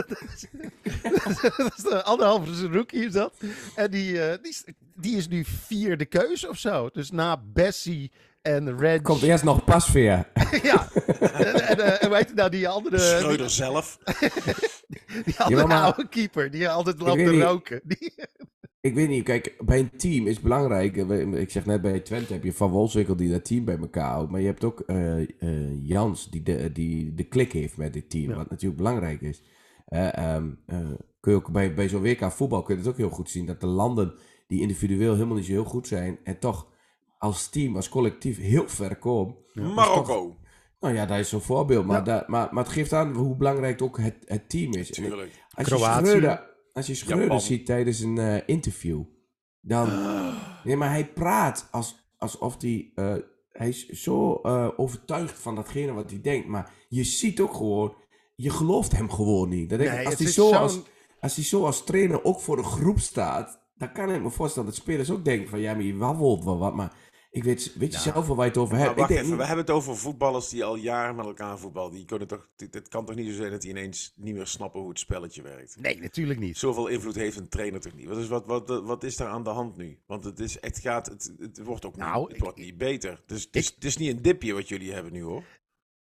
dat 1.57 1.73
is 1.77 1.83
de 1.83 2.03
anderhalfse 2.03 2.67
rookie 2.67 3.05
is 3.05 3.11
dat. 3.11 3.33
En 3.75 3.91
die, 3.91 4.13
die, 4.41 4.55
die 4.95 5.15
is 5.17 5.27
nu 5.27 5.43
vierde 5.45 6.05
keuze 6.05 6.49
of 6.49 6.57
zo. 6.57 6.89
Dus 6.93 7.11
na 7.11 7.41
Bessie 7.53 8.11
en 8.41 8.77
Red. 8.79 9.01
Komt 9.01 9.21
eerst 9.21 9.43
nog 9.43 9.63
Pasveer. 9.63 10.29
ja. 10.63 10.87
en, 11.19 11.67
en, 11.67 11.79
eh, 11.79 12.03
en 12.03 12.09
weet 12.09 12.27
je 12.29 12.33
nou, 12.35 12.49
die 12.49 12.67
andere, 12.69 12.95
die, 12.97 13.05
Schreuder 13.05 13.49
zelf. 13.49 13.97
die 15.25 15.39
andere 15.39 15.61
Ja, 15.61 15.67
maar- 15.67 15.83
oude 15.83 16.07
keeper. 16.09 16.51
Die 16.51 16.69
altijd 16.69 16.99
loopt 17.01 17.25
te 17.25 17.39
roken. 17.41 17.81
Die, 17.87 18.13
Ik 18.81 18.93
weet 18.93 19.09
niet, 19.09 19.23
kijk, 19.23 19.55
bij 19.65 19.79
een 19.79 19.97
team 19.97 20.27
is 20.27 20.39
belangrijk. 20.39 20.97
eh, 20.97 21.33
Ik 21.33 21.51
zeg 21.51 21.65
net 21.65 21.81
bij 21.81 21.99
Twente 21.99 22.33
heb 22.33 22.43
je 22.43 22.53
Van 22.53 22.69
Wolfswinkel 22.69 23.15
die 23.15 23.31
dat 23.31 23.45
team 23.45 23.65
bij 23.65 23.77
elkaar 23.77 24.09
houdt. 24.11 24.31
Maar 24.31 24.39
je 24.39 24.45
hebt 24.45 24.63
ook 24.63 24.79
eh, 24.79 25.19
eh, 25.21 25.27
Jans 25.87 26.29
die 26.29 26.43
de, 26.43 26.71
die 26.71 27.13
de 27.15 27.23
klik 27.23 27.51
heeft 27.51 27.77
met 27.77 27.93
dit 27.93 28.09
team. 28.09 28.29
Ja. 28.29 28.35
Wat 28.35 28.49
natuurlijk 28.49 28.77
belangrijk 28.77 29.21
is. 29.21 29.41
Eh, 29.85 30.17
ehm, 30.17 30.49
eh, 30.65 30.77
kun 31.19 31.31
je 31.31 31.37
ook 31.37 31.51
bij, 31.51 31.73
bij 31.73 31.89
zo'n 31.89 32.01
WK 32.01 32.31
voetbal 32.31 32.61
kun 32.61 32.75
je 32.75 32.81
het 32.81 32.89
ook 32.89 32.97
heel 32.97 33.09
goed 33.09 33.29
zien. 33.29 33.45
Dat 33.45 33.61
de 33.61 33.67
landen 33.67 34.13
die 34.51 34.61
individueel 34.61 35.13
helemaal 35.13 35.35
niet 35.35 35.45
zo 35.45 35.51
heel 35.51 35.63
goed 35.63 35.87
zijn. 35.87 36.19
En 36.23 36.39
toch 36.39 36.67
als 37.17 37.49
team, 37.49 37.75
als 37.75 37.89
collectief 37.89 38.37
heel 38.37 38.67
ver 38.69 38.95
komen. 38.95 39.35
Marokko. 39.53 40.35
Nou 40.79 40.93
ja, 40.95 41.05
dat 41.05 41.17
is 41.19 41.29
zo'n 41.29 41.41
voorbeeld. 41.41 41.85
Maar, 41.85 41.97
Ja. 41.97 42.03
dat, 42.03 42.27
maar, 42.27 42.47
maar 42.51 42.63
het 42.63 42.73
geeft 42.73 42.93
aan 42.93 43.13
hoe 43.15 43.35
belangrijk 43.35 43.81
ook 43.81 43.97
het, 43.99 44.15
het 44.25 44.49
team 44.49 44.73
is. 44.73 44.87
Ik- 44.89 44.93
Tuurlijk. 44.93 45.45
als 45.51 45.67
je. 45.67 45.75
Schreuder, 45.77 46.49
als 46.73 46.87
je 46.87 46.95
Schreuder 46.95 47.41
ziet 47.41 47.65
tijdens 47.65 47.99
een 47.99 48.17
eh, 48.17 48.37
interview, 48.45 49.03
dan... 49.61 49.89
Nee, 50.63 50.75
maar 50.75 50.89
hij 50.89 51.07
praat 51.07 51.67
als, 51.71 52.13
alsof 52.17 52.61
hij... 52.61 52.91
eh, 52.95 53.13
hij 53.51 53.67
is 53.69 53.87
zo 53.87 54.35
eh, 54.35 54.67
overtuigd 54.77 55.39
van 55.39 55.55
datgene 55.55 55.91
wat 55.93 56.09
hij 56.09 56.21
denkt. 56.21 56.47
Maar 56.47 56.71
je 56.89 57.03
ziet 57.03 57.39
ook 57.39 57.53
gewoon... 57.53 57.95
Je 58.35 58.49
gelooft 58.49 58.91
hem 58.91 59.09
gewoon 59.11 59.49
niet. 59.49 59.69
Dat 59.69 59.79
denk 59.79 59.91
ik, 59.91 59.97
Nee, 59.97 60.05
als, 60.05 60.15
hij 60.17 60.25
is 60.27 60.33
zo 60.33 60.51
als, 60.53 60.81
als 61.19 61.35
hij 61.35 61.43
zo 61.45 61.65
als 61.65 61.83
trainer 61.83 62.23
ook 62.23 62.39
voor 62.39 62.55
de 62.55 62.63
groep 62.63 62.99
staat... 62.99 63.59
Dan 63.81 63.91
kan 63.93 64.11
ik 64.11 64.21
me 64.21 64.29
voorstellen 64.29 64.69
dat 64.69 64.77
spelers 64.77 65.11
ook 65.11 65.25
denken 65.25 65.49
van... 65.49 65.59
Ja, 65.59 65.73
maar 65.73 65.83
je 65.83 65.95
wabbelt 65.95 66.43
wel 66.43 66.57
wat. 66.57 66.75
Maar 66.75 66.93
ik 67.31 67.43
weet, 67.43 67.73
weet 67.77 67.93
je 67.93 67.99
zelf 67.99 68.27
wel 68.27 68.35
waar 68.35 68.45
je 68.45 68.51
het 68.51 68.59
over 68.59 68.75
Maar 68.75 68.83
hebt. 68.85 68.91
Ik 68.93 68.97
wacht 69.01 69.11
denk 69.13 69.23
even, 69.25 69.37
we 69.37 69.45
hebben 69.45 69.65
het 69.65 69.73
over 69.75 69.97
voetballers 69.97 70.49
die 70.49 70.63
al 70.63 70.75
jaren 70.75 71.15
met 71.15 71.25
elkaar 71.25 71.57
voetballen. 71.59 71.91
Die 71.91 72.05
kunnen 72.05 72.27
toch, 72.27 72.49
dit, 72.55 72.73
het 72.73 72.87
kan 72.87 73.05
toch 73.05 73.15
niet 73.15 73.27
zo 73.29 73.33
zijn 73.35 73.51
dat 73.51 73.61
die 73.61 73.69
ineens 73.69 74.13
niet 74.15 74.35
meer 74.35 74.47
snappen 74.47 74.79
hoe 74.79 74.89
het 74.89 74.99
spelletje 74.99 75.41
werkt. 75.41 75.75
nee, 75.79 75.99
natuurlijk 75.99 76.39
niet. 76.39 76.57
Zoveel 76.57 76.87
invloed 76.87 77.15
heeft 77.15 77.37
een 77.37 77.49
trainer 77.49 77.79
toch 77.79 77.93
niet? 77.95 78.07
Wat 78.07 78.17
is, 78.17 78.27
wat, 78.27 78.45
wat, 78.45 78.67
wat 78.83 79.03
is 79.03 79.17
daar 79.17 79.27
aan 79.27 79.43
de 79.43 79.49
hand 79.49 79.77
nu? 79.77 79.99
Want 80.05 80.23
het, 80.23 80.39
is, 80.39 80.57
het, 80.61 80.79
gaat, 80.79 81.05
het, 81.05 81.33
het 81.39 81.63
wordt 81.63 81.85
ook 81.85 81.95
Nou, 81.95 82.17
niet, 82.19 82.27
het 82.27 82.37
ik- 82.37 82.43
wordt 82.43 82.57
niet 82.57 82.77
beter. 82.77 83.21
Dus 83.25 83.43
het 83.43 83.55
is, 83.55 83.71
het 83.75 83.85
is 83.85 83.97
niet 83.97 84.15
een 84.15 84.21
dipje 84.21 84.53
wat 84.53 84.67
jullie 84.67 84.93
hebben 84.93 85.13
nu 85.13 85.21
hoor. 85.23 85.43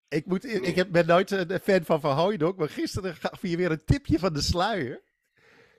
Ik, 0.09 0.27
moet, 0.27 0.45
ik 0.45 0.75
heb, 0.75 0.91
ben 0.93 1.07
nooit 1.07 1.31
een 1.31 1.61
fan 1.62 1.85
van 1.85 2.01
Van 2.01 2.17
Hooijdonk, 2.17 2.57
maar 2.57 2.69
gisteren 2.69 3.14
gaf 3.14 3.43
je 3.43 3.57
weer 3.57 3.71
een 3.71 3.85
tipje 3.85 4.19
van 4.19 4.33
de 4.33 4.41
sluier. 4.41 5.03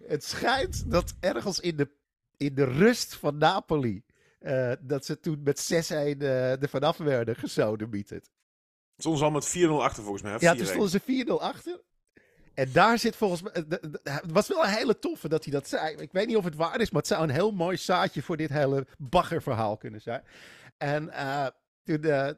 Het 0.09 0.23
schijnt 0.23 0.91
dat 0.91 1.13
ergens 1.19 1.59
in 1.59 1.75
de, 1.75 1.89
in 2.37 2.55
de 2.55 2.63
rust 2.63 3.15
van 3.15 3.37
Napoli, 3.37 4.03
eh, 4.39 4.71
dat 4.79 5.05
ze 5.05 5.19
toen 5.19 5.41
met 5.43 5.71
6-1 5.91 5.93
uh, 5.93 6.61
er 6.61 6.69
vanaf 6.69 6.97
werden 6.97 7.35
gesodemieterd. 7.35 8.29
Stond 8.97 9.21
al 9.21 9.31
met 9.31 9.57
4-0 9.57 9.69
achter 9.69 10.03
volgens 10.03 10.23
mij. 10.23 10.37
Ja, 10.39 10.53
4-1. 10.53 10.57
toen 10.57 10.65
stonden 10.65 10.89
ze 10.89 11.25
4-0 11.27 11.31
achter. 11.41 11.81
En 12.53 12.71
daar 12.71 12.99
zit 12.99 13.15
volgens 13.15 13.41
mij. 13.41 13.51
Het 14.03 14.31
was 14.31 14.47
wel 14.47 14.63
een 14.63 14.69
hele 14.69 14.99
toffe 14.99 15.27
dat 15.27 15.43
hij 15.43 15.53
dat 15.53 15.67
zei. 15.67 15.95
Ik 15.95 16.11
weet 16.11 16.27
niet 16.27 16.37
of 16.37 16.43
het 16.43 16.55
waar 16.55 16.81
is, 16.81 16.91
maar 16.91 17.01
het 17.01 17.11
zou 17.11 17.23
een 17.23 17.29
heel 17.29 17.51
mooi 17.51 17.77
zaadje 17.77 18.21
voor 18.21 18.37
dit 18.37 18.49
hele 18.49 18.87
baggerverhaal 18.97 19.77
kunnen 19.77 20.01
zijn. 20.01 20.23
En 20.77 21.09
eh, 21.09 21.47
toen, 21.83 22.03
eh, 22.03 22.29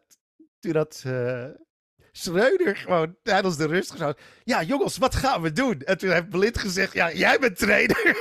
toen 0.59 0.73
dat. 0.73 1.03
eh 1.05 1.45
Schreuder 2.11 2.75
gewoon 2.75 3.15
tijdens 3.23 3.57
de 3.57 3.65
rust 3.65 3.91
gezegd. 3.91 4.19
Ja, 4.43 4.63
jongens, 4.63 4.97
wat 4.97 5.15
gaan 5.15 5.41
we 5.41 5.51
doen? 5.51 5.81
En 5.81 5.97
toen 5.97 6.11
heeft 6.11 6.29
Blind 6.29 6.57
gezegd: 6.57 6.93
Ja, 6.93 7.11
jij 7.11 7.39
bent 7.39 7.57
trainer. 7.57 8.17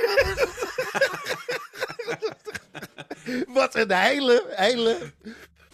wat 3.53 3.75
een 3.75 3.91
hele, 3.91 4.45
hele 4.49 4.97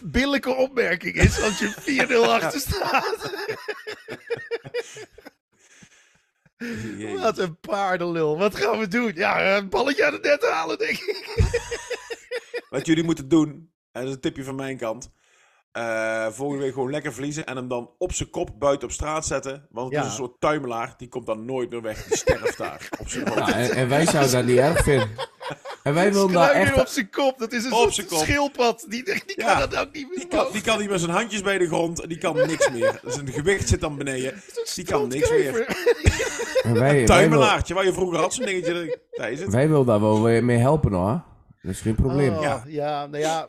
billijke 0.02 0.54
opmerking 0.54 1.14
is 1.14 1.42
als 1.42 1.58
je 1.58 2.06
4-0 2.26 2.30
achter 2.42 2.60
staat. 2.60 3.32
Wat 7.20 7.38
een 7.38 7.60
paardenlul. 7.60 8.38
Wat 8.38 8.56
gaan 8.56 8.78
we 8.78 8.88
doen? 8.88 9.12
Ja, 9.14 9.56
een 9.56 9.68
balletje 9.68 10.06
aan 10.06 10.12
het 10.12 10.22
net 10.22 10.42
halen, 10.42 10.78
denk 10.78 10.98
ik. 10.98 11.50
Wat 12.70 12.86
jullie 12.86 13.04
moeten 13.04 13.28
doen, 13.28 13.48
en 13.92 14.00
dat 14.00 14.04
is 14.04 14.14
een 14.14 14.20
tipje 14.20 14.44
van 14.44 14.54
mijn 14.54 14.76
kant. 14.76 15.10
Eh, 15.78 16.26
volgende 16.32 16.62
week 16.64 16.72
gewoon 16.72 16.90
lekker 16.90 17.12
verliezen 17.12 17.46
en 17.46 17.56
hem 17.56 17.68
dan 17.68 17.90
op 17.98 18.12
zijn 18.12 18.30
kop 18.30 18.50
buiten 18.58 18.88
op 18.88 18.94
straat 18.94 19.26
zetten. 19.26 19.66
Want 19.70 19.86
het 19.86 19.94
Ja. 19.96 20.00
is 20.02 20.06
een 20.10 20.16
soort 20.16 20.40
tuimelaar, 20.40 20.94
die 20.96 21.08
komt 21.08 21.26
dan 21.26 21.44
nooit 21.44 21.70
meer 21.70 21.82
weg. 21.82 22.04
Die 22.04 22.16
sterft 22.16 22.58
daar 22.58 22.88
op 22.98 23.08
zijn. 23.08 23.24
Ja, 23.24 23.52
en, 23.54 23.70
en 23.70 23.88
wij 23.88 24.06
zouden 24.06 24.32
dat 24.32 24.44
niet 24.44 24.58
erg 24.58 24.82
vinden. 24.82 25.08
En 25.82 25.94
wij 25.94 26.12
willen 26.12 26.32
daar 26.32 26.50
echt... 26.50 26.80
op 26.80 26.86
zijn 26.86 27.10
kop. 27.10 27.38
Dat 27.38 27.52
is 27.52 27.64
een 27.64 27.72
Op 27.72 27.92
soort 27.92 28.10
schildpad. 28.10 28.84
Die, 28.88 29.04
die 29.04 29.22
Ja. 29.26 29.46
kan 29.58 29.70
dat 29.70 29.76
ook 29.80 29.92
niet 29.92 30.08
meer 30.08 30.16
Die 30.18 30.26
kan, 30.26 30.46
die 30.52 30.62
kan 30.62 30.78
niet 30.78 30.90
met 30.90 31.00
zijn 31.00 31.12
handjes 31.12 31.42
bij 31.42 31.58
de 31.58 31.66
grond 31.66 32.00
en 32.00 32.08
die 32.08 32.18
kan 32.18 32.36
niks 32.36 32.70
meer. 32.70 33.00
Zijn 33.04 33.28
gewicht 33.32 33.68
zit 33.68 33.80
dan 33.80 33.96
beneden. 33.96 34.42
Die 34.74 34.84
kan 34.84 35.08
niks 35.08 35.30
meer. 35.30 35.66
En 36.62 36.72
wij, 36.72 36.80
wij, 36.82 36.96
wil, 36.96 37.06
Tuimelaartje, 37.06 37.74
waar 37.74 37.84
je 37.84 37.92
vroeger 37.92 38.18
had 38.18 38.34
zo'n 38.34 38.44
dingetje. 38.46 38.98
Daar 39.10 39.30
is 39.30 39.40
het. 39.40 39.52
wij 39.52 39.68
willen 39.68 39.86
daar 39.86 40.00
wel 40.00 40.18
mee 40.42 40.58
helpen 40.58 40.92
hoor. 40.92 41.22
Dat 41.62 41.72
is 41.72 41.80
geen 41.80 41.94
probleem. 41.94 42.34
Oh, 42.34 42.42
Ja. 42.42 42.62
ja. 42.66 43.06
nou 43.06 43.22
ja. 43.22 43.48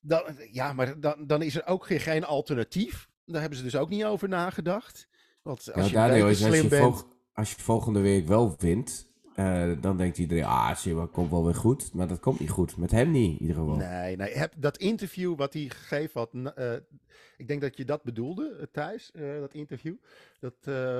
Dan, 0.00 0.22
ja, 0.50 0.72
maar 0.72 1.00
dan, 1.00 1.26
dan 1.26 1.42
is 1.42 1.56
er 1.56 1.66
ook 1.66 1.86
geen, 1.86 2.00
geen 2.00 2.24
alternatief. 2.24 3.08
Daar 3.24 3.40
hebben 3.40 3.58
ze 3.58 3.64
dus 3.64 3.76
ook 3.76 3.88
niet 3.88 4.04
over 4.04 4.28
nagedacht. 4.28 5.08
Want 5.42 5.72
als 5.72 5.90
Ja, 5.90 6.14
je 6.14 6.28
is 6.28 6.44
als, 6.44 6.60
je 6.60 6.68
bent... 6.68 7.06
als 7.32 7.50
je 7.50 7.60
volgende 7.60 8.00
week 8.00 8.26
wel 8.26 8.54
wint, 8.58 9.10
eh, 9.34 9.72
dan 9.80 9.96
denkt 9.96 10.18
iedereen, 10.18 10.44
ah, 10.44 10.76
wel, 10.76 11.08
komt 11.08 11.30
wel 11.30 11.44
weer 11.44 11.54
goed. 11.54 11.92
Maar 11.94 12.08
dat 12.08 12.20
komt 12.20 12.40
niet 12.40 12.50
goed. 12.50 12.76
Met 12.76 12.90
hem 12.90 13.10
niet, 13.10 13.40
in 13.40 13.46
ieder 13.46 13.56
geval. 13.56 13.76
Nee, 13.76 14.16
nee. 14.16 14.32
Heb, 14.32 14.52
dat 14.56 14.76
interview 14.76 15.36
wat 15.36 15.52
hij 15.52 15.68
gegeven 15.68 16.20
had. 16.20 16.54
eh, 16.54 16.72
ik 17.36 17.48
denk 17.48 17.60
dat 17.60 17.76
je 17.76 17.84
dat 17.84 18.02
bedoelde, 18.02 18.56
eh, 18.60 18.66
Thijs, 18.72 19.10
dat 19.40 19.54
interview. 19.54 19.94
Dat 20.40 20.54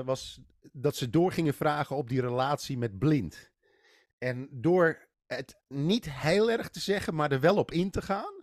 was 0.05 0.41
dat 0.71 0.95
ze 0.95 1.09
door 1.09 1.31
gingen 1.31 1.53
vragen 1.53 1.95
op 1.95 2.09
die 2.09 2.21
relatie 2.21 2.77
met 2.77 2.99
Blind. 2.99 3.51
En 4.17 4.47
door 4.51 5.07
het 5.27 5.55
niet 5.67 6.11
heel 6.11 6.51
erg 6.51 6.69
te 6.69 6.79
zeggen, 6.79 7.15
maar 7.15 7.31
er 7.31 7.39
wel 7.39 7.55
op 7.57 7.71
in 7.71 7.91
te 7.91 8.01
gaan, 8.01 8.40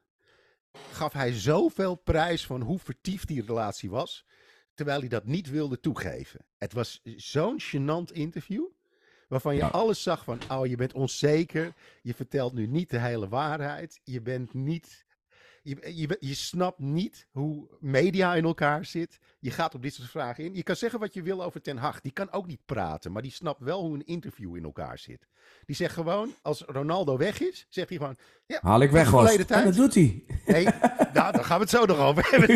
gaf 0.91 1.13
hij 1.13 1.33
zoveel 1.33 1.95
prijs 1.95 2.47
van 2.47 2.61
hoe 2.61 2.79
vertiefd 2.79 3.29
die 3.29 3.45
relatie 3.47 3.91
was. 3.91 4.27
Terwijl 4.75 4.99
hij 4.99 5.09
dat 5.09 5.25
niet 5.25 5.51
wilde 5.51 5.81
toegeven. 5.81 6.45
Het 6.57 6.73
was 6.73 7.01
zo'n 7.17 7.61
gênant 7.61 8.13
interview. 8.13 8.65
Waarvan 9.29 9.55
je 9.55 9.65
alles 9.65 10.03
zag 10.03 10.25
van, 10.25 10.41
oh, 10.51 10.67
je 10.67 10.77
bent 10.77 10.93
onzeker. 10.93 11.75
Je 12.03 12.15
vertelt 12.15 12.53
nu 12.53 12.67
niet 12.67 12.91
de 12.91 12.99
hele 12.99 13.29
waarheid. 13.29 14.01
Je 14.05 14.21
bent 14.21 14.55
niet. 14.55 15.07
Je, 15.69 15.97
je, 15.97 16.17
je 16.21 16.35
snapt 16.35 16.79
niet 16.79 17.27
hoe 17.31 17.69
media 17.81 18.35
in 18.35 18.45
elkaar 18.45 18.85
zit. 18.85 19.19
Je 19.39 19.51
gaat 19.51 19.75
op 19.75 19.83
dit 19.83 19.95
soort 19.95 20.11
vragen 20.11 20.45
in. 20.45 20.55
Je 20.55 20.63
kan 20.63 20.77
zeggen 20.77 21.01
wat 21.01 21.15
je 21.15 21.23
wil 21.23 21.43
over 21.43 21.63
Ten 21.63 21.77
Hag. 21.77 22.01
Die 22.01 22.13
kan 22.13 22.33
ook 22.33 22.47
niet 22.47 22.65
praten, 22.65 23.13
maar 23.13 23.23
die 23.23 23.31
snapt 23.31 23.61
wel 23.61 23.83
hoe 23.83 23.95
een 23.95 24.07
interview 24.07 24.57
in 24.57 24.65
elkaar 24.65 24.99
zit. 24.99 25.27
Die 25.67 25.77
zegt 25.77 25.95
gewoon, 25.95 26.35
als 26.43 26.63
Ronaldo 26.67 27.17
weg 27.17 27.41
is, 27.41 27.67
zegt 27.69 27.89
hij 27.89 27.99
gewoon... 27.99 28.17
Ja, 28.47 28.59
Haal 28.63 28.81
ik 28.81 28.91
weg, 28.91 29.11
was. 29.11 29.37
En 29.37 29.65
dat 29.65 29.75
doet 29.75 29.95
hij. 29.95 30.25
Nee, 30.47 30.65
nou, 31.15 31.33
daar 31.33 31.45
gaan 31.45 31.59
we 31.59 31.63
het 31.63 31.71
zo 31.71 31.85
nog 31.85 31.99
over 31.99 32.31
hebben. 32.31 32.49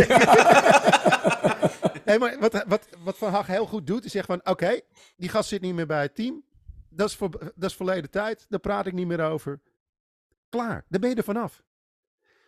nee, 2.06 2.18
maar 2.18 2.38
wat, 2.38 2.64
wat, 2.66 2.88
wat 3.04 3.18
Van 3.18 3.32
Hag 3.32 3.46
heel 3.46 3.66
goed 3.66 3.86
doet, 3.86 4.04
is 4.04 4.12
zegt 4.12 4.26
van... 4.26 4.40
Oké, 4.44 4.80
die 5.16 5.28
gast 5.28 5.48
zit 5.48 5.60
niet 5.60 5.74
meer 5.74 5.86
bij 5.86 6.02
het 6.02 6.14
team. 6.14 6.44
Dat 6.88 7.08
is, 7.08 7.16
voor, 7.16 7.30
dat 7.30 7.70
is 7.70 7.76
verleden 7.76 8.10
tijd. 8.10 8.46
Daar 8.48 8.60
praat 8.60 8.86
ik 8.86 8.92
niet 8.92 9.06
meer 9.06 9.24
over. 9.24 9.60
Klaar, 10.48 10.84
daar 10.88 11.00
ben 11.00 11.10
je 11.10 11.16
er 11.16 11.24
vanaf. 11.24 11.62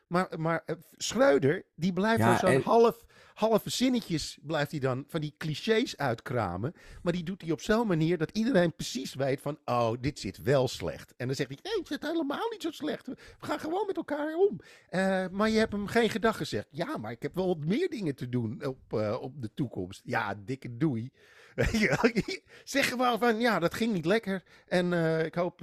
Maar, 0.06 0.28
maar 0.40 0.62
eh, 0.66 0.76
Schreuder, 0.96 1.64
die 1.76 1.92
blijft 1.92 2.18
Ja, 2.20 2.38
zo'n 2.38 2.48
en- 2.48 2.62
half, 2.62 3.04
halve 3.34 3.70
zinnetjes... 3.70 4.38
blijft 4.42 4.70
hij 4.70 4.80
dan 4.80 5.04
van 5.08 5.20
die 5.20 5.34
clichés 5.38 5.96
uitkramen. 5.96 6.72
Maar 7.02 7.12
die 7.12 7.22
doet 7.22 7.42
hij 7.42 7.50
op 7.50 7.60
zo'n 7.60 7.86
manier 7.86 8.18
dat 8.18 8.30
iedereen 8.30 8.74
precies 8.74 9.14
weet 9.14 9.40
van... 9.40 9.58
oh, 9.64 9.92
dit 10.00 10.18
zit 10.18 10.42
wel 10.42 10.68
slecht. 10.68 11.14
En 11.16 11.26
dan 11.26 11.36
zegt 11.36 11.48
hij, 11.48 11.58
nee, 11.62 11.78
het 11.78 11.86
zit 11.86 12.02
helemaal 12.02 12.48
niet 12.50 12.62
zo 12.62 12.70
slecht. 12.70 13.06
We 13.06 13.16
gaan 13.38 13.60
gewoon 13.60 13.86
met 13.86 13.96
elkaar 13.96 14.34
om. 14.34 14.60
Eh, 14.88 15.26
maar 15.30 15.50
je 15.50 15.58
hebt 15.58 15.72
hem 15.72 15.86
geen 15.86 16.10
gedag 16.10 16.36
gezegd. 16.36 16.66
Ja, 16.70 16.96
maar 16.98 17.10
ik 17.10 17.22
heb 17.22 17.34
wel 17.34 17.46
wat 17.46 17.64
meer 17.64 17.88
dingen 17.90 18.14
te 18.14 18.28
doen 18.28 18.64
op, 18.66 18.92
eh, 18.92 19.16
op 19.20 19.42
de 19.42 19.50
toekomst. 19.54 20.00
Ja, 20.04 20.34
dikke 20.44 20.76
doei. 20.76 21.10
Zeg 22.64 22.88
gewoon 22.88 23.18
van, 23.18 23.38
ja, 23.40 23.58
dat 23.58 23.74
ging 23.74 23.92
niet 23.92 24.04
lekker. 24.06 24.42
En 24.66 24.92
ik 25.24 25.34
hoop, 25.34 25.60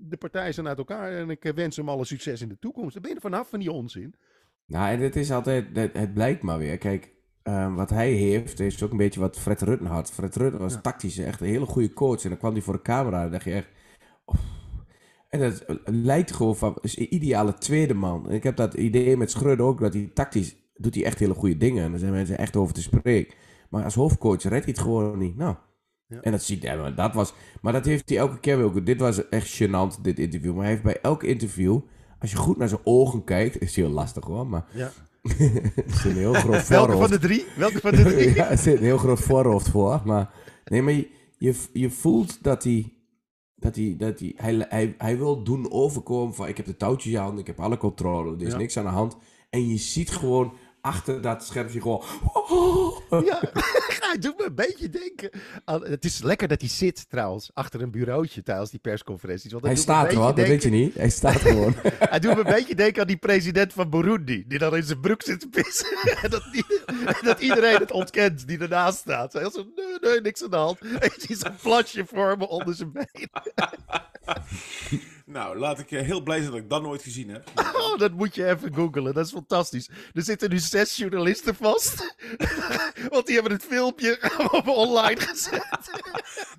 de 0.00 0.16
partijen 0.16 0.54
zijn 0.54 0.68
uit 0.68 0.78
elkaar. 0.78 1.12
En 1.12 1.30
ik 1.30 1.44
eh, 1.44 1.52
wens 1.52 1.76
hem 1.76 1.88
alle 1.88 2.04
succes 2.04 2.40
in 2.40 2.48
de 2.48 2.58
toekomst. 2.58 2.92
Dan 2.92 3.02
ben 3.02 3.10
je 3.10 3.16
er 3.16 3.22
vanaf 3.22 3.48
van 3.48 3.58
die 3.58 3.72
onzin. 3.72 4.14
Nou, 4.66 4.90
en 4.90 5.00
het 5.00 5.16
is 5.16 5.30
altijd, 5.32 5.66
het, 5.72 5.92
het 5.96 6.14
blijkt 6.14 6.42
maar 6.42 6.58
weer. 6.58 6.78
Kijk, 6.78 7.12
ehm, 7.42 7.74
wat 7.74 7.90
hij 7.90 8.10
heeft, 8.12 8.60
is 8.60 8.82
ook 8.82 8.90
een 8.90 8.96
beetje 8.96 9.20
wat 9.20 9.38
Fred 9.38 9.60
Rutten 9.60 9.86
had. 9.86 10.10
Fred 10.12 10.36
Rutten 10.36 10.60
was 10.60 10.72
Ja. 10.72 10.80
tactisch 10.80 11.18
echt 11.18 11.40
een 11.40 11.46
hele 11.46 11.66
goede 11.66 11.92
coach. 11.92 12.22
En 12.22 12.28
dan 12.28 12.38
kwam 12.38 12.52
hij 12.52 12.62
voor 12.62 12.74
de 12.74 12.82
camera 12.82 13.24
en 13.24 13.30
dacht 13.30 13.44
je 13.44 13.52
echt... 13.52 13.68
"Oh." 14.24 14.34
En 15.28 15.40
dat 15.40 15.64
lijkt 15.84 16.32
gewoon 16.32 16.56
van, 16.56 16.78
is 16.80 16.98
een 16.98 17.14
ideale 17.14 17.54
tweede 17.54 17.94
man. 17.94 18.28
En 18.28 18.34
ik 18.34 18.42
heb 18.42 18.56
dat 18.56 18.74
idee 18.74 19.16
met 19.16 19.30
Schreuder 19.30 19.66
ook, 19.66 19.80
dat 19.80 19.94
hij 19.94 20.10
tactisch, 20.14 20.56
doet 20.74 20.94
hij 20.94 21.04
echt 21.04 21.18
hele 21.18 21.34
goede 21.34 21.56
dingen. 21.56 21.84
En 21.84 21.90
daar 21.90 22.00
zijn 22.00 22.12
mensen 22.12 22.38
echt 22.38 22.56
over 22.56 22.74
te 22.74 22.82
spreken. 22.82 23.34
Maar 23.70 23.84
als 23.84 23.94
hoofdcoach 23.94 24.42
redt 24.42 24.64
hij 24.64 24.74
het 24.74 24.78
gewoon 24.78 25.18
niet. 25.18 25.36
Nou, 25.36 25.56
Ja. 26.10 26.20
en 26.20 26.30
dat 26.32 26.42
ziet 26.42 26.62
hij, 26.62 26.76
maar 26.78 26.94
dat 26.94 27.14
was... 27.14 27.32
Maar 27.60 27.72
dat 27.72 27.84
heeft 27.84 28.08
hij 28.08 28.18
elke 28.18 28.40
keer 28.40 28.56
weer 28.56 28.66
ook. 28.66 28.86
Dit 28.86 29.00
was 29.00 29.28
echt 29.28 29.62
gênant, 29.62 30.00
dit 30.02 30.18
interview. 30.18 30.52
Maar 30.52 30.62
hij 30.62 30.70
heeft 30.70 30.82
bij 30.84 31.00
elk 31.00 31.22
interview, 31.22 31.78
als 32.18 32.30
je 32.30 32.36
goed 32.36 32.56
naar 32.56 32.68
zijn 32.68 32.80
ogen 32.84 33.24
kijkt, 33.24 33.60
is 33.60 33.76
heel 33.76 33.88
lastig 33.88 34.24
hoor, 34.24 34.46
maar... 34.46 34.66
Ja. 34.72 34.90
er 35.22 35.72
zit 35.86 36.04
een 36.04 36.16
heel 36.16 36.32
groot 36.34 36.44
Welke 36.68 36.74
van 36.74 36.86
voorhoofd. 36.90 37.10
de 37.10 37.18
drie? 37.18 37.44
Welke 37.56 37.80
van 37.80 37.90
de 37.90 38.02
drie? 38.02 38.34
ja, 38.40 38.48
er 38.50 38.58
zit 38.58 38.76
een 38.76 38.84
heel 38.84 38.98
groot 38.98 39.20
voorhoofd 39.20 39.68
voor. 39.68 40.00
Maar, 40.04 40.30
nee, 40.64 40.82
maar 40.82 40.92
je, 40.92 41.08
je, 41.38 41.54
je 41.72 41.90
voelt 41.90 42.42
dat 42.42 42.64
hij... 42.64 42.92
Dat 43.54 43.76
hij, 43.76 43.94
dat 43.98 44.18
hij, 44.20 44.32
hij, 44.36 44.66
hij, 44.68 44.94
hij 44.98 45.18
wil 45.18 45.42
doen 45.42 45.70
overkomen 45.72 46.34
van 46.34 46.48
ik 46.48 46.56
heb 46.56 46.66
de 46.66 46.76
touwtjes 46.76 47.12
in 47.12 47.18
handen, 47.18 47.40
ik 47.40 47.46
heb 47.46 47.60
alle 47.60 47.76
controle, 47.76 48.34
er 48.36 48.42
is 48.46 48.52
Ja. 48.52 48.58
niks 48.58 48.76
aan 48.76 48.84
de 48.84 48.90
hand. 48.90 49.16
En 49.50 49.68
je 49.68 49.76
ziet 49.76 50.10
gewoon 50.10 50.52
achter 50.80 51.20
dat 51.20 51.44
schermpje 51.46 51.80
gewoon... 51.80 52.04
Ja, 53.24 53.40
hij 54.08 54.16
doet 54.20 54.38
me 54.38 54.44
een 54.44 54.54
beetje 54.54 54.88
denken. 54.88 55.30
aan- 55.64 55.84
het 55.84 56.04
is 56.04 56.22
lekker 56.22 56.48
dat 56.48 56.60
hij 56.60 56.70
zit 56.70 57.08
trouwens, 57.10 57.50
achter 57.54 57.82
een 57.82 57.90
bureautje 57.90 58.42
tijdens 58.42 58.70
die 58.70 58.80
persconferenties. 58.80 59.52
Want 59.52 59.64
Hij 59.64 59.76
staat 59.76 60.10
er 60.12 60.16
hoor, 60.18 60.34
dat 60.34 60.46
weet 60.46 60.62
je 60.62 60.70
niet. 60.70 60.94
Hij 60.94 61.10
staat 61.10 61.40
gewoon. 61.46 61.74
Hij 61.84 62.18
doet 62.18 62.34
me 62.34 62.38
een 62.44 62.54
beetje 62.54 62.74
denken 62.74 63.00
aan 63.00 63.06
die 63.06 63.16
president 63.16 63.72
van 63.72 63.90
Burundi, 63.90 64.44
die 64.48 64.58
dan 64.58 64.76
in 64.76 64.82
zijn 64.82 65.00
broek 65.00 65.22
zit 65.22 65.40
te 65.40 65.48
pissen. 65.48 65.98
en 66.22 66.30
dat, 66.30 66.42
dat 67.22 67.40
iedereen 67.40 67.78
het 67.78 67.90
ontkent 67.90 68.46
die 68.46 68.58
ernaast 68.58 68.98
staat. 68.98 69.32
Hij 69.32 69.50
zo, 69.50 69.66
nee, 69.76 69.98
nee, 70.00 70.20
niks 70.20 70.42
aan 70.42 70.50
de 70.50 70.56
hand. 70.56 70.78
En 70.80 70.88
je 71.00 71.12
ziet 71.18 71.38
zo'n 71.38 71.56
plasje 71.62 72.04
vormen 72.06 72.48
onder 72.48 72.74
zijn 72.74 72.92
been. 72.92 73.28
Nou, 75.32 75.58
laat 75.58 75.78
ik 75.78 75.90
eh, 75.90 76.02
heel 76.02 76.20
blij 76.20 76.38
zijn 76.38 76.50
dat 76.50 76.60
ik 76.60 76.70
dat 76.70 76.82
nooit 76.82 77.02
gezien 77.02 77.28
heb. 77.28 77.48
Oh, 77.80 77.98
dat 77.98 78.12
moet 78.12 78.34
je 78.34 78.46
even 78.46 78.74
googlen. 78.74 79.14
Dat 79.14 79.26
is 79.26 79.32
fantastisch. 79.32 79.88
Er 80.14 80.22
zitten 80.22 80.50
nu 80.50 80.58
zes 80.58 80.96
journalisten 80.96 81.54
vast. 81.54 82.14
Want 83.10 83.26
die 83.26 83.34
hebben 83.34 83.52
het 83.52 83.64
filmpje 83.64 84.18
online 84.64 85.20
gezet. 85.20 85.90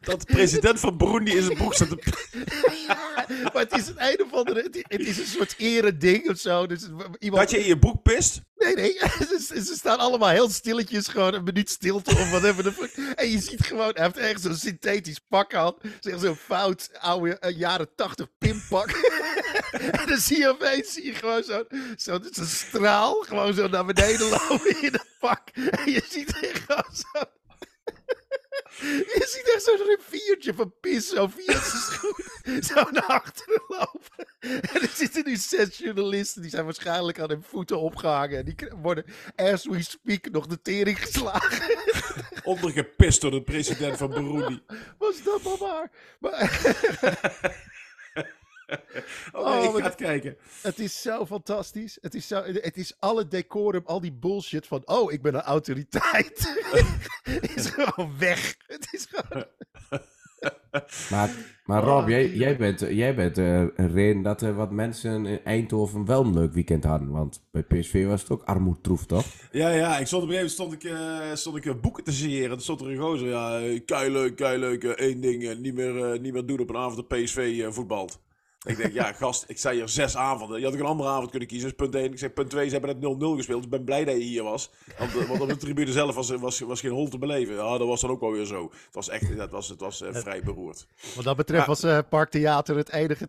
Dat 0.01 0.19
de 0.19 0.33
president 0.33 0.79
van 0.79 0.97
Burundi 0.97 1.35
in 1.35 1.43
zijn 1.43 1.57
broek 1.57 1.73
staat 1.73 1.89
te... 1.89 1.97
Maar 3.53 3.61
het 3.61 3.77
is 3.77 3.87
een 3.87 3.95
een 3.97 4.21
of 4.23 4.33
andere... 4.33 4.61
Het 4.61 4.85
het 4.87 5.07
is 5.07 5.17
een 5.17 5.25
soort 5.25 5.55
ereding 5.57 6.29
of 6.29 6.37
zo. 6.37 6.67
Dus 6.67 6.81
iemand... 7.19 7.41
Dat 7.41 7.51
je 7.51 7.59
in 7.59 7.65
je 7.65 7.79
broek 7.79 8.01
pist? 8.01 8.41
Nee, 8.55 8.75
nee. 8.75 8.93
Ze, 9.47 9.63
ze 9.63 9.73
staan 9.75 9.97
allemaal 9.99 10.29
heel 10.29 10.49
stilletjes. 10.49 11.07
Gewoon 11.07 11.33
een 11.33 11.43
minuut 11.43 11.69
stilte 11.69 12.11
of 12.11 12.29
whatever. 12.29 12.63
the 12.63 12.71
fuck. 12.71 13.15
En 13.15 13.29
je 13.29 13.39
ziet 13.39 13.65
gewoon... 13.65 13.91
Hij 13.93 14.03
heeft 14.03 14.17
echt 14.17 14.41
zo'n 14.41 14.55
synthetisch 14.55 15.19
pak 15.19 15.53
aan. 15.53 15.73
Zeg 15.99 16.19
zo'n 16.19 16.35
fout 16.35 16.89
oude 16.99 17.39
eh, 17.39 17.57
jaren 17.57 17.95
tachtig 17.95 18.27
pimpak. 18.37 18.89
en 20.01 20.07
dan 20.07 20.17
zie 20.17 20.37
je 20.37 20.49
opeens 20.49 20.93
zie 20.93 21.05
je 21.05 21.13
gewoon 21.13 21.43
zo'n 21.43 21.67
zo, 21.97 22.19
straal. 22.45 23.13
Gewoon 23.21 23.53
zo 23.53 23.67
naar 23.67 23.85
beneden 23.85 24.29
lopen 24.29 24.81
in 24.81 24.91
dat 24.91 25.07
pak. 25.19 25.49
En 25.49 25.91
je 25.91 26.03
ziet 26.09 26.39
echt 26.39 26.63
gewoon 26.67 26.95
zo... 26.95 27.23
Je 29.15 29.27
ziet 29.27 29.53
echt 29.53 29.63
zo'n 29.63 29.87
riviertje 29.87 30.53
van 30.53 30.73
pis 30.81 31.09
zo 31.09 31.27
via 31.27 31.61
zijn 31.69 31.81
schoen 31.81 32.63
zo 32.63 32.91
naar 32.91 33.05
achteren 33.05 33.63
lopen. 33.67 34.27
En 34.39 34.81
er 34.81 34.91
zitten 34.93 35.23
nu 35.25 35.35
zes 35.35 35.77
journalisten, 35.77 36.41
die 36.41 36.51
zijn 36.51 36.65
waarschijnlijk 36.65 37.19
aan 37.19 37.29
hun 37.29 37.43
voeten 37.43 37.79
opgehangen. 37.79 38.37
En 38.37 38.45
die 38.45 38.55
worden, 38.81 39.05
as 39.35 39.65
we 39.65 39.83
speak, 39.83 40.31
nog 40.31 40.47
de 40.47 40.61
tering 40.61 41.01
geslagen. 41.01 41.77
Ondergepist 42.43 43.21
door 43.21 43.31
de 43.31 43.43
president 43.43 43.97
van 43.97 44.09
Burundi. 44.09 44.63
Was 44.97 45.23
dat 45.23 45.43
maar 45.43 45.57
waar? 45.57 45.91
Maar 46.19 46.39
Oh, 49.31 49.59
nee, 49.59 49.67
Oh, 49.69 49.75
ik 49.77 49.83
ga 49.83 49.89
het 49.89 49.95
kijken. 49.95 50.35
het 50.61 50.79
is 50.79 51.01
zo 51.01 51.25
fantastisch. 51.25 51.97
Het 52.01 52.13
is, 52.15 52.27
zo, 52.27 52.43
het 52.43 52.77
is 52.77 52.93
alle 52.99 53.27
decorum, 53.27 53.81
al 53.85 54.01
die 54.01 54.11
bullshit 54.13 54.67
van, 54.67 54.81
oh, 54.85 55.11
ik 55.11 55.21
ben 55.21 55.33
een 55.35 55.41
autoriteit. 55.41 56.63
is 57.55 57.65
gewoon 57.69 58.11
weg. 58.19 58.55
Het 58.67 58.87
is 58.91 59.07
gewoon... 59.09 59.45
Maar, 61.09 61.29
maar 61.65 61.83
Rob, 61.83 62.03
Oh, 62.03 62.09
jij, 62.09 62.29
jij 62.29 62.57
bent, 62.57 62.79
jij 62.79 63.15
bent 63.15 63.37
eh, 63.37 63.59
een 63.59 63.91
reden 63.93 64.21
dat 64.21 64.41
er 64.41 64.55
wat 64.55 64.71
mensen 64.71 65.25
in 65.25 65.43
Eindhoven 65.43 66.05
wel 66.05 66.23
een 66.23 66.33
leuk 66.33 66.53
weekend 66.53 66.83
hadden. 66.83 67.11
Want 67.11 67.41
bij 67.51 67.63
PSV 67.63 68.05
was 68.05 68.21
het 68.21 68.31
ook 68.31 68.43
armoedtroef, 68.43 69.05
toch? 69.05 69.25
Ja, 69.51 69.69
ja, 69.69 69.97
ik 69.97 70.07
stond 70.07 70.23
op 70.23 70.29
een 70.29 70.35
gegeven 70.35 70.63
moment 70.65 70.81
stond 70.81 70.93
ik, 70.93 71.29
eh, 71.29 71.35
stond 71.35 71.57
ik 71.57 71.65
eh, 71.65 71.81
boeken 71.81 72.03
te 72.03 72.11
signeren. 72.11 72.49
Toen 72.49 72.59
stond 72.61 72.81
er 72.81 72.89
een 72.89 72.97
gozer, 72.97 73.27
ja, 73.27 73.59
eh, 73.59 73.79
keileuk, 73.85 74.35
keileuk, 74.35 74.83
eh, 74.83 74.89
één 74.89 75.21
ding, 75.21 75.59
niet, 75.59 75.73
meer, 75.73 76.19
niet 76.19 76.33
meer 76.33 76.45
doen 76.45 76.59
op 76.59 76.69
een 76.69 76.77
avond 76.77 76.95
dat 76.95 77.07
PSV 77.07 77.61
eh, 77.65 77.71
voetbalt. 77.71 78.19
Ik 78.65 78.77
denk, 78.77 78.93
ja, 78.93 79.13
gast, 79.13 79.43
ik 79.47 79.57
zei 79.57 79.75
hier 79.77 79.89
zes 79.89 80.15
avonden. 80.17 80.59
Je 80.59 80.65
had 80.65 80.73
ook 80.73 80.79
een 80.79 80.85
andere 80.85 81.09
avond 81.09 81.29
kunnen 81.29 81.47
kiezen. 81.47 81.67
Dus 81.67 81.77
punt 81.77 81.95
1. 81.95 82.11
Ik 82.11 82.19
zeg, 82.19 82.33
punt 82.33 82.49
2, 82.49 82.69
ze 82.69 82.77
hebben 82.77 82.99
net 82.99 83.21
0-0 83.21 83.35
gespeeld. 83.35 83.57
Dus 83.57 83.65
ik 83.65 83.69
ben 83.69 83.83
blij 83.83 84.05
dat 84.05 84.15
je 84.15 84.21
hier 84.21 84.43
was. 84.43 84.71
Want, 84.97 85.17
eh, 85.17 85.27
want 85.27 85.41
op 85.41 85.47
de 85.47 85.57
tribune 85.57 85.91
zelf 85.91 86.15
was, 86.15 86.29
was, 86.29 86.59
was 86.59 86.79
geen 86.79 86.91
hol 86.91 87.07
te 87.07 87.17
beleven. 87.17 87.55
Ja, 87.55 87.77
dat 87.77 87.87
was 87.87 88.01
dan 88.01 88.09
ook 88.09 88.19
wel 88.19 88.31
weer 88.31 88.45
zo. 88.45 88.63
Het 88.63 88.95
was 88.95 89.09
echt, 89.09 89.29
het 89.37 89.51
was, 89.51 89.69
het 89.69 89.79
was 89.79 90.01
eh, 90.01 90.15
vrij 90.15 90.41
beroerd. 90.43 90.87
Wat 91.15 91.23
dat 91.23 91.35
betreft 91.35 91.65
was 91.65 91.83
eh 91.83 91.99
Parktheater 92.09 92.75
het 92.75 92.91
enige, 92.91 93.27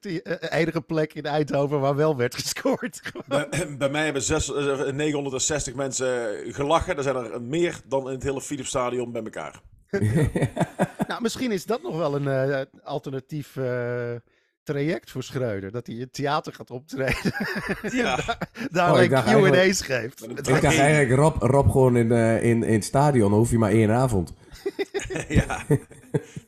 enige 0.50 0.80
plek 0.80 1.14
in 1.14 1.24
Eindhoven 1.24 1.80
waar 1.80 1.96
wel 1.96 2.16
werd 2.16 2.34
gescoord. 2.34 3.00
Bij, 3.26 3.48
bij 3.78 3.90
mij 3.90 4.04
hebben 4.04 4.22
zes, 4.22 4.54
eh, 4.54 4.92
960 4.92 5.74
mensen 5.74 6.36
gelachen. 6.54 6.96
Er 6.96 7.02
zijn 7.02 7.16
er 7.16 7.42
meer 7.42 7.80
dan 7.84 8.06
in 8.06 8.14
het 8.14 8.22
hele 8.22 8.40
Philipsstadion 8.40 9.12
bij 9.12 9.22
elkaar. 9.22 9.60
nou, 11.08 11.22
misschien 11.22 11.52
is 11.52 11.64
dat 11.64 11.82
nog 11.82 11.96
wel 11.96 12.14
een 12.14 12.28
eh, 12.28 12.60
alternatief 12.84 13.56
eh, 13.56 14.14
traject 14.62 15.10
voor 15.10 15.22
Schreuder. 15.22 15.70
Dat 15.70 15.86
hij 15.86 15.94
in 15.94 16.00
het 16.00 16.12
theater 16.12 16.52
gaat 16.52 16.70
optreden. 16.70 17.32
Ja. 18.02 18.38
Daar 18.70 18.90
Oh, 18.92 19.50
Q&A's 19.52 19.80
geeft. 19.80 20.28
Ik 20.28 20.44
dacht 20.44 20.64
eigenlijk, 20.64 21.10
Rob, 21.20 21.42
Rob 21.42 21.70
gewoon 21.70 21.96
in, 21.96 22.12
eh, 22.12 22.42
in, 22.42 22.62
in 22.62 22.72
het 22.72 22.84
stadion, 22.84 23.30
dan 23.30 23.38
hoef 23.38 23.50
je 23.50 23.58
maar 23.58 23.70
één 23.70 23.90
avond. 23.90 24.32
ja, 25.28 25.64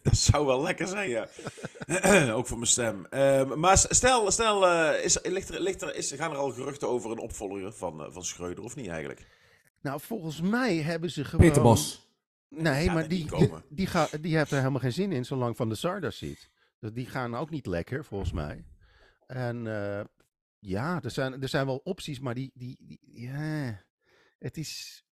dat 0.02 0.16
zou 0.16 0.46
wel 0.46 0.62
lekker 0.62 0.86
zijn, 0.86 1.08
ja. 1.08 1.28
Ook 2.36 2.46
voor 2.46 2.56
mijn 2.56 2.70
stem. 2.70 3.06
Ehm, 3.10 3.58
maar 3.58 3.78
stel, 3.78 4.30
stel 4.30 4.68
eh, 4.68 5.04
is, 5.04 5.18
ligt 5.22 5.48
er, 5.48 5.60
ligt 5.60 5.82
er, 5.82 5.94
is, 5.94 6.12
gaan 6.12 6.30
er 6.30 6.36
al 6.36 6.50
geruchten 6.50 6.88
over 6.88 7.10
een 7.10 7.18
opvolger 7.18 7.72
van, 7.72 8.04
eh, 8.04 8.06
van 8.10 8.24
Schreuder, 8.24 8.64
of 8.64 8.76
niet 8.76 8.88
eigenlijk? 8.88 9.26
Nou, 9.80 10.00
volgens 10.00 10.40
mij 10.40 10.76
hebben 10.76 11.10
ze 11.10 11.24
gewoon... 11.24 11.46
Peter 11.46 11.62
Bos. 11.62 12.08
Nee, 12.48 12.84
gaat 12.84 12.94
maar 12.94 13.08
die, 13.08 13.18
die, 13.18 13.28
komen. 13.28 13.64
die, 13.68 13.86
ga, 13.86 14.08
die 14.20 14.36
heeft 14.36 14.50
er 14.50 14.58
helemaal 14.58 14.80
geen 14.80 14.92
zin 14.92 15.12
in 15.12 15.24
zolang 15.24 15.56
Van 15.56 15.68
de 15.68 15.74
Sar 15.74 16.00
daar 16.00 16.12
zit. 16.12 16.50
Dus 16.84 16.92
die 16.92 17.06
gaan 17.06 17.34
ook 17.34 17.50
niet 17.50 17.66
lekker, 17.66 18.04
volgens 18.04 18.32
mij. 18.32 18.64
En 19.26 19.66
eh, 19.66 20.04
ja, 20.58 21.02
er 21.02 21.10
zijn, 21.10 21.42
er 21.42 21.48
zijn 21.48 21.66
wel 21.66 21.80
opties, 21.84 22.20
maar 22.20 22.34
die, 22.34 22.50
die, 22.54 22.76
die 22.80 22.98
ja, 23.02 23.84
het 24.38 24.56
is... 24.56 25.04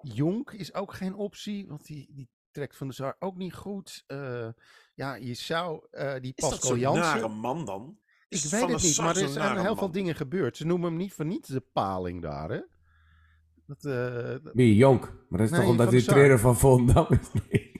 Jonk 0.00 0.52
is 0.52 0.74
ook 0.74 0.92
geen 0.94 1.14
optie, 1.14 1.66
want 1.66 1.86
die, 1.86 2.08
die 2.14 2.28
trekt 2.50 2.76
Van 2.76 2.88
de 2.88 2.94
Sar 2.94 3.16
ook 3.18 3.36
niet 3.36 3.54
goed. 3.54 4.04
Eh, 4.06 4.48
ja, 4.94 5.14
je 5.14 5.34
zou 5.34 5.86
eh, 5.90 6.12
die 6.20 6.32
Is 6.34 6.42
dat 6.42 6.50
Pascal 6.50 6.70
zo'n 6.70 6.78
Jansen... 6.78 7.02
nare 7.02 7.28
man 7.28 7.64
dan? 7.64 7.98
Ik 8.28 8.38
Is 8.38 8.50
weet 8.50 8.60
Van 8.60 8.72
het 8.72 8.82
niet, 8.82 8.98
maar 8.98 9.16
er 9.16 9.28
zijn 9.28 9.54
heel 9.54 9.64
man? 9.64 9.76
veel 9.78 9.90
dingen 9.90 10.14
gebeurd. 10.14 10.56
Ze 10.56 10.66
noemen 10.66 10.88
hem 10.88 10.98
niet 10.98 11.12
voor 11.12 11.24
niets 11.26 11.48
de 11.48 11.60
paling 11.72 12.22
daar, 12.22 12.50
hè? 12.50 12.60
Dat, 13.66 13.84
eh, 13.84 14.44
dat- 14.44 14.54
Wie, 14.54 14.74
Jonk? 14.76 15.02
Maar 15.28 15.38
dat 15.38 15.40
is 15.40 15.50
Nee, 15.50 15.60
toch 15.60 15.70
omdat 15.70 15.86
Van 15.86 15.94
hij 15.94 16.04
trainer 16.04 16.38
van 16.38 16.56
Volendam 16.56 17.06
is? 17.48 17.72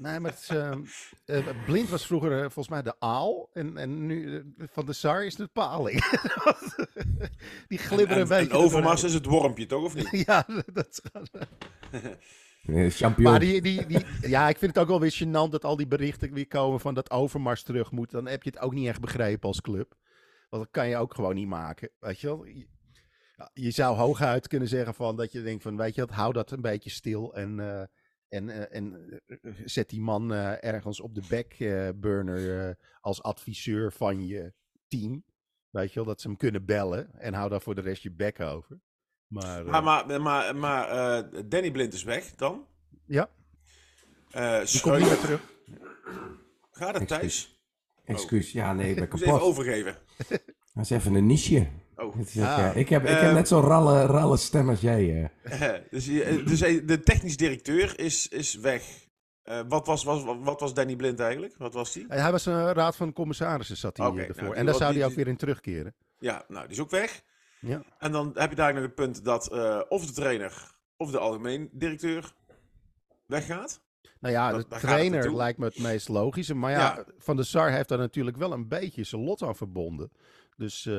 Nee. 0.00 0.20
maar 0.20 0.30
het 0.30 0.40
is, 0.40 0.48
ehm, 0.48 0.82
eh, 1.24 1.64
Blind 1.66 1.88
was 1.88 2.06
vroeger 2.06 2.32
eh, 2.32 2.40
volgens 2.40 2.68
mij 2.68 2.82
de 2.82 2.94
aal. 2.98 3.50
En, 3.52 3.76
en 3.76 4.06
nu 4.06 4.36
eh, 4.36 4.66
van 4.72 4.86
de 4.86 4.92
Sar 4.92 5.24
is 5.24 5.38
het 5.38 5.52
paling. 5.52 6.04
Die 7.68 7.78
glibberen 7.78 8.14
En, 8.14 8.20
een 8.22 8.28
beetje. 8.28 8.52
en 8.52 8.64
Overmars 8.64 9.04
is 9.04 9.14
het 9.14 9.26
wormpje, 9.26 9.66
toch? 9.66 9.84
Of 9.84 9.94
niet? 9.94 10.10
Ja, 10.26 10.46
dat. 10.72 11.02
Nee, 12.62 12.90
Champion. 12.90 13.30
Maar 13.30 13.40
die, 13.40 13.62
die, 13.62 13.86
die, 13.86 14.04
ja, 14.20 14.48
ik 14.48 14.58
vind 14.58 14.74
het 14.74 14.82
ook 14.82 14.88
wel 14.88 15.00
weer 15.00 15.22
gênant 15.22 15.50
dat 15.50 15.64
al 15.64 15.76
die 15.76 15.86
berichten 15.86 16.32
weer 16.32 16.46
komen 16.46 16.80
van 16.80 16.94
dat 16.94 17.10
Overmars 17.10 17.62
terug 17.62 17.90
moet. 17.90 18.10
Dan 18.10 18.26
heb 18.26 18.42
je 18.42 18.50
het 18.50 18.58
ook 18.58 18.74
niet 18.74 18.88
echt 18.88 19.00
begrepen 19.00 19.48
als 19.48 19.60
club. 19.60 19.94
Want 20.50 20.62
dat 20.62 20.72
kan 20.72 20.88
je 20.88 20.96
ook 20.96 21.14
gewoon 21.14 21.34
niet 21.34 21.48
maken. 21.48 21.90
Weet 22.00 22.20
je 22.20 22.26
wel? 22.26 22.44
Je, 22.44 22.66
ja, 23.36 23.50
je 23.54 23.70
zou 23.70 23.96
hooguit 23.96 24.48
kunnen 24.48 24.68
zeggen 24.68 24.94
van 24.94 25.16
dat 25.16 25.32
je 25.32 25.42
denkt 25.42 25.62
van, 25.62 25.76
weet 25.76 25.94
je 25.94 26.00
wat, 26.00 26.10
hou 26.10 26.32
dat 26.32 26.50
een 26.50 26.60
beetje 26.60 26.90
stil 26.90 27.34
en, 27.34 27.60
eh, 27.60 27.82
en, 28.30 28.48
eh, 28.48 28.76
en 28.78 29.20
eh, 29.26 29.36
zet 29.64 29.88
die 29.88 30.00
man 30.00 30.32
eh, 30.32 30.64
ergens 30.64 31.00
op 31.00 31.14
de 31.14 31.22
backburner 31.28 32.68
eh, 32.68 32.74
als 33.00 33.22
adviseur 33.22 33.92
van 33.92 34.26
je 34.26 34.52
team. 34.88 35.24
Weet 35.70 35.88
je 35.88 35.94
wel, 35.94 36.04
dat 36.04 36.20
ze 36.20 36.28
hem 36.28 36.36
kunnen 36.36 36.64
bellen 36.64 37.20
en 37.20 37.34
hou 37.34 37.50
daar 37.50 37.60
voor 37.60 37.74
de 37.74 37.80
rest 37.80 38.02
je 38.02 38.10
back 38.10 38.40
over. 38.40 38.80
Maar, 39.26 39.60
eh, 39.66 39.70
Maar, 39.70 39.82
maar, 39.82 40.20
maar, 40.20 40.56
maar 40.56 40.88
eh, 40.88 41.42
Danny 41.46 41.70
Blind 41.70 41.92
is 41.92 42.02
weg 42.02 42.34
dan. 42.34 42.66
ja, 43.06 43.30
Eh 44.30 44.64
die 44.64 44.80
komt 44.80 44.98
niet 44.98 45.06
meer 45.08 45.16
Schreuder. 45.16 45.18
terug. 45.18 45.52
Gaat 46.70 46.98
het 46.98 47.08
thuis? 47.08 47.60
Excuus. 48.04 48.52
Ja, 48.52 48.72
nee, 48.72 48.90
ik 48.90 48.94
ben 48.96 49.08
moet 49.10 49.20
even 49.20 49.32
kapot. 49.32 49.48
overgeven. 49.48 49.96
Dat 50.74 50.84
is 50.84 50.90
even 50.90 51.14
een 51.14 51.26
niche. 51.26 51.68
Oh. 52.02 52.16
Het 52.16 52.28
is 52.28 52.36
ook, 52.38 52.44
Ah. 52.44 52.58
ja, 52.58 52.72
ik, 52.72 52.88
heb, 52.88 53.02
ik 53.02 53.08
heb 53.08 53.20
Eh, 53.20 53.32
net 53.32 53.48
zo'n 53.48 53.60
ralle, 53.62 54.06
ralle 54.06 54.36
stem 54.36 54.68
als 54.68 54.80
jij. 54.80 55.30
eh. 55.42 55.72
dus 55.90 56.06
je- 56.06 56.42
dus 56.46 56.60
eh, 56.60 56.86
de 56.86 57.00
technisch 57.00 57.36
directeur 57.36 57.98
is, 57.98 58.28
is 58.28 58.54
weg. 58.54 58.82
Eh, 59.42 59.60
wat, 59.68 59.86
was, 59.86 60.04
was, 60.04 60.24
wat 60.42 60.60
was 60.60 60.74
Danny 60.74 60.96
Blind 60.96 61.20
eigenlijk? 61.20 61.54
Wat 61.58 61.74
was 61.74 61.92
die? 61.92 62.04
Hij 62.08 62.30
was 62.32 62.46
een 62.46 62.72
raad 62.72 62.96
van 62.96 63.12
commissarissen 63.12 63.76
zat 63.76 63.96
hij 63.96 64.06
eh, 64.06 64.12
ervoor. 64.18 64.34
nou, 64.36 64.48
die 64.48 64.54
en 64.54 64.66
daar 64.66 64.74
zou 64.74 64.90
die- 64.92 65.00
hij 65.00 65.10
ook 65.10 65.16
weer 65.16 65.28
in 65.28 65.36
terugkeren. 65.36 65.94
Ja, 66.18 66.44
nou, 66.48 66.62
die 66.62 66.72
is 66.76 66.80
ook 66.82 66.90
weg. 66.90 67.22
Ja. 67.60 67.82
En 67.98 68.12
dan 68.12 68.30
heb 68.34 68.50
je 68.50 68.56
daar 68.56 68.74
nog 68.74 68.82
het 68.82 68.94
punt 68.94 69.24
dat 69.24 69.52
eh, 69.52 69.80
of 69.88 70.06
de 70.06 70.12
trainer 70.12 70.70
of 70.96 71.10
de 71.10 71.18
algemeen 71.18 71.68
directeur 71.72 72.32
weggaat. 73.26 73.80
Nou 74.20 74.34
ja, 74.34 74.52
Dat- 74.52 74.70
de 74.70 74.76
trainer 74.78 75.36
lijkt 75.36 75.58
me 75.58 75.64
het 75.64 75.78
meest 75.78 76.08
logische. 76.08 76.54
Maar 76.54 76.70
ja, 76.70 76.78
Ja. 76.78 77.04
Van 77.18 77.36
der 77.36 77.44
Sar 77.44 77.70
heeft 77.70 77.88
daar 77.88 77.98
natuurlijk 77.98 78.36
wel 78.36 78.52
een 78.52 78.68
beetje 78.68 79.04
zijn 79.04 79.22
lot 79.24 79.42
aan 79.42 79.56
verbonden. 79.56 80.10
Dus, 80.60 80.86
eh, 80.86 80.94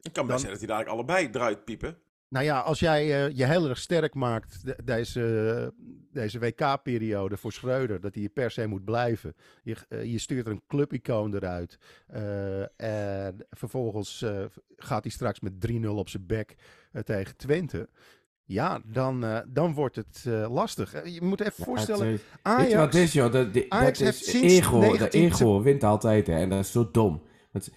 Het 0.00 0.12
kan 0.12 0.26
best 0.26 0.28
Dan- 0.28 0.38
zijn 0.38 0.50
dat 0.50 0.58
die 0.58 0.68
dadelijk 0.68 0.92
allebei 0.92 1.28
eruit 1.32 1.64
piepen. 1.64 1.96
nou 2.28 2.44
ja, 2.44 2.60
als 2.60 2.80
jij 2.80 3.00
eh, 3.26 3.36
je 3.36 3.46
heel 3.46 3.68
erg 3.68 3.78
sterk 3.78 4.14
maakt 4.14 4.64
de- 4.64 4.76
deze, 4.84 5.72
deze 6.12 6.38
WK-periode 6.38 7.36
voor 7.36 7.52
Schreuder, 7.52 8.00
dat 8.00 8.14
hij 8.14 8.28
per 8.28 8.50
se 8.50 8.66
moet 8.66 8.84
blijven. 8.84 9.34
Je, 9.62 9.76
eh, 9.88 10.04
je 10.04 10.18
stuurt 10.18 10.46
er 10.46 10.52
een 10.52 10.62
clubicoon 10.66 11.34
eruit. 11.34 11.78
eh, 12.06 12.60
en 13.26 13.46
vervolgens 13.50 14.22
eh, 14.22 14.44
gaat 14.76 15.02
hij 15.02 15.12
straks 15.12 15.40
met 15.40 15.60
3-0 15.60 15.96
op 15.96 16.08
zijn 16.08 16.26
bek 16.26 16.54
tegen 17.04 17.36
Twente. 17.36 17.88
Ja, 18.44 18.80
dan, 18.84 19.24
eh, 19.24 19.38
dan 19.48 19.74
wordt 19.74 19.96
het 19.96 20.24
eh, 20.26 20.50
lastig. 20.52 21.04
Je 21.14 21.22
moet 21.22 21.40
even 21.40 21.64
voorstellen, 21.64 22.06
Het, 22.06 22.22
Ajax... 22.42 22.62
Weet 22.62 22.70
je 22.70 22.76
wat 22.76 22.92
het 22.92 23.02
is, 23.02 23.12
joh? 23.12 23.32
Dat, 23.32 23.52
die- 23.52 23.72
Ajax 23.72 23.98
dat 23.98 24.06
heeft 24.08 24.20
is 24.26 24.30
sinds 24.30 24.54
ego. 24.54 24.78
19 24.78 25.20
De 25.20 25.26
ego 25.26 25.62
wint 25.62 25.84
altijd, 25.84 26.26
hè. 26.26 26.34
En 26.38 26.48
dat 26.48 26.58
is 26.58 26.72
zo 26.72 26.90
dom. 26.90 27.22
Want, 27.50 27.70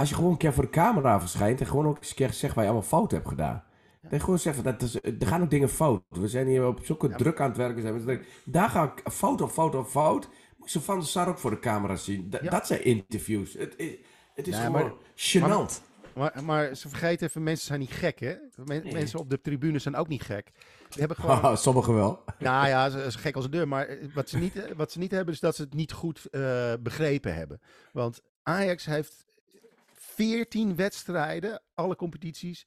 als 0.00 0.08
je 0.08 0.14
gewoon 0.14 0.30
een 0.30 0.36
keer 0.36 0.52
voor 0.52 0.64
de 0.64 0.70
camera 0.70 1.20
verschijnt... 1.20 1.60
en 1.60 1.66
gewoon 1.66 1.86
ook 1.86 1.96
eens 1.98 2.08
een 2.08 2.14
keer 2.14 2.32
zegt 2.32 2.54
waar 2.54 2.64
je 2.64 2.70
allemaal 2.70 2.88
fout 2.88 3.10
hebt 3.10 3.28
gedaan... 3.28 3.64
Dan 4.10 4.20
gewoon 4.20 4.38
zeggen, 4.38 4.64
dat 4.64 4.82
is, 4.82 4.94
er 4.94 5.26
gaan 5.26 5.42
ook 5.42 5.50
dingen 5.50 5.68
fout. 5.68 6.02
We 6.08 6.28
zijn 6.28 6.46
hier 6.46 6.66
op 6.66 6.80
zulke 6.84 7.08
druk 7.08 7.40
aan 7.40 7.48
het 7.48 7.56
werken. 7.56 7.82
Zijn. 7.82 8.04
denken, 8.04 8.26
Daar 8.44 8.68
ga 8.68 8.82
ik 8.96 9.12
fout 9.12 9.40
op 9.40 9.50
fout 9.50 9.74
op 9.74 9.86
fout. 9.86 10.28
Moet 10.58 10.72
je 10.72 10.80
Van 10.80 10.98
der 10.98 11.06
Sar 11.08 11.28
ook 11.28 11.38
voor 11.38 11.50
de 11.50 11.58
camera 11.58 11.96
zien. 11.96 12.30
Da- 12.30 12.38
Ja. 12.42 12.50
Dat 12.50 12.66
zijn 12.66 12.84
interviews. 12.84 13.52
Het 13.52 13.74
is, 13.76 13.94
het 14.34 14.46
is 14.48 14.56
gewoon 14.56 14.72
maar- 14.72 14.92
gênant. 15.66 15.82
Maar, 16.14 16.44
maar 16.44 16.74
ze 16.74 16.88
vergeten 16.88 17.26
even, 17.26 17.42
mensen 17.42 17.66
zijn 17.66 17.80
niet 17.80 17.90
gek, 17.92 18.18
hè? 18.20 18.34
Men- 18.64 18.92
Mensen 18.92 19.18
op 19.18 19.30
de 19.30 19.40
tribune 19.40 19.78
zijn 19.78 19.96
ook 19.96 20.08
niet 20.08 20.22
gek. 20.22 20.50
Die 20.88 20.98
hebben 20.98 21.16
gewoon... 21.24 21.56
Sommigen 21.58 21.94
wel. 21.94 22.24
nou 22.38 22.68
ja, 22.68 22.90
ze 22.90 22.98
zijn 22.98 23.12
gek 23.12 23.34
als 23.36 23.44
een 23.44 23.50
deur. 23.50 23.68
Maar 23.68 23.86
eh, 23.86 24.06
wat 24.14 24.28
ze 24.28 24.38
niet, 24.38 24.56
eh, 24.56 24.72
wat 24.76 24.92
ze 24.92 24.98
niet 24.98 25.10
hebben, 25.10 25.34
is 25.34 25.40
dat 25.40 25.56
ze 25.56 25.62
het 25.62 25.74
niet 25.74 25.92
goed 25.92 26.26
eh, 26.30 26.72
begrepen 26.80 27.34
hebben. 27.34 27.60
Want 27.92 28.20
Ajax 28.42 28.84
heeft 28.84 29.26
14 30.20 30.76
wedstrijden, 30.76 31.62
alle 31.74 31.96
competities, 31.96 32.66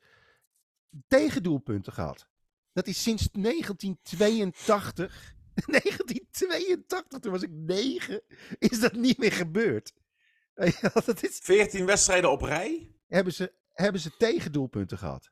tegendoelpunten 1.08 1.94
gehad. 1.94 2.28
Dat 2.72 2.88
is 2.88 3.02
sinds 3.02 3.30
1982. 3.32 5.36
1982, 5.54 7.18
toen 7.20 7.32
was 7.32 7.42
ik 7.42 7.52
negen, 7.52 8.22
is 8.60 8.80
dat 8.80 8.94
niet 8.94 9.18
meer 9.18 9.32
gebeurd. 9.32 9.94
Dat 11.06 11.24
is, 11.24 11.40
14 11.44 11.86
wedstrijden 11.86 12.32
op 12.32 12.42
rij. 12.42 12.92
hebben, 13.08 13.34
ze, 13.34 13.54
hebben 13.74 14.02
ze 14.02 14.18
tegendoelpunten 14.18 14.98
gehad. 14.98 15.32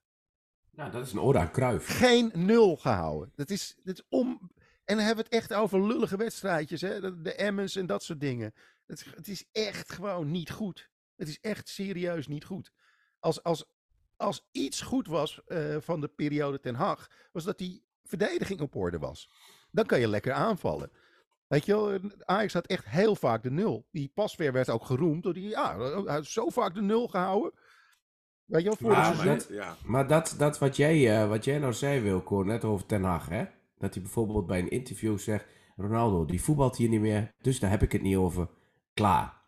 Nou, 0.71 0.91
dat 0.91 1.05
is 1.05 1.11
een 1.11 1.19
ode 1.19 1.39
aan 1.39 1.51
Cruijff. 1.51 1.97
geen 1.97 2.31
nul 2.33 2.75
gehouden. 2.75 3.31
Dat 3.35 3.49
is, 3.49 3.75
dat 3.83 3.97
is 3.97 4.05
om. 4.09 4.51
En 4.85 4.95
dan 4.95 5.05
hebben 5.05 5.25
we 5.25 5.35
het 5.35 5.41
echt 5.41 5.53
over 5.53 5.87
lullige 5.87 6.17
wedstrijdjes, 6.17 6.81
hè? 6.81 6.99
De, 6.99 7.21
de 7.21 7.33
Emmens 7.33 7.75
en 7.75 7.85
dat 7.85 8.03
soort 8.03 8.19
dingen. 8.19 8.53
Het, 8.85 9.05
het 9.15 9.27
is 9.27 9.45
echt 9.51 9.91
gewoon 9.91 10.31
niet 10.31 10.51
goed. 10.51 10.90
Het 11.21 11.29
is 11.29 11.39
echt 11.39 11.69
serieus 11.69 12.27
niet 12.27 12.45
goed. 12.45 12.71
Als, 13.19 13.43
als, 13.43 13.65
als 14.15 14.47
iets 14.51 14.81
goed 14.81 15.07
was 15.07 15.41
eh, 15.45 15.75
van 15.79 16.01
de 16.01 16.07
periode 16.07 16.59
Ten 16.59 16.75
Hag, 16.75 17.07
was 17.31 17.43
dat 17.43 17.57
die 17.57 17.83
verdediging 18.03 18.61
op 18.61 18.75
orde 18.75 18.97
was. 18.99 19.29
Dan 19.71 19.85
kan 19.85 19.99
je 19.99 20.07
lekker 20.07 20.33
aanvallen. 20.33 20.91
Weet 21.47 21.65
je 21.65 21.71
wel, 21.75 21.99
Ajax 22.25 22.53
had 22.53 22.65
echt 22.67 22.85
heel 22.85 23.15
vaak 23.15 23.43
de 23.43 23.51
nul. 23.51 23.87
Die 23.91 24.11
Pasveer 24.13 24.51
werd 24.53 24.69
ook 24.69 24.85
geroemd 24.85 25.23
door 25.23 25.33
die, 25.33 25.49
ja, 25.49 25.77
hij 26.03 26.15
heeft 26.15 26.29
zo 26.31 26.49
vaak 26.49 26.73
de 26.73 26.81
nul 26.81 27.07
gehouden. 27.07 27.51
Weet 28.45 28.61
je 28.61 28.67
wel, 28.67 28.77
voor 28.77 28.91
Maar 28.91 29.05
seizoen. 29.05 29.25
dat- 29.37 29.47
Ja. 29.49 29.75
Maar 29.85 30.07
dat, 30.07 30.35
dat 30.37 30.59
wat, 30.59 30.75
jij, 30.75 31.21
eh, 31.21 31.27
wat 31.29 31.45
jij 31.45 31.59
nou 31.59 31.73
zei, 31.73 31.99
Wilco, 31.99 32.41
net 32.41 32.63
over 32.63 32.85
Ten 32.85 33.03
Hag, 33.03 33.29
hè? 33.29 33.45
Dat 33.77 33.93
hij 33.93 34.03
bijvoorbeeld 34.03 34.47
bij 34.47 34.59
een 34.59 34.69
interview 34.69 35.17
zegt... 35.17 35.45
Ronaldo, 35.75 36.25
die 36.25 36.41
voetbalt 36.41 36.77
hier 36.77 36.89
niet 36.89 36.99
meer, 37.01 37.31
dus 37.41 37.59
daar 37.59 37.69
heb 37.69 37.81
ik 37.81 37.91
het 37.91 38.01
niet 38.01 38.15
over. 38.15 38.49
Klaar. 38.93 39.40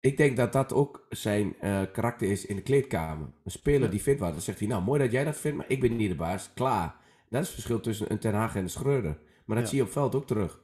Ik 0.00 0.16
denk 0.16 0.36
dat 0.36 0.52
dat 0.52 0.72
ook 0.72 1.06
zijn 1.08 1.60
eh, 1.60 1.82
karakter 1.92 2.30
is 2.30 2.46
in 2.46 2.56
de 2.56 2.62
kleedkamer. 2.62 3.26
Een 3.44 3.50
speler 3.50 3.82
Ja. 3.82 3.88
die 3.88 4.02
vindt 4.02 4.20
wat, 4.20 4.32
dan 4.32 4.40
zegt 4.40 4.58
hij... 4.58 4.68
Nou, 4.68 4.82
mooi 4.82 5.00
dat 5.00 5.12
jij 5.12 5.24
dat 5.24 5.36
vindt, 5.36 5.56
maar 5.56 5.70
ik 5.70 5.80
ben 5.80 5.96
niet 5.96 6.10
de 6.10 6.16
baas. 6.16 6.50
Klaar. 6.54 6.96
Dat 7.28 7.40
is 7.40 7.46
het 7.46 7.54
verschil 7.54 7.80
tussen 7.80 8.10
een 8.12 8.18
Ten 8.18 8.34
Hag 8.34 8.54
en 8.56 8.62
een 8.62 8.70
Schreuder. 8.70 9.18
Maar 9.44 9.56
dat 9.56 9.64
Ja. 9.64 9.70
zie 9.70 9.78
je 9.78 9.84
op 9.84 9.92
veld 9.92 10.14
ook 10.14 10.26
terug. 10.26 10.60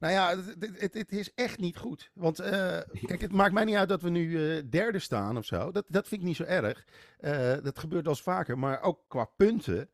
Nou 0.00 0.12
ja, 0.12 0.36
het, 0.36 0.56
het, 0.80 0.94
het- 0.94 1.12
is 1.12 1.34
echt 1.34 1.58
niet 1.58 1.76
goed. 1.76 2.10
Want 2.14 2.38
eh, 2.38 2.78
kijk, 3.06 3.20
het 3.20 3.32
maakt 3.32 3.52
mij 3.52 3.64
niet 3.64 3.74
uit 3.74 3.88
dat 3.88 4.02
we 4.02 4.08
nu 4.10 4.56
eh, 4.56 4.62
derde 4.70 4.98
staan 4.98 5.36
of 5.36 5.44
zo. 5.44 5.70
Dat, 5.72 5.84
dat 5.88 6.08
vind 6.08 6.20
ik 6.20 6.26
niet 6.26 6.36
zo 6.36 6.42
erg. 6.42 6.84
Dat 7.62 7.78
gebeurt 7.78 8.02
wel 8.04 8.12
eens 8.12 8.22
vaker. 8.22 8.58
Maar 8.58 8.80
ook 8.82 9.00
qua 9.08 9.24
punten. 9.24 9.88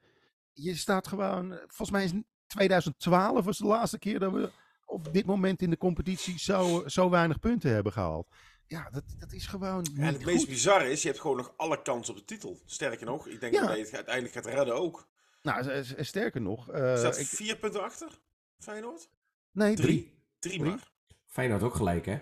Je 0.52 0.74
staat 0.76 1.06
gewoon. 1.08 1.50
Volgens 1.66 1.90
mij 1.90 2.04
is 2.04 2.12
2012 2.46 3.44
was 3.44 3.58
de 3.58 3.66
laatste 3.66 3.98
keer 3.98 4.18
dat 4.18 4.32
we 4.32 4.50
op 4.92 5.12
dit 5.12 5.26
moment 5.26 5.62
in 5.62 5.70
de 5.70 5.78
competitie 5.78 6.38
zo, 6.38 6.82
zo 6.86 7.10
weinig 7.10 7.38
punten 7.38 7.70
hebben 7.74 7.92
gehaald. 7.92 8.28
Ja, 8.66 8.90
dat, 8.90 9.02
dat 9.18 9.32
is 9.32 9.46
gewoon 9.46 9.84
En 9.96 10.04
het 10.04 10.24
meest 10.24 10.48
bizarre 10.48 10.90
is, 10.90 11.02
je 11.02 11.08
hebt 11.08 11.20
gewoon 11.20 11.36
nog 11.36 11.52
alle 11.56 11.82
kans 11.82 12.08
op 12.08 12.16
de 12.16 12.24
titel. 12.24 12.60
Sterker 12.66 13.06
nog, 13.06 13.26
ik 13.28 13.40
denk 13.40 13.54
Ja. 13.54 13.66
dat 13.66 13.76
je 13.76 13.82
het 13.82 13.94
uiteindelijk 13.94 14.34
gaat 14.34 14.46
redden 14.46 14.74
ook. 14.74 15.08
Nou, 15.42 15.84
sterker 15.98 16.40
nog. 16.40 16.70
eh, 16.70 16.96
Staat 16.96 17.18
ik- 17.18 17.26
vier 17.26 17.56
punten 17.56 17.82
achter? 17.82 18.18
Feyenoord? 18.58 19.08
nee, 19.50 19.74
drie. 19.74 19.86
Drie? 19.86 20.18
Drie 20.38 20.58
Drie? 20.58 20.70
maar. 20.70 20.90
Feyenoord 21.26 21.62
ook 21.62 21.74
gelijk, 21.74 22.06
hè? 22.06 22.18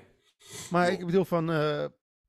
Maar 0.71 0.91
ik 0.93 1.07
bedoel 1.07 1.25
van, 1.25 1.51
eh, 1.51 1.85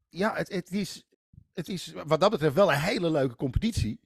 ja, 0.09 0.35
het, 0.35 0.49
het, 0.51 0.71
is, 0.71 1.07
het 1.53 1.67
is 1.69 1.93
wat 2.05 2.19
dat 2.19 2.31
betreft 2.31 2.55
wel 2.55 2.71
een 2.71 2.79
hele 2.79 3.11
leuke 3.11 3.35
competitie. 3.35 3.99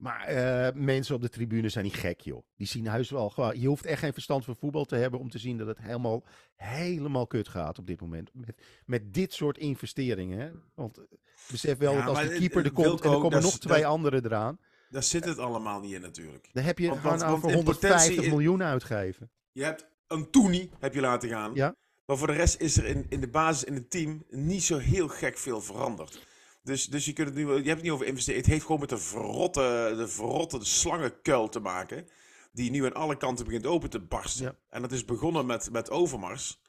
Maar 0.00 0.24
eh, 0.24 0.74
mensen 0.74 1.14
op 1.14 1.20
de 1.22 1.28
tribune 1.28 1.68
zijn 1.68 1.84
niet 1.84 1.94
gek, 1.94 2.20
joh. 2.20 2.42
Die 2.56 2.66
zien 2.66 2.86
huis 2.86 3.10
wel 3.10 3.30
gewoon. 3.30 3.60
Je 3.60 3.66
hoeft 3.66 3.84
echt 3.86 4.00
geen 4.00 4.12
verstand 4.12 4.44
van 4.44 4.56
voetbal 4.56 4.84
te 4.84 4.96
hebben 4.96 5.20
om 5.20 5.30
te 5.30 5.38
zien 5.38 5.58
dat 5.58 5.66
het 5.66 5.78
helemaal, 5.78 6.24
helemaal 6.56 7.26
kut 7.26 7.48
gaat 7.48 7.78
op 7.78 7.86
dit 7.86 8.00
moment. 8.00 8.30
Met, 8.34 8.54
met 8.84 9.14
dit 9.14 9.32
soort 9.32 9.58
investeringen. 9.58 10.38
Hè? 10.38 10.50
Want 10.74 10.98
eh, 10.98 11.04
besef 11.50 11.78
wel 11.78 11.92
Ja, 11.92 11.98
dat 12.06 12.16
als 12.16 12.28
de 12.28 12.34
keeper 12.38 12.64
er 12.64 12.72
komt 12.72 13.00
en 13.00 13.10
er 13.10 13.18
komen 13.18 13.42
nog 13.42 13.58
twee 13.58 13.86
anderen 13.86 14.24
eraan. 14.24 14.58
Daar 14.90 15.02
zit 15.02 15.24
het 15.24 15.38
allemaal 15.38 15.80
niet 15.80 15.92
in 15.92 16.00
natuurlijk. 16.00 16.48
Dan 16.52 16.64
heb 16.64 16.78
je 16.78 16.88
Want- 16.88 17.00
gewoon 17.00 17.18
want- 17.18 17.30
want 17.30 17.36
over 17.36 17.48
in 17.50 17.54
150 17.56 18.08
potentie- 18.08 18.30
miljoen 18.30 18.62
uitgeven. 18.62 19.30
Je 19.52 19.64
hebt 19.64 19.88
een 20.06 20.30
Toenie 20.30 20.70
heb 20.78 20.94
je 20.94 21.00
laten 21.00 21.28
gaan. 21.28 21.54
Ja. 21.54 21.74
Maar 22.06 22.16
voor 22.16 22.26
de 22.26 22.32
rest 22.32 22.60
is 22.60 22.76
er 22.76 22.84
in, 22.84 23.06
in 23.08 23.20
de 23.20 23.28
basis 23.28 23.64
in 23.64 23.74
het 23.74 23.90
team 23.90 24.24
niet 24.28 24.62
zo 24.62 24.78
heel 24.78 25.08
gek 25.08 25.38
veel 25.38 25.60
veranderd. 25.60 26.26
Dus, 26.62 26.86
dus 26.86 27.04
je, 27.04 27.12
kunt 27.12 27.28
het 27.28 27.36
nu, 27.36 27.46
je 27.46 27.52
hebt 27.54 27.66
het 27.68 27.82
niet 27.82 27.90
over 27.90 28.06
investeren. 28.06 28.40
Het 28.40 28.48
heeft 28.50 28.64
gewoon 28.64 28.80
met 28.80 28.88
de 28.88 28.98
verrotte, 28.98 29.94
de 29.96 30.08
verrotte 30.08 30.58
slangenkuil 30.64 31.48
te 31.48 31.60
maken. 31.60 32.06
Die 32.52 32.70
nu 32.70 32.84
aan 32.84 32.94
alle 32.94 33.16
kanten 33.16 33.44
begint 33.44 33.66
open 33.66 33.90
te 33.90 34.00
barsten. 34.00 34.44
Ja. 34.44 34.54
En 34.68 34.82
dat 34.82 34.92
is 34.92 35.04
begonnen 35.04 35.46
met, 35.46 35.68
met 35.72 35.90
Overmars. 35.90 36.60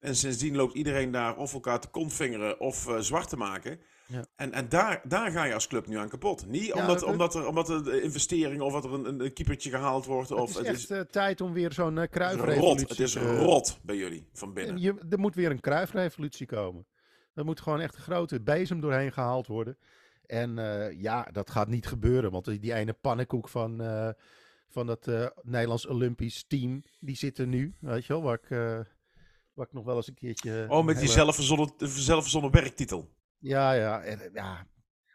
En 0.00 0.16
sindsdien 0.16 0.56
loopt 0.56 0.74
iedereen 0.74 1.10
daar 1.10 1.36
of 1.36 1.52
elkaar 1.54 1.80
te 1.80 1.88
kontvingeren 1.88 2.60
of 2.60 2.88
eh, 2.88 2.98
zwart 2.98 3.28
te 3.28 3.36
maken. 3.36 3.80
Ja. 4.06 4.24
En, 4.36 4.52
en 4.52 4.68
daar, 4.68 5.02
daar 5.08 5.30
ga 5.30 5.44
je 5.44 5.54
als 5.54 5.66
club 5.66 5.86
nu 5.86 5.96
aan 5.96 6.08
kapot. 6.08 6.46
Niet 6.46 6.64
Ja, 6.66 6.74
omdat, 6.74 7.00
dat- 7.00 7.08
omdat, 7.08 7.34
er, 7.34 7.46
omdat 7.46 7.68
er 7.68 7.84
de 7.84 8.02
investering 8.02 8.60
of 8.60 8.72
dat 8.72 8.84
er 8.84 8.92
een, 8.92 9.20
een 9.24 9.32
keepertje 9.32 9.70
gehaald 9.70 10.04
wordt. 10.04 10.30
Of, 10.30 10.54
het 10.56 10.66
is 10.66 10.72
echt 10.72 10.90
eh, 10.90 11.00
tijd 11.00 11.40
om 11.40 11.52
weer 11.52 11.72
zo'n 11.72 11.92
uh, 11.92 11.98
rot. 11.98 12.10
kruifrevolutie 12.10 12.86
Het 12.88 13.00
is 13.00 13.16
rot 13.16 13.78
bij 13.82 13.96
jullie 13.96 14.28
van 14.32 14.52
binnen. 14.52 14.78
Je, 14.80 14.94
er 15.10 15.18
moet 15.18 15.34
weer 15.34 15.50
een 15.50 15.60
kruifrevolutie 15.60 16.46
komen. 16.46 16.86
Er 17.34 17.44
moet 17.44 17.60
gewoon 17.60 17.80
echt 17.80 17.96
een 17.96 18.02
grote 18.02 18.40
bezem 18.40 18.80
doorheen 18.80 19.12
gehaald 19.12 19.46
worden. 19.46 19.78
En 20.26 20.58
eh, 20.58 21.00
ja, 21.00 21.28
dat 21.32 21.50
gaat 21.50 21.68
niet 21.68 21.86
gebeuren. 21.86 22.30
Want 22.30 22.44
die, 22.44 22.74
ene 22.74 22.92
pannenkoek 22.92 23.48
van, 23.48 23.80
eh, 23.80 24.08
van 24.68 24.86
dat 24.86 25.08
eh, 25.08 25.26
Nederlands 25.42 25.86
Olympisch 25.86 26.44
team, 26.46 26.82
die 27.00 27.16
zit 27.16 27.38
er 27.38 27.46
nu. 27.46 27.74
Weet 27.80 28.06
je 28.06 28.12
wel, 28.12 28.22
waar 28.22 28.38
ik, 28.42 28.48
waar 29.54 29.66
ik 29.66 29.72
nog 29.72 29.84
wel 29.84 29.96
eens 29.96 30.08
een 30.08 30.14
keertje... 30.14 30.66
Oh, 30.68 30.84
met 30.84 30.94
die 30.94 31.04
hele- 31.04 31.18
zelfverzonnen, 31.18 31.72
zelfverzonnen 31.78 32.50
werktitel. 32.50 33.10
Ja, 33.38 33.72
ja, 33.72 34.02
en, 34.02 34.30
ja. 34.32 34.66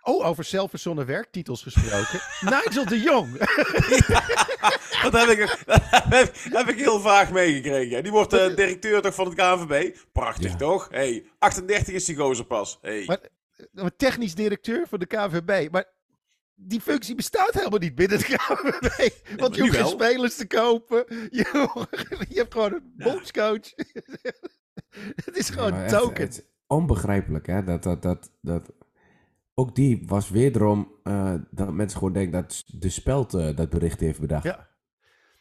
Oh, 0.01 0.25
over 0.25 0.43
zelfverzonnen 0.43 1.05
werktitels 1.05 1.61
gesproken. 1.61 2.19
Nigel 2.55 2.85
de 2.85 2.99
Jong. 2.99 3.37
Dat 5.11 5.27
heb 5.27 5.29
ik, 5.29 5.63
dat 5.65 5.81
heb, 5.83 6.33
heb 6.43 6.67
ik 6.69 6.77
heel 6.77 6.99
vaag 6.99 7.31
meegekregen. 7.31 8.03
Die 8.03 8.11
wordt 8.11 8.33
eh, 8.33 8.55
directeur 8.55 9.01
toch 9.01 9.15
van 9.15 9.25
het 9.25 9.35
KNVB. 9.35 9.97
Prachtig 10.11 10.51
Ja. 10.51 10.57
toch? 10.57 10.87
Hey, 10.91 11.25
38 11.39 11.93
is 11.93 12.05
die 12.05 12.15
gozer 12.15 12.45
pas. 12.45 12.77
Hey. 12.81 13.03
Maar, 13.05 13.19
eh, 13.73 13.85
technisch 13.97 14.35
directeur 14.35 14.87
van 14.87 14.99
de 14.99 15.05
KVB. 15.05 15.71
Maar 15.71 15.85
die 16.55 16.81
functie 16.81 17.15
bestaat 17.15 17.53
helemaal 17.53 17.79
niet 17.79 17.95
binnen 17.95 18.17
de 18.17 18.23
KVB. 18.23 19.09
Want 19.39 19.55
je 19.55 19.61
hoeft 19.61 19.75
geen 19.75 19.85
spelers 19.87 20.35
te 20.35 20.47
kopen. 20.47 21.05
Je, 21.39 21.69
je 22.29 22.37
hebt 22.37 22.53
gewoon 22.53 22.73
een 22.73 22.93
bondscoach. 22.97 23.73
Het 25.15 25.37
is 25.37 25.49
gewoon 25.49 25.73
Ja, 25.73 25.83
echt, 25.83 25.93
token. 25.93 26.23
Het 26.23 26.33
is 26.33 26.41
onbegrijpelijk, 26.67 27.47
hè? 27.47 27.63
Dat, 27.63 27.83
dat, 27.83 28.01
dat, 28.01 28.31
dat... 28.41 28.71
Ook 29.53 29.75
die 29.75 30.03
was 30.05 30.29
wederom 30.29 30.91
eh, 31.03 31.33
dat 31.51 31.73
mensen 31.73 31.97
gewoon 31.97 32.13
denken 32.13 32.31
dat 32.41 32.63
de 32.67 32.89
speld 32.89 33.31
dat 33.31 33.69
bericht 33.69 33.99
heeft 33.99 34.19
bedacht. 34.19 34.43
Ja. 34.43 34.68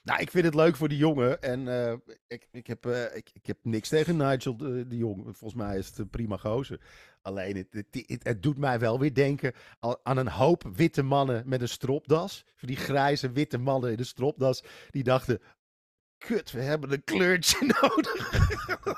Nou, 0.02 0.20
ik 0.20 0.30
vind 0.30 0.44
het 0.44 0.54
leuk 0.54 0.76
voor 0.76 0.88
die 0.88 0.98
jongen. 0.98 1.42
En 1.42 1.68
eh, 1.68 1.94
ik, 2.26 2.48
ik, 2.50 2.66
heb, 2.66 2.86
eh, 2.86 3.16
ik, 3.16 3.30
ik 3.32 3.46
heb 3.46 3.58
niks 3.62 3.88
tegen 3.88 4.16
Nigel 4.16 4.56
de, 4.56 4.86
de 4.86 4.96
Jong. 4.96 5.22
Volgens 5.22 5.54
mij 5.54 5.78
is 5.78 5.86
het 5.86 5.98
een 5.98 6.10
prima 6.10 6.36
gozer. 6.36 6.80
Alleen, 7.22 7.56
het, 7.56 7.66
het, 7.70 8.04
het, 8.06 8.24
het 8.24 8.42
doet 8.42 8.58
mij 8.58 8.78
wel 8.78 8.98
weer 8.98 9.14
denken 9.14 9.52
aan 10.02 10.16
een 10.16 10.28
hoop 10.28 10.70
witte 10.74 11.02
mannen 11.02 11.42
met 11.46 11.60
een 11.60 11.68
stropdas. 11.68 12.44
Die 12.60 12.76
grijze 12.76 13.30
witte 13.30 13.58
mannen 13.58 13.92
in 13.92 13.98
een 13.98 14.04
stropdas. 14.04 14.62
Die 14.90 15.02
dachten, 15.02 15.40
kut, 16.18 16.50
we 16.52 16.60
hebben 16.60 16.92
een 16.92 17.04
kleurtje 17.04 17.56
nodig. 17.80 18.30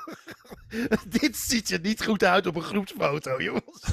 Dit 1.19 1.35
ziet 1.37 1.71
er 1.71 1.79
niet 1.79 2.03
goed 2.03 2.23
uit 2.23 2.45
op 2.47 2.55
een 2.55 2.61
groepsfoto, 2.61 3.41
jongens. 3.41 3.81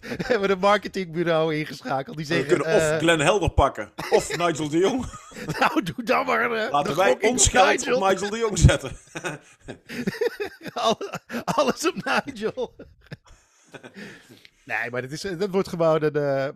we 0.00 0.24
hebben 0.26 0.50
een 0.50 0.58
marketingbureau 0.58 1.54
ingeschakeld. 1.54 2.16
Die 2.16 2.26
we 2.26 2.34
zeggen, 2.34 2.48
kunnen 2.56 2.76
of 2.76 2.82
eh, 2.82 2.98
Glenn 2.98 3.20
Helder 3.20 3.50
pakken, 3.50 3.92
of 4.10 4.36
Nigel 4.36 4.68
de 4.68 4.78
Jong. 4.78 5.06
nou 5.58 5.82
doe 5.82 6.02
dan 6.04 6.26
maar 6.26 6.50
eh, 6.52 6.70
Laten 6.70 6.96
wij 6.96 7.18
ons 7.20 7.48
geld 7.48 7.68
Nigel. 7.78 7.96
op 8.02 8.08
Nigel 8.08 8.30
de 8.30 8.38
Jong 8.38 8.58
zetten. 8.58 8.96
Alle- 10.72 11.20
Alles 11.44 11.88
op 11.88 12.22
Nigel. 12.24 12.74
nee, 14.64 14.90
maar 14.90 15.02
dat, 15.02 15.10
is, 15.10 15.20
dat 15.20 15.50
wordt 15.50 15.68
gewoon 15.68 16.02
een 16.02 16.16
eh, 16.16 16.48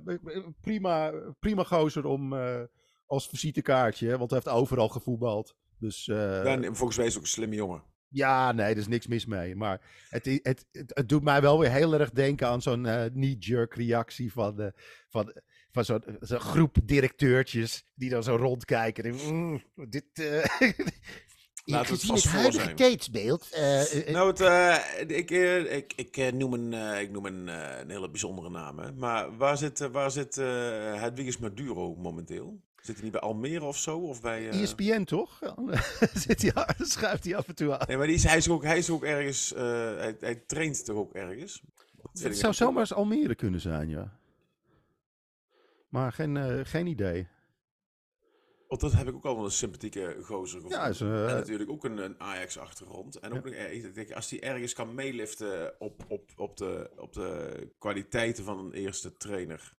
prima, 0.61 1.13
prima 1.41 1.65
gozer 1.65 2.07
om 2.07 2.33
eh, 2.33 2.61
als 3.07 3.29
visitekaartje. 3.29 4.19
Want 4.19 4.31
hij 4.31 4.41
heeft 4.45 4.57
overal 4.57 4.89
gevoetbald. 4.89 5.55
Dus 5.85 6.09
eh, 6.09 6.45
Ja, 6.45 6.73
volgens 6.73 6.97
mij 6.97 7.07
is 7.07 7.13
hij 7.13 7.21
ook 7.21 7.27
een 7.27 7.33
slimme 7.33 7.55
jongen. 7.55 7.83
ja, 8.09 8.53
nee, 8.53 8.67
er 8.67 8.77
is 8.77 8.89
niks 8.89 9.07
mis 9.07 9.27
mee. 9.27 9.57
Maar 9.57 9.81
het, 10.09 10.25
het, 10.25 10.67
het, 10.73 10.93
het 10.95 11.09
doet 11.09 11.23
mij 11.23 11.41
wel 11.41 11.59
weer 11.59 11.71
heel 11.71 11.95
erg 11.95 12.11
denken 12.11 12.49
aan 12.49 12.63
zo'n 12.63 12.87
eh 12.87 13.05
knee-jerk 13.13 13.75
reactie 13.75 14.33
van, 14.33 14.61
eh, 14.61 14.69
van, 15.09 15.35
van 15.71 15.85
zo'n 15.85 16.41
groep 16.41 16.77
directeurtjes 16.85 17.85
die 17.95 18.11
dan 18.11 18.23
zo 18.23 18.37
rondkijken. 18.37 19.05
En, 19.05 19.15
mm, 19.15 19.63
dit, 19.89 20.05
Laten 21.65 21.87
we 21.87 21.93
het 21.93 22.01
gezien 22.01 22.15
het 22.15 22.25
voor 22.25 22.39
huidige 22.39 22.65
zijn. 22.65 22.77
tijdsbeeld. 22.77 23.49
eh, 23.51 24.09
eh, 24.09 24.15
Nou, 24.15 24.29
het, 24.31 24.41
eh, 24.41 25.17
ik, 25.19 25.31
eh, 25.31 25.77
ik, 25.77 25.93
ik 25.97 26.17
eh, 26.17 26.33
noem, 26.33 26.53
een, 26.55 26.73
eh, 26.73 27.01
ik 27.01 27.11
noem 27.11 27.27
een, 27.27 27.49
eh, 27.49 27.79
een 27.81 27.91
hele 27.91 28.11
bijzondere 28.11 28.51
naam. 28.51 28.79
Hè. 28.79 28.93
Maar 28.93 29.37
waar 29.37 29.57
zit, 29.59 29.81
eh, 29.81 29.89
waar 29.89 30.11
zit 30.11 30.37
eh 30.39 30.47
Hedwiges 31.01 31.39
Maduro 31.39 31.95
momenteel? 31.95 32.61
Zit 32.81 32.95
hij 32.95 33.03
niet 33.05 33.13
bij 33.13 33.21
Almere 33.21 33.65
of 33.65 33.77
zo? 33.79 33.99
Of 33.99 34.21
bij, 34.21 34.49
eh, 34.49 34.63
ESPN 34.63 35.05
toch? 35.05 35.39
Zit 36.27 36.43
hij, 36.43 36.67
schuift 36.79 37.25
hij 37.25 37.37
af 37.37 37.49
en 37.49 37.55
toe 37.55 37.79
aan. 37.79 37.87
Nee, 37.89 37.97
maar 37.97 38.07
die 38.07 38.17
is, 38.17 38.25
hij, 38.25 38.37
is 38.37 38.49
ook, 38.49 38.63
hij 38.65 38.79
is 38.79 38.91
ook 38.91 39.05
ergens. 39.05 39.53
eh, 39.55 39.63
hij, 39.97 40.17
hij 40.21 40.35
traint 40.47 40.85
toch 40.85 40.97
ook 40.97 41.15
ergens? 41.15 41.61
Dat 41.65 42.11
vind 42.13 42.25
Het 42.25 42.33
ik 42.33 42.39
zou 42.41 42.55
zomaar 42.55 42.81
eens 42.81 42.93
Almere 42.93 43.35
kunnen 43.35 43.61
zijn, 43.61 43.89
ja. 43.89 44.19
Maar 45.89 46.13
geen, 46.13 46.37
eh, 46.37 46.61
geen 46.63 46.87
idee. 46.87 47.29
Want 48.81 48.93
dat 48.93 49.01
heb 49.05 49.09
ik 49.09 49.15
ook 49.15 49.25
al 49.25 49.45
een 49.45 49.51
sympathieke 49.51 50.17
gozer 50.23 50.55
gevonden. 50.61 50.79
Ja, 50.79 50.87
is, 50.87 51.01
eh, 51.01 51.29
en 51.31 51.35
natuurlijk 51.37 51.71
ook 51.71 51.85
een, 51.85 51.99
een 51.99 52.21
Ajax-achtergrond. 52.21 53.19
En 53.19 53.33
ook 53.37 53.45
nog, 53.45 53.55
ik 53.55 53.95
denk, 53.95 54.13
als 54.13 54.31
hij 54.31 54.43
ergens 54.43 54.73
kan 54.73 54.95
meeliften 54.95 55.75
op, 55.79 56.05
op, 56.09 56.31
op, 56.37 56.57
de, 56.57 56.91
op 56.97 57.13
de 57.13 57.69
kwaliteiten 57.79 58.45
van 58.45 58.59
een 58.59 58.73
eerste 58.73 59.13
trainer. 59.17 59.73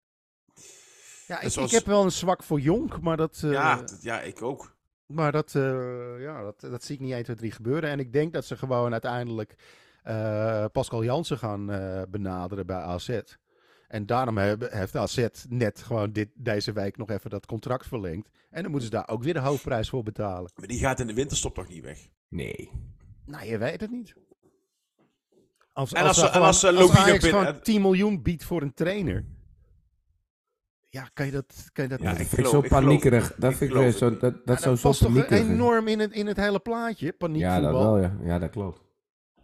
Ja, 1.27 1.35
Net 1.35 1.43
ik, 1.43 1.51
zoals- 1.51 1.71
ik 1.71 1.77
heb 1.77 1.85
wel 1.87 2.03
een 2.03 2.11
zwak 2.11 2.43
voor 2.43 2.59
Jonk, 2.59 3.01
maar 3.01 3.17
dat, 3.17 3.41
eh, 3.43 3.51
ja, 3.51 3.75
dat- 3.75 3.97
ja, 4.01 4.21
ik 4.21 4.41
ook. 4.41 4.75
maar 5.05 5.31
dat, 5.31 5.55
eh, 5.55 6.21
ja, 6.21 6.41
dat, 6.43 6.59
dat 6.61 6.83
zie 6.83 6.95
ik 6.95 7.01
niet 7.01 7.13
1, 7.13 7.23
2, 7.23 7.35
3 7.35 7.51
gebeuren. 7.51 7.89
En 7.89 7.99
ik 7.99 8.13
denk 8.13 8.33
dat 8.33 8.45
ze 8.45 8.57
gewoon 8.57 8.91
uiteindelijk 8.91 9.55
Pascal 10.71 11.03
Jansen 11.03 11.37
gaan 11.37 11.65
benaderen 12.09 12.65
bij 12.65 12.77
AZ. 12.77 13.19
En 13.95 14.05
daarom 14.05 14.37
hebben, 14.37 14.77
heeft 14.77 14.95
AZ 14.95 15.27
net 15.49 15.81
gewoon 15.81 16.11
dit, 16.11 16.29
deze 16.33 16.71
week 16.71 16.97
nog 16.97 17.09
even 17.09 17.29
dat 17.29 17.45
contract 17.45 17.87
verlengd. 17.87 18.29
En 18.49 18.61
dan 18.61 18.71
moeten 18.71 18.89
ze 18.89 18.95
daar 18.95 19.07
ook 19.09 19.23
weer 19.23 19.33
de 19.33 19.39
hoofdprijs 19.39 19.89
voor 19.89 20.03
betalen. 20.03 20.51
Maar 20.55 20.67
die 20.67 20.79
gaat 20.79 20.99
in 20.99 21.07
de 21.07 21.13
winterstop 21.13 21.55
toch 21.55 21.67
niet 21.67 21.83
weg? 21.83 22.07
Nee. 22.29 22.69
Nou, 23.25 23.45
je 23.45 23.57
weet 23.57 23.81
het 23.81 23.91
niet. 23.91 24.13
Als, 25.73 25.93
En 25.93 26.03
als, 26.05 26.21
als 26.21 26.31
gewoon- 26.31 26.47
als 26.47 26.63
als 26.65 26.91
Ajax 26.95 27.19
binnen- 27.23 27.41
gewoon 27.45 27.61
10 27.61 27.81
miljoen 27.81 28.21
biedt 28.21 28.43
voor 28.43 28.61
een 28.61 28.73
trainer. 28.73 29.25
Ja, 30.89 31.09
kan 31.13 31.25
je 31.25 31.31
dat... 31.31 31.69
Kan 31.73 31.83
je 31.83 31.89
dat 31.89 31.99
Ja, 32.01 32.09
ik 32.11 32.15
vind 32.17 32.31
ik 32.31 32.45
geloof- 32.45 32.51
zo 32.65 32.69
paniekerig. 32.69 33.27
het. 33.27 33.41
Dat 33.41 33.51
Ik 33.51 33.57
vind 33.57 33.71
ik 33.71 33.77
weer 33.77 33.91
zo, 33.91 34.09
het 34.09 34.19
dat, 34.19 34.33
dat 34.45 34.57
Ja, 34.57 34.63
zou 34.63 34.75
zo 34.75 34.87
past 34.87 34.99
toch 35.01 35.29
enorm 35.29 35.87
in 35.87 35.99
het, 35.99 36.11
in 36.11 36.27
het 36.27 36.37
hele 36.37 36.59
plaatje, 36.59 37.05
Ja, 37.05 37.11
paniekvoetbal. 37.17 37.71
dat 37.71 37.81
wel, 37.81 37.99
ja. 37.99 38.17
Ja, 38.23 38.39
dat 38.39 38.49
klopt. 38.49 38.81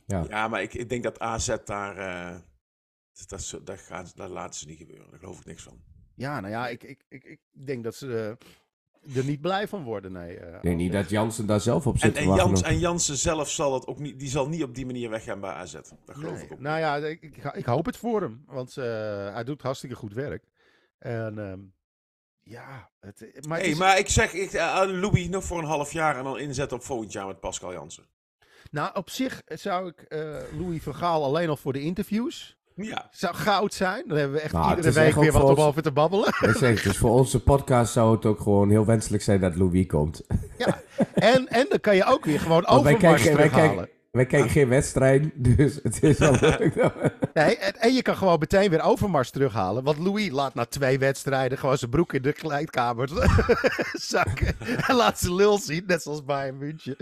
Ja. 0.05 0.25
Ja, 0.29 0.47
maar 0.47 0.61
ik, 0.61 0.73
ik 0.73 0.89
denk 0.89 1.03
dat 1.03 1.19
AZ 1.19 1.55
daar. 1.65 1.97
eh, 1.97 2.35
dat, 3.29 3.47
dat, 3.51 3.65
dat, 3.65 3.79
gaan, 3.79 4.07
ze- 4.07 4.13
dat 4.15 4.29
laten 4.29 4.59
ze 4.59 4.65
niet 4.67 4.77
gebeuren. 4.77 5.09
Daar 5.09 5.19
geloof 5.19 5.39
ik 5.39 5.45
niks 5.45 5.63
van. 5.63 5.81
Ja, 6.15 6.39
nou 6.39 6.53
ja, 6.53 6.67
ik, 6.67 6.83
ik, 6.83 7.03
ik, 7.09 7.23
ik 7.23 7.39
denk 7.51 7.83
dat 7.83 7.95
ze 7.95 8.37
eh, 9.13 9.17
er 9.17 9.25
niet 9.25 9.41
blij 9.41 9.67
van 9.67 9.83
worden, 9.83 10.11
nee. 10.11 10.37
eh, 10.39 10.55
Ik 10.55 10.61
denk 10.61 10.77
niet 10.77 10.91
dat 10.91 11.09
Jansen 11.09 11.45
daar 11.45 11.59
zelf 11.61 11.87
op 11.87 11.93
En, 11.93 11.99
zit 11.99 12.13
te 12.13 12.19
en. 12.19 12.33
Jans, 12.35 12.61
of- 12.61 12.67
en 12.67 12.79
Jansen 12.79 13.17
zelf 13.17 13.49
zal 13.49 13.71
dat 13.71 13.87
ook 13.87 13.99
niet. 13.99 14.19
Die 14.19 14.29
zal 14.29 14.47
niet 14.49 14.63
op 14.63 14.75
die 14.75 14.85
manier 14.85 15.09
weggaan 15.09 15.39
bij 15.39 15.51
AZ. 15.51 15.71
Dat 15.73 15.93
geloof 16.05 16.33
nee. 16.35 16.43
ik 16.45 16.51
ook. 16.51 16.59
Nou 16.59 16.79
ja, 16.79 16.95
ik, 16.97 17.21
ik, 17.21 17.37
ik 17.53 17.65
hoop 17.65 17.85
het 17.85 17.97
voor 17.97 18.21
hem, 18.21 18.43
want 18.45 18.77
eh, 18.77 18.85
hij 19.33 19.43
doet 19.43 19.61
hartstikke 19.61 19.95
goed 19.95 20.13
werk. 20.13 20.43
En 20.97 21.39
ehm, 21.39 21.59
ja, 22.43 22.91
het, 22.99 23.19
maar, 23.47 23.57
het 23.57 23.65
hey, 23.65 23.71
is- 23.71 23.77
maar 23.77 23.97
ik 23.99 24.09
zeg 24.09 24.33
ik, 24.33 24.57
aan 24.57 24.99
Louis 24.99 25.27
nog 25.29 25.43
voor 25.43 25.59
een 25.59 25.65
half 25.65 25.91
jaar 25.93 26.17
en 26.17 26.23
dan 26.23 26.39
inzetten 26.39 26.77
op 26.77 26.83
volgend 26.83 27.11
jaar 27.11 27.27
met 27.27 27.39
Pascal 27.39 27.71
Jansen. 27.73 28.05
nou 28.71 28.95
op 28.95 29.09
zich 29.09 29.41
zou 29.45 29.87
ik 29.87 30.01
eh, 30.01 30.41
Louis 30.59 30.83
van 30.83 30.95
Gaal 30.95 31.23
alleen 31.23 31.49
al 31.49 31.57
voor 31.57 31.73
de 31.73 31.81
interviews, 31.81 32.57
Ja. 32.83 33.07
zou 33.11 33.35
goud 33.35 33.73
zijn. 33.73 34.03
Dan 34.07 34.17
hebben 34.17 34.35
we 34.37 34.43
echt 34.43 34.53
Nou, 34.53 34.69
iedere 34.75 34.91
week 34.91 35.15
weer 35.15 35.31
wat 35.31 35.57
om 35.57 35.63
over 35.63 35.81
te 35.81 35.91
babbelen. 35.91 36.33
Zeg, 36.59 36.83
dus 36.83 36.97
voor 36.97 37.11
onze 37.11 37.39
podcast 37.43 37.93
zou 37.93 38.15
het 38.15 38.25
ook 38.25 38.39
gewoon 38.39 38.69
heel 38.69 38.85
wenselijk 38.85 39.23
zijn 39.23 39.39
dat 39.39 39.55
Louis 39.55 39.85
komt. 39.85 40.21
ja. 40.57 40.81
en, 41.13 41.47
en 41.47 41.65
dan 41.69 41.79
kan 41.79 41.95
je 41.95 42.05
ook 42.05 42.25
weer 42.25 42.39
gewoon 42.39 42.63
Want 42.67 42.83
wij 42.83 42.93
Overmars 42.93 43.21
kijken, 43.21 43.37
wij, 43.39 43.49
terughalen. 43.49 43.75
kijken, 43.75 43.99
wij 44.11 44.25
kijken 44.25 44.49
geen 44.49 44.67
wedstrijd, 44.67 45.29
dus 45.57 45.79
het 45.83 46.03
is 46.03 46.17
wel 46.17 46.37
leuk. 46.59 46.75
Nee, 47.33 47.57
en, 47.57 47.75
en 47.75 47.93
je 47.93 48.01
kan 48.01 48.15
gewoon 48.15 48.39
meteen 48.39 48.69
weer 48.69 48.81
Overmars 48.81 49.29
terughalen. 49.29 49.83
Want 49.83 49.97
Louis 49.97 50.29
laat 50.29 50.53
na 50.53 50.65
twee 50.65 50.99
wedstrijden 50.99 51.57
gewoon 51.57 51.77
zijn 51.77 51.91
broek 51.91 52.13
in 52.13 52.21
de 52.21 52.33
kleedkamer 52.33 53.09
zakken. 53.93 54.55
En 54.87 54.95
laat 54.95 55.19
zijn 55.19 55.35
lul 55.35 55.57
zien, 55.57 55.83
net 55.87 56.01
zoals 56.01 56.23
Bayern 56.23 56.57
München. 56.57 56.95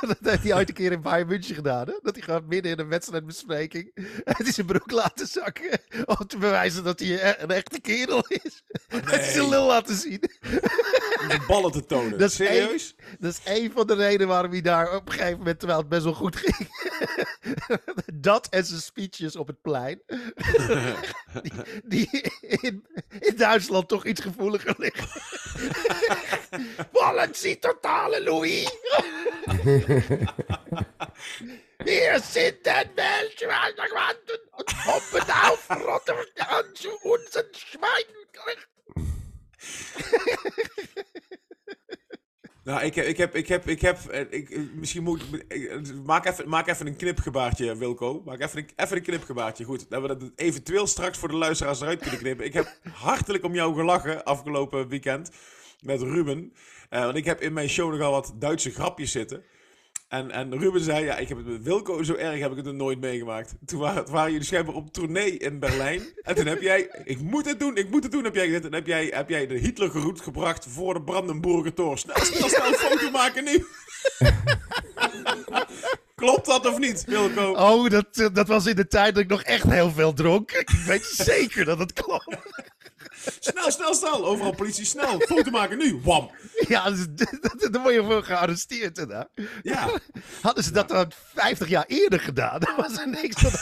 dat 0.00 0.16
heeft 0.20 0.42
hij 0.42 0.54
ooit 0.54 0.68
een 0.68 0.74
keer 0.74 0.92
in 0.92 1.00
Bayern 1.00 1.28
München 1.28 1.54
gedaan. 1.54 1.86
Hè? 1.86 1.98
Dat 2.02 2.14
hij 2.14 2.24
gewoon 2.24 2.46
midden 2.46 2.72
in 2.72 2.78
een 2.78 2.88
wedstrijdbespreking... 2.88 3.90
Het 4.24 4.48
is 4.48 4.54
zijn 4.54 4.66
broek 4.66 4.90
laten 4.90 5.26
zakken. 5.26 5.78
Om 6.04 6.26
te 6.26 6.38
bewijzen 6.38 6.84
dat 6.84 7.00
hij 7.00 7.28
een, 7.28 7.34
een 7.42 7.50
echte 7.50 7.80
kerel 7.80 8.24
is. 8.28 8.64
Het 8.88 9.20
is 9.20 9.32
zijn 9.32 9.48
lul 9.48 9.66
laten 9.66 9.96
zien. 9.96 10.20
Om 11.22 11.28
de 11.28 11.44
ballen 11.46 11.72
te 11.72 11.86
tonen. 11.86 12.18
Dat 12.18 12.30
is 12.30 12.34
Serieus? 12.34 12.94
Dat 13.18 13.32
is 13.32 13.40
één 13.44 13.72
van 13.72 13.86
de 13.86 13.94
redenen 13.94 14.28
waarom 14.28 14.50
hij 14.50 14.60
daar 14.60 14.94
op 14.94 15.06
een 15.06 15.12
gegeven 15.12 15.38
moment, 15.38 15.58
terwijl 15.58 15.80
het 15.80 15.88
best 15.88 16.04
wel 16.04 16.12
goed 16.12 16.25
ging. 16.34 16.68
dat 18.28 18.48
en 18.48 18.64
zijn 18.64 18.80
speeches 18.80 19.36
op 19.36 19.46
het 19.46 19.62
plein. 19.62 20.02
die 21.42 21.52
die 21.84 22.30
in, 22.40 22.86
in 23.20 23.36
Duitsland 23.36 23.88
toch 23.88 24.04
iets 24.04 24.20
gevoeliger 24.20 24.74
liggen. 24.78 25.08
Valentie 26.92 27.58
totale 27.58 28.22
Louis. 28.22 28.70
Hier 31.84 32.20
sind 32.20 32.64
denn 32.66 32.90
welche 32.94 33.46
Wanden 33.46 34.40
und 34.50 34.84
Bomben 34.84 35.30
auf 35.30 35.70
Rotterdam 35.70 36.74
zu 36.74 36.90
unseren 37.02 37.54
Schweinen. 37.54 38.26
Nou, 42.66 42.82
ik, 42.84 42.94
heb- 42.94 43.06
ik 43.06 43.16
heb, 43.16 43.34
ik 43.34 43.48
heb, 43.48 43.68
ik 43.68 43.80
heb, 43.80 43.98
eh, 44.10 44.20
ik, 44.30 44.50
eh, 44.50 44.60
misschien 44.74 45.02
moet 45.02 45.22
ik, 45.48 45.62
eh, 45.64 45.76
maak 46.04 46.26
even, 46.26 46.48
maak 46.48 46.66
even 46.68 46.86
een 46.86 46.96
knipgebaartje, 46.96 47.76
Wilco. 47.76 48.22
Maak 48.24 48.40
even 48.40 48.58
een, 48.58 48.68
even 48.76 48.96
een 48.96 49.02
knipgebaartje. 49.02 49.64
Goed, 49.64 49.90
dat 49.90 50.02
we 50.02 50.08
dat 50.08 50.30
eventueel 50.36 50.86
straks 50.86 51.18
voor 51.18 51.28
de 51.28 51.36
luisteraars 51.36 51.80
eruit 51.80 52.00
kunnen 52.00 52.18
knippen. 52.18 52.46
Ik 52.46 52.52
heb 52.52 52.78
hartelijk 52.92 53.44
om 53.44 53.54
jou 53.54 53.74
gelachen 53.74 54.24
afgelopen 54.24 54.88
weekend 54.88 55.30
met 55.80 56.02
Ruben. 56.02 56.52
Want 56.90 57.16
ik 57.16 57.24
heb 57.24 57.40
in 57.40 57.52
mijn 57.52 57.68
show 57.68 57.90
nogal 57.90 58.10
wat 58.10 58.32
Duitse 58.38 58.70
grapjes 58.70 59.10
zitten. 59.10 59.42
En, 60.16 60.30
en 60.30 60.58
Ruben 60.58 60.80
zei, 60.80 61.04
ja, 61.04 61.16
ik 61.16 61.28
heb 61.28 61.38
het 61.38 61.46
met 61.46 61.62
Wilco 61.62 62.02
zo 62.02 62.14
erg 62.14 62.38
heb 62.38 62.50
ik 62.50 62.56
het 62.56 62.66
nog 62.66 62.74
nooit 62.74 63.00
meegemaakt. 63.00 63.54
Toen 63.66 63.80
waren, 63.80 64.10
waren 64.10 64.30
jullie 64.30 64.46
schijnbaar 64.46 64.74
op 64.74 64.92
tournee 64.92 65.36
in 65.38 65.58
Berlijn. 65.58 66.02
En 66.22 66.34
toen 66.34 66.46
heb 66.46 66.62
jij, 66.62 66.88
ik 67.04 67.20
moet 67.20 67.46
het 67.46 67.60
doen, 67.60 67.76
ik 67.76 67.90
moet 67.90 68.02
het 68.02 68.12
doen, 68.12 68.24
heb 68.24 68.34
jij. 68.34 68.54
En 68.54 68.74
heb 68.74 68.86
jij, 68.86 69.06
heb 69.14 69.28
jij 69.28 69.46
de 69.46 69.58
Hitlergroet 69.58 70.20
gebracht 70.20 70.66
voor 70.68 70.94
de 70.94 71.02
Brandenburger 71.02 71.74
Tor. 71.74 71.98
Snel, 71.98 72.16
snel, 72.16 72.48
snel, 72.48 72.66
een 72.66 72.74
foto 72.74 73.10
maken 73.10 73.44
nu. 73.44 73.66
Klopt 76.14 76.46
dat 76.46 76.66
of 76.66 76.78
niet, 76.78 77.04
Wilco? 77.04 77.52
Oh, 77.52 77.90
dat, 77.90 78.30
dat 78.32 78.48
was 78.48 78.66
in 78.66 78.76
de 78.76 78.86
tijd 78.86 79.14
dat 79.14 79.22
ik 79.22 79.30
nog 79.30 79.42
echt 79.42 79.70
heel 79.70 79.90
veel 79.90 80.12
dronk. 80.12 80.50
Ik 80.50 80.70
weet 80.86 81.04
zeker 81.04 81.64
dat 81.64 81.78
het 81.78 81.92
klopt. 81.92 82.36
Snel, 83.40 83.70
snel, 83.70 83.94
snel. 83.94 84.26
Overal 84.26 84.54
politie, 84.54 84.84
snel. 84.84 85.20
Foto 85.20 85.50
maken 85.50 85.78
nu. 85.78 86.00
Wam. 86.02 86.30
Ja, 86.68 86.90
dus, 86.90 87.06
dat- 87.10 87.68
dan 87.72 87.82
word 87.82 87.94
je 87.94 88.04
voor 88.04 88.22
gearresteerd. 88.22 89.06
Ja. 89.62 89.88
Hadden 90.42 90.64
ze 90.64 90.72
dat 90.72 90.88
dan 90.88 91.10
50 91.34 91.68
jaar 91.68 91.84
eerder 91.86 92.20
gedaan, 92.20 92.60
dan 92.60 92.76
was 92.76 92.98
er 92.98 93.08
niks 93.08 93.42
van. 93.42 93.50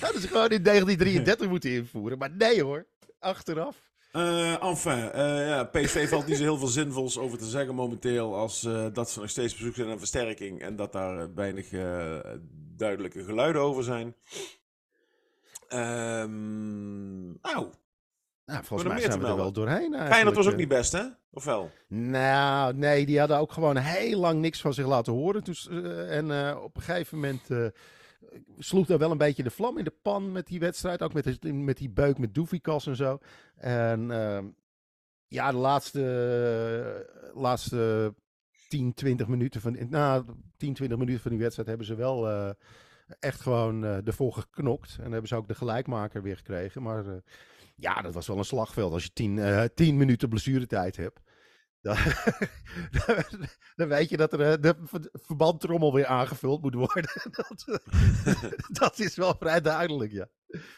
Hadden 0.00 0.20
ze 0.20 0.28
gewoon 0.28 0.48
in 0.50 0.62
1933 0.62 1.48
moeten 1.48 1.70
invoeren. 1.70 2.18
Maar 2.18 2.30
nee 2.30 2.62
hoor, 2.62 2.86
achteraf. 3.18 3.76
Eh, 4.12 4.62
enfin, 4.62 5.10
eh, 5.12 5.48
ja, 5.48 5.64
PSV 5.64 6.08
valt 6.08 6.26
niet 6.26 6.36
zo 6.36 6.42
heel 6.42 6.58
veel 6.58 6.66
zinvols 6.66 7.18
over 7.18 7.38
te 7.38 7.44
zeggen 7.48 7.74
momenteel. 7.74 8.34
Als 8.34 8.64
eh, 8.64 8.86
dat 8.92 9.10
ze 9.10 9.20
nog 9.20 9.30
steeds 9.30 9.52
op 9.52 9.58
zoek 9.58 9.74
zijn 9.74 9.88
naar 9.88 9.98
versterking. 9.98 10.60
En 10.62 10.76
dat 10.76 10.92
daar 10.92 11.34
weinig 11.34 11.68
duidelijke 12.76 13.24
geluiden 13.24 13.62
over 13.62 13.84
zijn. 13.84 14.14
Ehm 15.74 17.26
nou, 17.40 17.68
Nou, 18.44 18.64
volgens 18.64 18.88
mij 18.88 19.00
zijn 19.00 19.20
we 19.20 19.26
er 19.26 19.36
wel 19.36 19.52
doorheen 19.52 19.94
eigenlijk. 19.94 20.36
was 20.36 20.46
ook 20.46 20.52
eh. 20.52 20.58
niet 20.58 20.68
best, 20.68 20.92
hè? 20.92 21.02
Of 21.30 21.44
wel? 21.44 21.70
Nou, 21.88 22.74
nee, 22.74 23.06
die 23.06 23.18
hadden 23.18 23.38
ook 23.38 23.52
gewoon 23.52 23.76
heel 23.76 24.20
lang 24.20 24.40
niks 24.40 24.60
van 24.60 24.74
zich 24.74 24.86
laten 24.86 25.12
horen. 25.12 25.44
Dus, 25.44 25.68
eh, 25.68 26.16
en 26.16 26.30
eh, 26.48 26.62
op 26.62 26.76
een 26.76 26.82
gegeven 26.82 27.18
moment 27.18 27.50
eh, 27.50 27.66
sloeg 28.58 28.86
daar 28.86 28.98
wel 28.98 29.10
een 29.10 29.18
beetje 29.18 29.42
de 29.42 29.50
vlam 29.50 29.78
in 29.78 29.84
de 29.84 29.94
pan 30.02 30.32
met 30.32 30.46
die 30.46 30.60
wedstrijd. 30.60 31.02
Ook 31.02 31.12
met, 31.12 31.42
de- 31.42 31.52
met 31.52 31.76
die 31.76 31.90
beuk 31.90 32.18
met 32.18 32.34
Doefikas 32.34 32.86
en 32.86 32.96
zo. 32.96 33.18
En 33.56 34.10
ehm, 34.10 34.46
ja, 35.28 35.50
de 35.50 35.56
laatste, 35.56 36.00
eh, 37.32 37.40
laatste 37.42 38.14
10, 38.68 38.94
20 38.94 39.26
minuten 39.26 39.60
van, 39.60 39.76
nou, 39.88 40.24
10, 40.56 40.74
20 40.74 40.98
minuten 40.98 41.20
van 41.22 41.30
die 41.30 41.40
wedstrijd 41.40 41.68
hebben 41.68 41.86
ze 41.86 41.94
wel 41.94 42.28
eh, 42.30 42.50
echt 43.20 43.40
gewoon 43.40 43.84
eh 43.84 44.06
ervoor 44.06 44.32
geknokt. 44.32 44.96
En 45.00 45.10
hebben 45.10 45.28
ze 45.28 45.36
ook 45.36 45.48
de 45.48 45.54
gelijkmaker 45.54 46.22
weer 46.22 46.36
gekregen. 46.36 46.82
Maar 46.82 47.06
eh, 47.06 47.14
ja, 47.76 48.02
dat 48.02 48.14
was 48.14 48.26
wel 48.26 48.38
een 48.38 48.44
slagveld 48.44 48.92
als 48.92 49.04
je 49.04 49.12
10 49.12 49.38
eh 49.38 49.64
10 49.74 49.96
minuten 49.96 50.28
blessuretijd 50.28 50.96
hebt. 50.96 51.20
Dan, 51.84 51.96
dan 53.76 53.88
weet 53.88 54.08
je 54.08 54.16
dat 54.16 54.32
er 54.32 54.60
de 54.60 54.74
ver- 54.82 55.08
verbandtrommel 55.12 55.94
weer 55.94 56.06
aangevuld 56.06 56.62
moet 56.62 56.74
worden. 56.74 57.10
dat, 57.30 57.80
dat 58.80 58.98
is 58.98 59.16
wel 59.16 59.34
vrij 59.38 59.60
duidelijk, 59.60 60.12
ja. 60.12 60.28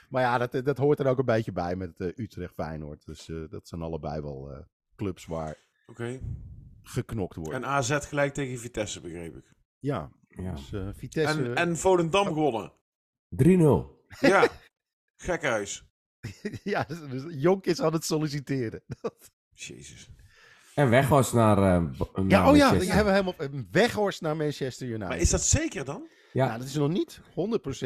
Maar 0.09 0.23
ja, 0.23 0.39
dat, 0.39 0.65
dat 0.65 0.79
hoort 0.79 0.99
er 0.99 1.07
ook 1.07 1.19
een 1.19 1.25
beetje 1.25 1.53
bij 1.53 1.77
met 1.77 2.01
eh, 2.01 2.07
Utrecht 2.17 2.55
Feyenoord. 2.55 3.05
Dus 3.07 3.31
dat 3.51 3.69
zijn 3.69 3.83
allebei 3.83 4.21
wel 4.21 4.65
clubs 4.97 5.27
waar 5.27 5.57
geknokt 6.83 7.37
wordt. 7.37 7.53
En 7.53 7.67
AZ 7.67 7.99
gelijk 8.01 8.35
tegen 8.35 8.59
Vitesse, 8.59 9.01
begreep 9.01 9.37
ik. 9.37 9.55
ja, 9.79 10.11
Ja. 10.37 10.53
dus 10.55 10.73
eh, 10.73 10.89
Vitesse... 10.97 11.43
En, 11.43 11.55
en 11.55 11.77
Volendam 11.77 12.27
gewonnen. 12.27 12.73
3-0. 13.43 13.49
Ja. 14.21 14.49
Gekhuis. 15.17 15.85
ja, 16.65 16.87
dus, 17.11 17.23
Jonk 17.29 17.67
is 17.67 17.81
aan 17.81 17.93
het 17.93 18.05
solliciteren. 18.05 18.83
Jezus. 19.53 20.11
En 20.75 20.91
weg 20.91 21.09
was 21.09 21.33
naar, 21.33 21.57
eh, 21.59 21.63
naar 21.65 22.25
ja, 22.29 22.51
oh 22.51 22.57
ja, 22.57 22.71
Manchester. 22.71 22.79
die 22.79 22.91
hebben 22.91 23.13
we 23.13 23.19
helemaal... 23.21 23.35
een 23.55 23.69
Weghorst 23.71 24.21
naar 24.21 24.37
Manchester 24.37 24.87
United. 24.87 25.09
Maar 25.09 25.19
is 25.19 25.31
dat 25.31 25.43
zeker 25.43 25.85
dan? 25.85 26.09
Ja, 26.33 26.47
Ja, 26.47 26.59
dat 26.59 26.67
is 26.67 26.75
nog 26.75 26.89
niet 26.91 27.21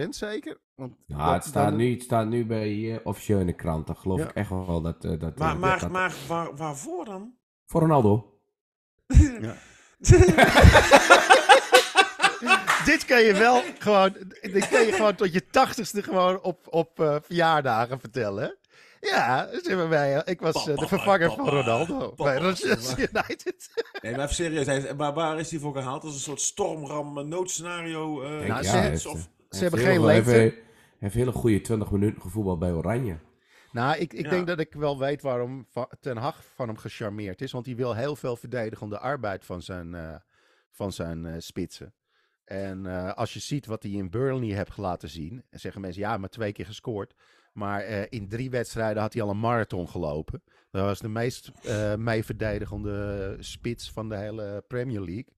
100% 0.05 0.09
zeker. 0.09 0.61
Want 0.75 0.95
Nou, 1.07 1.23
dat- 1.25 1.33
het, 1.35 1.45
staat 1.45 1.69
dan- 1.69 1.77
nu, 1.77 1.93
het 1.93 2.03
staat 2.03 2.29
nu 2.29 2.47
bij 2.47 2.93
eh, 2.95 3.07
officieel 3.07 3.39
in 3.39 3.47
de 3.47 3.53
krant. 3.55 3.87
Dan 3.87 3.97
geloof 3.97 4.19
Ja. 4.19 4.29
ik 4.29 4.35
echt 4.35 4.49
wel 4.51 4.81
dat... 4.81 5.05
eh, 5.05 5.19
dat 5.21 5.39
Maar, 5.39 5.55
eh, 5.55 5.61
maar, 5.61 5.81
dat- 5.81 5.91
maar 5.91 6.15
waar, 6.29 6.57
waarvoor 6.57 7.05
dan? 7.05 7.35
Voor 7.67 7.81
Ronaldo. 7.81 8.39
Dit 12.91 13.05
kan 13.05 13.23
je 13.23 13.33
wel 13.35 13.63
gewoon, 13.79 14.13
dit 14.41 14.69
kan 14.69 14.87
je 14.87 14.93
gewoon 14.93 15.15
tot 15.15 15.33
je 15.33 15.47
tachtigste 15.47 16.03
gewoon 16.03 16.41
op, 16.43 16.67
op 16.71 17.01
eh, 17.01 17.17
verjaardagen 17.23 18.01
vertellen. 18.01 18.43
hè? 18.43 18.51
Ja, 19.09 19.49
we 19.51 19.87
bij, 19.89 20.23
ik 20.25 20.41
was 20.41 20.55
eh, 20.57 20.65
de 20.65 20.73
Papa, 20.75 20.87
vervanger 20.87 21.33
van 21.33 21.49
Ronaldo 21.49 21.99
papa. 22.09 22.25
bij 22.25 22.41
Manchester 22.41 22.99
United. 22.99 23.71
Nee, 24.03 24.13
maar 24.13 24.23
even 24.25 24.35
serieus. 24.35 24.67
hij- 24.67 24.95
Maar 24.95 25.13
waar 25.15 25.39
is 25.39 25.51
hij 25.51 25.61
voor 25.61 25.75
gehaald? 25.75 26.05
Als 26.05 26.15
een 26.15 26.21
soort 26.21 26.41
stormram 26.41 27.29
noodscenario? 27.29 28.23
eh, 28.23 28.29
Nou, 28.31 28.45
ja, 28.47 28.63
ze- 28.63 28.77
heeft, 28.77 29.07
of- 29.07 29.19
ze 29.21 29.27
hij 29.49 29.61
hebben 29.61 29.81
heeft 29.81 29.93
geen 29.93 30.05
leeftijd. 30.05 30.53
Hij 30.53 30.63
heeft, 30.99 31.15
hele 31.15 31.33
goede 31.33 31.61
20 31.61 31.91
minuten 31.91 32.23
gevoetbald 32.23 32.59
bij 32.59 32.73
Oranje. 32.73 33.19
Nou, 33.73 33.97
ik, 33.99 34.13
ik 34.13 34.25
Ja. 34.25 34.31
denk 34.31 34.47
dat 34.47 34.59
ik 34.61 34.73
wel 34.75 34.99
weet 34.99 35.23
waarom 35.23 35.67
Ten 36.01 36.17
Hag 36.17 36.43
van 36.55 36.69
hem 36.69 36.77
gecharmeerd 36.77 37.41
is. 37.43 37.53
Want 37.53 37.67
hij 37.67 37.75
wil 37.77 37.95
heel 37.95 38.17
veel 38.17 38.37
verdedigende 38.37 38.99
arbeid 38.99 39.45
van 39.45 39.63
zijn, 39.63 39.95
eh, 39.95 40.15
van 40.73 40.93
zijn 40.93 41.27
eh, 41.27 41.35
spitsen. 41.39 41.95
En 42.51 42.87
eh, 42.87 43.13
als 43.13 43.33
je 43.33 43.41
ziet 43.41 43.67
wat 43.67 43.83
hij 43.83 43.93
in 43.93 44.11
Burnley 44.11 44.55
heeft 44.57 44.77
laten 44.77 45.09
zien, 45.09 45.45
dan 45.51 45.61
zeggen 45.61 45.81
mensen 45.81 46.03
ja, 46.03 46.17
maar 46.17 46.29
twee 46.29 46.53
keer 46.53 46.67
gescoord. 46.67 47.15
Maar 47.53 47.81
eh, 47.81 48.07
in 48.09 48.29
drie 48.29 48.51
wedstrijden 48.51 49.03
had 49.03 49.13
hij 49.13 49.23
al 49.23 49.31
een 49.31 49.41
marathon 49.41 49.89
gelopen. 49.89 50.43
Dat 50.71 50.85
was 50.85 50.99
de 50.99 51.09
meest 51.09 51.51
eh 51.63 51.95
mee 51.95 52.25
verdedigende 52.25 53.37
spits 53.39 53.91
van 53.93 54.09
de 54.09 54.17
hele 54.17 54.65
Premier 54.69 55.01
League. 55.01 55.37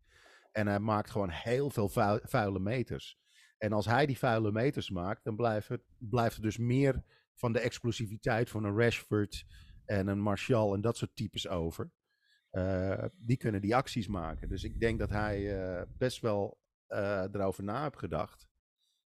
En 0.53 0.67
hij 0.67 0.79
maakt 0.79 1.11
gewoon 1.11 1.31
heel 1.31 1.71
veel 1.71 1.89
vuil- 1.89 2.21
vuile 2.23 2.59
meters. 2.59 3.19
En 3.59 3.73
als 3.73 3.87
hij 3.87 4.07
die 4.07 4.19
vuile 4.19 4.53
meters 4.53 4.91
maakt, 4.91 5.25
dan 5.25 5.37
blijft, 5.37 5.71
blijft 5.99 6.37
er 6.37 6.43
dus 6.43 6.59
meer 6.59 7.03
van 7.35 7.53
de 7.53 7.61
explosiviteit 7.61 8.51
van 8.51 8.65
een 8.65 8.79
Rashford 8.79 9.45
en 9.85 10.07
een 10.07 10.21
Martial 10.21 10.75
en 10.75 10.81
dat 10.81 10.97
soort 10.97 11.17
types 11.17 11.49
over. 11.49 11.91
Eh, 12.51 13.05
die 13.19 13.37
kunnen 13.37 13.61
die 13.61 13.77
acties 13.77 14.09
maken. 14.09 14.49
Dus 14.49 14.65
ik 14.65 14.81
denk 14.81 14.99
dat 14.99 15.11
hij 15.11 15.61
eh, 15.61 15.83
best 15.99 16.21
wel 16.21 16.59
eh, 16.59 16.62
erover 17.33 17.65
na 17.65 17.83
heeft 17.83 17.99
gedacht. 17.99 18.51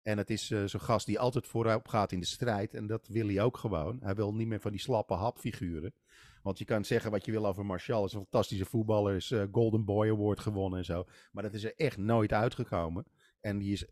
En 0.01 0.17
het 0.17 0.29
is 0.29 0.51
eh, 0.51 0.63
zo'n 0.65 0.81
gast 0.81 1.05
die 1.05 1.19
altijd 1.19 1.47
vooruit 1.47 1.89
gaat 1.89 2.11
in 2.11 2.19
de 2.19 2.25
strijd. 2.25 2.73
En 2.73 2.87
dat 2.87 3.07
wil 3.07 3.27
hij 3.27 3.41
ook 3.41 3.57
gewoon. 3.57 3.97
Hij 4.01 4.15
wil 4.15 4.33
niet 4.33 4.47
meer 4.47 4.59
van 4.59 4.71
die 4.71 4.79
slappe 4.79 5.13
hapfiguren. 5.13 5.93
Want 6.41 6.57
je 6.57 6.65
kan 6.65 6.85
zeggen 6.85 7.11
wat 7.11 7.25
je 7.25 7.31
wil 7.31 7.47
over 7.47 7.65
Martial. 7.65 8.05
Is 8.05 8.13
een 8.13 8.19
fantastische 8.19 8.65
voetballer. 8.65 9.15
Is 9.15 9.31
eh, 9.31 9.43
Golden 9.51 9.85
Boy 9.85 10.09
Award 10.09 10.39
gewonnen 10.39 10.79
en 10.79 10.85
zo. 10.85 11.05
Maar 11.31 11.43
dat 11.43 11.53
is 11.53 11.63
er 11.63 11.75
echt 11.75 11.97
nooit 11.97 12.33
uitgekomen. 12.33 13.05
En 13.39 13.57
die 13.57 13.71
is 13.71 13.85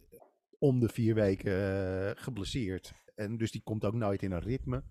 om 0.59 0.79
de 0.79 0.89
vier 0.89 1.15
weken 1.15 1.53
eh, 1.53 2.23
geblesseerd. 2.23 2.93
En 3.15 3.37
dus 3.37 3.51
die 3.51 3.61
komt 3.63 3.85
ook 3.85 3.93
nooit 3.93 4.23
in 4.23 4.31
een 4.31 4.39
ritme. 4.39 4.83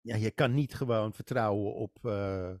Ja, 0.00 0.16
je 0.16 0.30
kan 0.30 0.54
niet 0.54 0.74
gewoon 0.74 1.12
vertrouwen 1.12 1.74
op, 1.74 2.06
eh, 2.06 2.52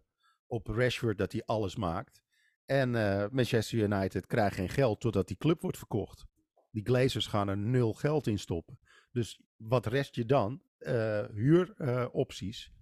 op 0.46 0.66
Rashford 0.66 1.18
dat 1.18 1.32
hij 1.32 1.42
alles 1.44 1.76
maakt. 1.76 2.21
En 2.66 2.94
eh, 2.94 3.28
Manchester 3.30 3.78
United 3.78 4.26
krijgt 4.26 4.54
geen 4.54 4.68
geld 4.68 5.00
totdat 5.00 5.28
die 5.28 5.36
club 5.36 5.60
wordt 5.60 5.78
verkocht. 5.78 6.26
Die 6.70 6.84
Glazers 6.84 7.26
gaan 7.26 7.48
er 7.48 7.58
nul 7.58 7.92
geld 7.92 8.26
in 8.26 8.38
stoppen. 8.38 8.78
Dus 9.12 9.40
wat 9.56 9.86
rest 9.86 10.14
je 10.14 10.24
dan? 10.24 10.62
Eh 10.78 11.24
huuropties. 11.32 12.72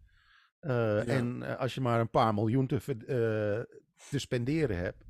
Eh, 0.61 1.09
En 1.09 1.59
als 1.59 1.75
je 1.75 1.81
maar 1.81 2.01
een 2.01 2.11
paar 2.11 2.35
miljoen 2.35 2.67
te, 2.67 2.97
te 4.11 4.19
spenderen 4.19 4.77
hebt, 4.77 5.05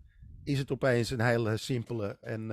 is 0.45 0.59
het 0.59 0.71
opeens 0.71 1.11
een 1.11 1.21
hele 1.21 1.57
simpele 1.57 2.17
en, 2.21 2.51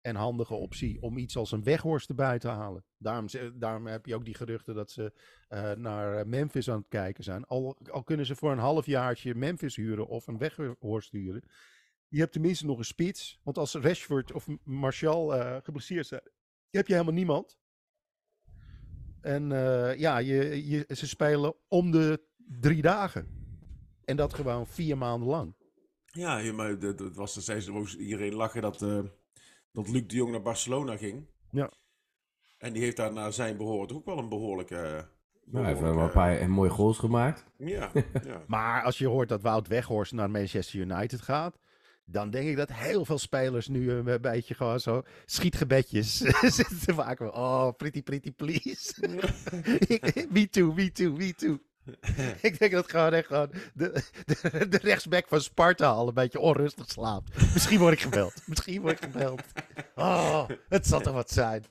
en 0.00 0.14
handige 0.14 0.54
optie 0.54 1.02
om 1.02 1.18
iets 1.18 1.36
als 1.36 1.52
een 1.52 1.62
weghorst 1.62 2.08
erbij 2.08 2.38
te 2.38 2.48
halen. 2.48 2.84
Daarom, 2.96 3.26
daarom 3.54 3.86
heb 3.86 4.06
je 4.06 4.14
ook 4.14 4.24
die 4.24 4.34
geruchten 4.34 4.74
dat 4.74 4.90
ze 4.90 5.12
eh, 5.48 5.72
naar 5.72 6.26
Memphis 6.26 6.70
aan 6.70 6.78
het 6.78 6.88
kijken 6.88 7.24
zijn. 7.24 7.44
Al, 7.44 7.76
al 7.90 8.02
kunnen 8.02 8.26
ze 8.26 8.36
voor 8.36 8.52
een 8.52 8.58
halfjaartje 8.58 9.34
Memphis 9.34 9.76
huren 9.76 10.06
of 10.06 10.26
een 10.26 10.38
weghorst 10.38 11.12
huren. 11.12 11.42
Je 12.08 12.18
hebt 12.18 12.32
tenminste 12.32 12.66
nog 12.66 12.78
een 12.78 12.84
spits. 12.84 13.40
Want 13.42 13.58
als 13.58 13.74
Rashford 13.74 14.32
of 14.32 14.46
Martial 14.64 15.34
eh 15.34 15.56
geblesseerd 15.62 16.06
zijn, 16.06 16.22
heb 16.70 16.86
je 16.86 16.92
helemaal 16.92 17.14
niemand. 17.14 17.58
En 19.20 19.52
eh, 19.52 19.98
ja, 19.98 20.18
je, 20.18 20.68
je, 20.68 20.84
ze 20.88 21.06
spelen 21.06 21.54
om 21.68 21.90
de 21.90 22.26
drie 22.36 22.82
dagen. 22.82 23.36
En 24.04 24.16
dat 24.16 24.34
gewoon 24.34 24.66
vier 24.66 24.98
maanden 24.98 25.28
lang. 25.28 25.54
Ja, 26.04 26.52
maar 26.52 26.68
het 26.68 27.14
was, 27.14 27.68
moest 27.68 27.94
iedereen 27.94 28.34
lachen 28.34 28.62
dat, 28.62 28.80
dat 29.72 29.88
Luc 29.88 30.06
de 30.06 30.14
Jong 30.14 30.30
naar 30.30 30.42
Barcelona 30.42 30.96
ging. 30.96 31.26
Ja. 31.50 31.70
En 32.58 32.72
die 32.72 32.82
heeft 32.82 32.96
daar 32.96 33.12
naar 33.12 33.32
zijn 33.32 33.56
behoren 33.56 33.96
ook 33.96 34.04
wel 34.04 34.18
een 34.18 34.28
behoorlijke... 34.28 35.08
Nou, 35.44 35.64
hij 35.64 35.74
heeft 35.74 35.84
wel 35.84 35.98
een 35.98 36.10
paar 36.10 36.50
mooie 36.50 36.70
goals 36.70 36.98
gemaakt. 36.98 37.44
Ja, 37.56 37.90
ja. 38.24 38.44
Maar 38.46 38.82
als 38.82 38.98
je 38.98 39.06
hoort 39.06 39.28
dat 39.28 39.42
Wout 39.42 39.68
Weghorst 39.68 40.12
naar 40.12 40.30
Manchester 40.30 40.80
United 40.80 41.20
gaat, 41.20 41.58
dan 42.10 42.30
denk 42.30 42.48
ik 42.48 42.56
dat 42.56 42.72
heel 42.72 43.04
veel 43.04 43.18
spelers 43.18 43.68
nu 43.68 43.90
een 43.90 44.20
beetje 44.20 44.54
gewoon 44.54 44.80
zo 44.80 45.02
schietgebedjes 45.26 46.16
zitten 46.56 46.78
te 46.80 46.92
maken. 46.92 47.34
Oh, 47.34 47.68
pretty, 47.76 48.02
pretty, 48.02 48.32
please. 48.32 48.94
me 50.30 50.48
too, 50.50 50.72
me 50.72 50.92
too, 50.92 51.12
me 51.12 51.34
too. 51.34 51.58
ik 52.48 52.58
denk 52.58 52.72
dat 52.72 52.90
gewoon 52.90 53.12
echt 53.12 53.26
gewoon 53.26 53.50
de, 53.74 54.02
de, 54.24 54.68
de 54.68 54.78
rechtsback 54.82 55.28
van 55.28 55.40
Sparta 55.40 55.88
al 55.88 56.08
een 56.08 56.14
beetje 56.14 56.40
onrustig 56.40 56.90
slaapt. 56.90 57.52
Misschien 57.52 57.78
word 57.78 57.92
ik 57.92 58.00
gebeld. 58.00 58.42
Misschien 58.46 58.80
word 58.80 58.92
ik 58.92 59.10
gebeld. 59.10 59.42
Oh, 59.94 60.48
het 60.68 60.86
zal 60.86 61.00
toch 61.00 61.14
wat 61.14 61.30
zijn. 61.30 61.64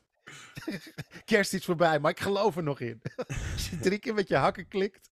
Kerst 1.26 1.54
is 1.54 1.66
voorbij, 1.66 2.00
maar 2.00 2.12
ik 2.12 2.20
geloof 2.20 2.56
er 2.56 2.64
nog 2.64 2.80
in. 2.80 3.02
Als 3.54 3.70
je 3.70 3.80
drie 3.80 4.00
keer 4.00 4.14
met 4.14 4.28
je 4.28 4.36
hakken 4.36 4.68
klikt, 4.68 5.10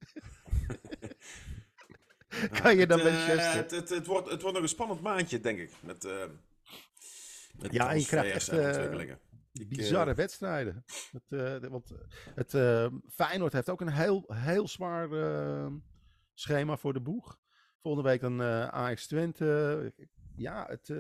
kan 2.62 2.78
je 2.78 2.88
dan 2.88 3.00
Het, 3.00 3.08
eh, 3.08 3.54
het, 3.54 3.72
het, 3.72 3.90
het, 3.90 4.06
wordt, 4.06 4.30
het 4.30 4.42
wordt 4.42 4.56
nog 4.56 4.64
een 4.64 4.70
spannend 4.70 5.02
maandje, 5.02 5.40
denk 5.40 5.60
ik. 5.60 5.72
Met, 5.80 6.06
eh 6.06 6.24
met 7.60 7.74
Ja, 7.74 7.90
en 7.90 8.00
je 8.00 8.06
krijgt 8.06 8.36
echt, 8.36 8.48
en 8.48 9.20
eh. 9.54 9.62
Ik, 9.66 9.72
eh, 9.72 9.78
Bizarre 9.78 10.14
wedstrijden. 10.14 10.84
Het, 11.12 11.62
eh, 11.64 11.70
want 11.70 11.92
het 12.36 12.54
eh, 12.54 12.88
Feyenoord 13.10 13.54
heeft 13.54 13.70
ook 13.70 13.82
een 13.82 13.92
heel, 13.92 14.24
heel 14.34 14.68
zwaar 14.68 15.12
eh, 15.12 15.72
schema 16.34 16.78
voor 16.78 16.94
de 16.94 17.02
boeg. 17.02 17.38
Volgende 17.82 18.10
week 18.10 18.22
dan 18.22 18.42
eh 18.42 18.68
Ajax 18.68 19.08
Twente. 19.08 19.94
Ja, 20.36 20.66
het, 20.70 20.90
eh, 20.90 20.98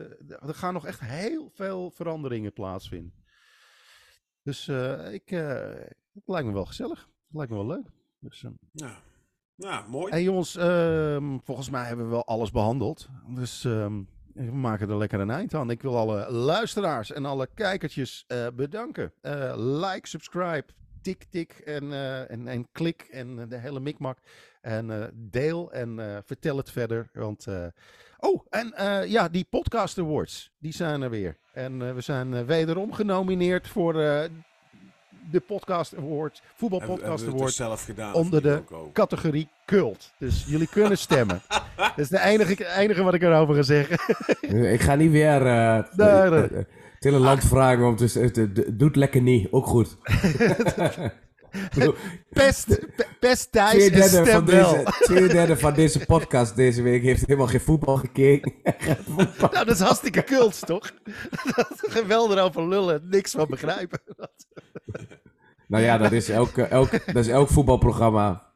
er 0.47 0.55
gaan 0.55 0.73
nog 0.73 0.85
echt 0.85 0.99
heel 0.99 1.49
veel 1.49 1.91
veranderingen 1.91 2.53
plaatsvinden. 2.53 3.13
Dus 4.43 4.67
eh, 4.67 5.13
ik, 5.13 5.31
eh, 5.31 5.73
het 6.13 6.23
lijkt 6.25 6.47
me 6.47 6.53
wel 6.53 6.65
gezellig. 6.65 6.99
Het 6.99 7.37
lijkt 7.37 7.51
me 7.51 7.57
wel 7.57 7.67
leuk. 7.67 7.87
Dus, 8.19 8.43
eh, 8.43 8.51
Ja. 8.71 9.01
Nou, 9.55 9.89
mooi. 9.89 10.11
Hey 10.11 10.23
jongens, 10.23 10.55
ehm, 10.55 11.37
volgens 11.43 11.69
mij 11.69 11.85
hebben 11.85 12.05
we 12.05 12.11
wel 12.11 12.25
alles 12.25 12.51
behandeld. 12.51 13.09
Dus 13.35 13.65
ehm, 13.65 14.03
we 14.45 14.51
maken 14.55 14.89
er 14.89 14.97
lekker 14.97 15.19
een 15.19 15.29
eind 15.29 15.53
aan. 15.53 15.69
Ik 15.69 15.81
wil 15.81 15.97
alle 15.97 16.31
luisteraars 16.31 17.11
en 17.11 17.25
alle 17.25 17.49
kijkertjes 17.53 18.23
eh, 18.27 18.47
bedanken. 18.53 19.13
Eh, 19.21 19.53
like, 19.55 20.07
subscribe, 20.07 20.65
tik, 21.01 21.25
tik 21.29 21.51
en, 21.51 21.93
eh, 21.93 22.31
en, 22.31 22.47
en 22.47 22.71
klik 22.71 23.01
en 23.01 23.49
de 23.49 23.57
hele 23.57 23.79
mikmak. 23.79 24.17
En 24.61 25.11
deel 25.15 25.71
en 25.71 26.21
vertel 26.25 26.57
het 26.57 26.71
verder. 26.71 27.09
Want, 27.13 27.47
oh, 28.17 28.45
en 28.49 28.73
ja, 29.07 29.29
die 29.29 29.45
podcast 29.49 29.97
awards, 29.97 30.51
die 30.57 30.73
zijn 30.73 31.01
er 31.01 31.09
weer. 31.09 31.37
En 31.53 31.95
we 31.95 32.01
zijn 32.01 32.45
wederom 32.45 32.93
genomineerd 32.93 33.67
voor 33.67 33.93
de 35.31 35.39
podcast 35.39 35.97
award, 35.97 36.41
voetbal 36.55 36.79
Hebben- 36.79 36.97
podcast 36.97 37.21
hebben 37.23 37.39
we 37.39 37.45
het 37.45 37.59
award 37.61 37.77
zelf 37.77 37.83
gedaan. 37.83 38.13
onder 38.13 38.41
de 38.41 38.61
categorie 38.93 39.47
cult. 39.65 40.11
Dus 40.17 40.43
jullie 40.47 40.67
kunnen 40.67 40.97
stemmen. 40.97 41.41
Dat 41.77 41.97
is 41.97 42.09
de 42.09 42.19
enige, 42.21 42.67
enige 42.77 43.03
wat 43.03 43.13
ik 43.13 43.21
erover 43.21 43.55
ga 43.55 43.61
zeggen. 43.61 43.97
Ik 44.71 44.81
ga 44.81 44.95
niet 44.95 45.11
weer 45.11 45.41
Nee, 45.95 46.29
nee. 46.29 46.41
het 46.41 46.67
hele 46.99 47.19
land 47.19 47.43
vragen 47.43 47.85
om 47.85 47.95
te 47.95 48.07
zeggen, 48.07 48.53
doe 48.53 48.87
het 48.87 48.95
lekker 48.95 49.21
niet, 49.21 49.47
ook 49.51 49.65
goed. 49.65 49.97
Pest, 52.29 52.67
pe- 52.95 53.05
pest 53.19 53.51
Thijs 53.51 53.69
Twee 53.71 53.89
en 53.91 54.11
derde, 54.11 54.31
van 54.31 54.45
deze, 54.45 54.83
twee 55.05 55.27
derde 55.27 55.57
van 55.57 55.73
deze 55.73 56.05
podcast 56.05 56.55
deze 56.55 56.81
week 56.81 57.01
heeft 57.03 57.25
helemaal 57.25 57.47
geen 57.47 57.61
voetbal 57.61 57.95
gekeken. 57.97 58.53
Nou, 59.39 59.65
dat 59.65 59.67
is 59.69 59.79
hartstikke 59.79 60.23
cult, 60.23 60.65
toch? 60.65 60.91
Geweldig 61.77 62.37
erover 62.37 62.67
lullen, 62.67 63.01
niks 63.09 63.31
van 63.31 63.47
begrijpen. 63.49 63.99
nou 65.67 65.83
ja, 65.83 65.97
dat 65.97 66.11
is 66.11 66.29
elk, 66.29 66.57
elk, 66.57 66.91
dat 67.05 67.15
is 67.25 67.27
elk 67.27 67.49
voetbalprogramma. 67.49 68.47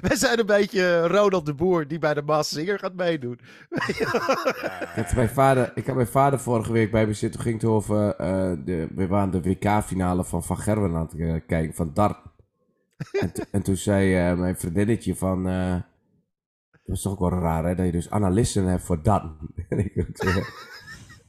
Wij 0.00 0.16
zijn 0.16 0.38
een 0.38 0.46
beetje 0.46 1.06
Ronald 1.06 1.46
de 1.46 1.54
Boer 1.54 1.88
die 1.88 1.98
bij 1.98 2.14
de 2.14 2.22
Maas 2.22 2.48
Singer 2.48 2.78
gaat 2.78 2.94
meedoen. 2.94 3.40
Ik 3.70 4.06
had 4.94 5.14
mijn 5.14 5.28
vader, 5.28 5.72
ik 5.74 5.86
had 5.86 5.94
mijn 5.94 6.06
vader 6.06 6.38
vorige 6.40 6.72
week 6.72 6.90
bij 6.90 7.06
me 7.06 7.12
zitten. 7.12 7.40
Toen 7.40 7.48
ging 7.50 7.60
het 7.62 7.70
over. 7.70 8.14
eh, 8.14 8.52
de, 8.64 8.88
we 8.94 9.06
waren 9.06 9.30
de 9.30 9.40
WK-finale 9.42 10.24
van 10.24 10.44
Van 10.44 10.58
Gerwen 10.58 10.94
aan 10.94 11.08
het 11.10 11.20
eh, 11.20 11.34
kijken, 11.46 11.74
van 11.74 11.90
Dart. 11.94 12.16
En, 13.20 13.32
en 13.50 13.62
toen 13.62 13.76
zei 13.76 14.14
eh, 14.16 14.38
mijn 14.38 14.56
vriendinnetje 14.56 15.16
van. 15.16 15.48
eh, 15.48 15.76
dat 16.84 16.96
is 16.96 17.02
toch 17.02 17.12
ook 17.12 17.30
wel 17.30 17.40
raar, 17.40 17.64
hè? 17.64 17.74
Dat 17.74 17.86
je 17.86 17.92
dus 17.92 18.10
analisten 18.10 18.64
hebt 18.64 18.82
voor 18.82 19.02
dat. 19.02 19.22
En 19.68 19.78
ik, 19.78 20.06
zeg, 20.12 20.36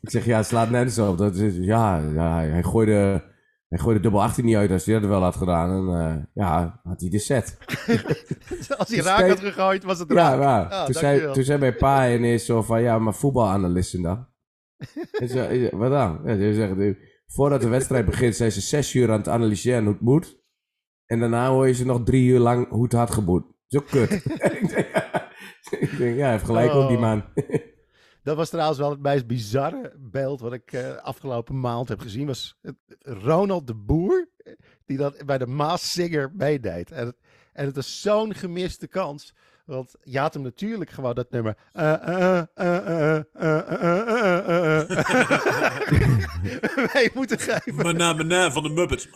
ik 0.01 0.09
zeg, 0.09 0.25
ja, 0.25 0.37
het 0.37 0.45
slaat 0.45 0.69
nergens 0.69 0.99
op. 0.99 1.17
Dat 1.17 1.35
is, 1.35 1.55
ja, 1.55 1.97
ja, 1.97 2.37
hij- 2.39 2.63
gooide, 2.63 3.23
hij 3.69 3.79
gooide 3.79 3.99
dubbel 4.01 4.21
18 4.21 4.45
niet 4.45 4.55
uit 4.55 4.71
als 4.71 4.85
hij 4.85 4.99
dat 4.99 5.09
wel 5.09 5.21
had 5.21 5.35
gedaan. 5.35 5.69
En 5.89 5.99
eh, 6.01 6.23
ja, 6.33 6.79
had 6.83 7.01
hij 7.01 7.09
de 7.09 7.19
set. 7.19 7.57
Als 8.77 8.87
hij 8.87 8.97
Dus 8.97 9.05
raak 9.05 9.27
had 9.29 9.39
gegooid, 9.39 9.83
was 9.83 9.99
het 9.99 10.11
Ja, 10.13 10.35
raak. 10.35 10.71
ja. 10.71 10.77
Ah, 10.77 10.85
toen, 10.85 10.93
zei, 10.93 11.31
toen 11.33 11.43
zei 11.43 11.59
mijn 11.59 11.75
pa 11.75 12.13
ineens 12.13 12.45
zo 12.45 12.61
van, 12.61 12.81
ja, 12.81 12.99
maar 12.99 13.13
voetbalanalisten 13.13 14.01
dan? 14.01 14.27
Zei, 15.25 15.69
wat 15.71 15.91
dan? 15.91 16.21
Ja, 16.25 16.35
die 16.35 16.53
zegt, 16.53 16.77
eh, 16.79 16.95
voordat 17.27 17.61
de 17.61 17.67
wedstrijd 17.67 18.05
begint 18.05 18.35
zijn 18.35 18.51
ze 18.51 18.61
zes 18.61 18.93
uur 18.93 19.11
aan 19.11 19.17
het 19.17 19.27
analyseren 19.27 19.83
hoe 19.83 19.91
het 19.93 20.01
moet. 20.01 20.45
En 21.07 21.19
daarna 21.19 21.49
hoor 21.49 21.67
je 21.67 21.73
ze 21.73 21.85
nog 21.85 22.03
drie 22.03 22.27
uur 22.27 22.39
lang 22.39 22.69
hoe 22.69 22.83
het 22.83 22.93
had 22.93 23.11
geboet. 23.11 23.45
Zo 23.67 23.79
kut. 23.79 24.11
ik 25.79 25.97
denk, 25.97 26.17
ja, 26.17 26.21
hij 26.23 26.31
heeft 26.31 26.43
gelijk 26.43 26.71
ook 26.71 26.87
die 26.87 26.97
Oh. 26.97 27.03
man. 27.03 27.23
Dat 28.23 28.35
was 28.35 28.49
trouwens 28.49 28.79
wel 28.79 28.89
het 28.89 29.01
meest 29.01 29.27
bizarre 29.27 29.93
beeld 29.97 30.39
wat 30.39 30.53
ik 30.53 30.71
eh, 30.71 30.95
afgelopen 30.95 31.59
maand 31.59 31.89
heb 31.89 31.99
gezien. 31.99 32.27
Was 32.27 32.57
Ronald 32.99 33.67
de 33.67 33.75
Boer, 33.75 34.29
die 34.85 34.97
dat 34.97 35.25
bij 35.25 35.37
de 35.37 35.47
Maas 35.47 35.91
Singer 35.91 36.31
meedeed. 36.35 36.91
En 36.91 37.05
het, 37.05 37.17
en 37.53 37.65
het 37.65 37.77
is 37.77 38.01
zo'n 38.01 38.33
gemiste 38.33 38.87
kans. 38.87 39.33
Want 39.67 39.95
je 40.03 40.19
had 40.19 40.33
hem 40.33 40.43
natuurlijk 40.43 40.89
gewoon 40.89 41.15
dat 41.15 41.31
nummer. 41.31 41.57
Wij 46.93 47.09
moeten 47.13 47.39
geven. 47.39 47.75
Mana, 47.75 48.13
mana 48.13 48.51
van 48.51 48.63
de 48.63 48.69
Muppets. 48.69 49.07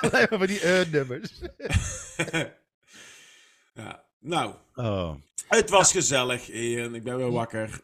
Alleen 0.00 0.26
maar 0.38 0.46
die 0.46 0.60
nummers. 0.90 1.40
ja, 3.74 4.04
nou. 4.18 4.54
Het 5.48 5.70
was 5.70 5.92
gezellig, 5.92 6.48
Ian. 6.48 6.94
Ik 6.94 7.02
ben 7.02 7.16
weer 7.16 7.30
wakker. 7.30 7.80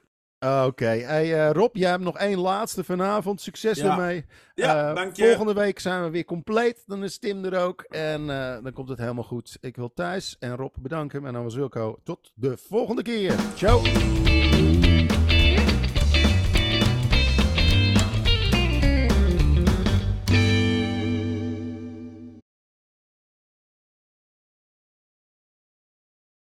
Oké, 0.46 0.84
hey, 0.86 1.46
eh, 1.46 1.52
Rob, 1.52 1.76
jij 1.76 1.90
hebt 1.90 2.02
nog 2.02 2.18
één 2.18 2.38
laatste 2.38 2.84
vanavond. 2.84 3.40
Succes 3.40 3.78
Ja. 3.78 3.90
ermee. 3.90 4.24
Ja, 4.54 4.88
Eh, 4.88 4.94
dank 4.94 5.16
je. 5.16 5.26
Volgende 5.26 5.52
week 5.54 5.78
zijn 5.78 6.02
we 6.04 6.10
weer 6.10 6.24
compleet. 6.24 6.82
Dan 6.86 7.04
is 7.04 7.18
Tim 7.18 7.44
er 7.44 7.58
ook. 7.62 7.82
En 7.82 8.30
eh, 8.30 8.62
dan 8.62 8.72
komt 8.72 8.88
het 8.88 8.98
helemaal 8.98 9.24
goed. 9.24 9.56
Ik 9.60 9.76
wil 9.76 9.92
Thijs 9.94 10.36
en 10.38 10.56
Rob 10.56 10.74
bedanken. 10.80 11.22
Mijn 11.22 11.34
naam 11.34 11.46
is 11.46 11.54
Wilco. 11.54 11.98
Tot 12.04 12.32
de 12.34 12.56
volgende 12.56 13.02
keer. 13.02 13.34
Ciao. 13.54 13.80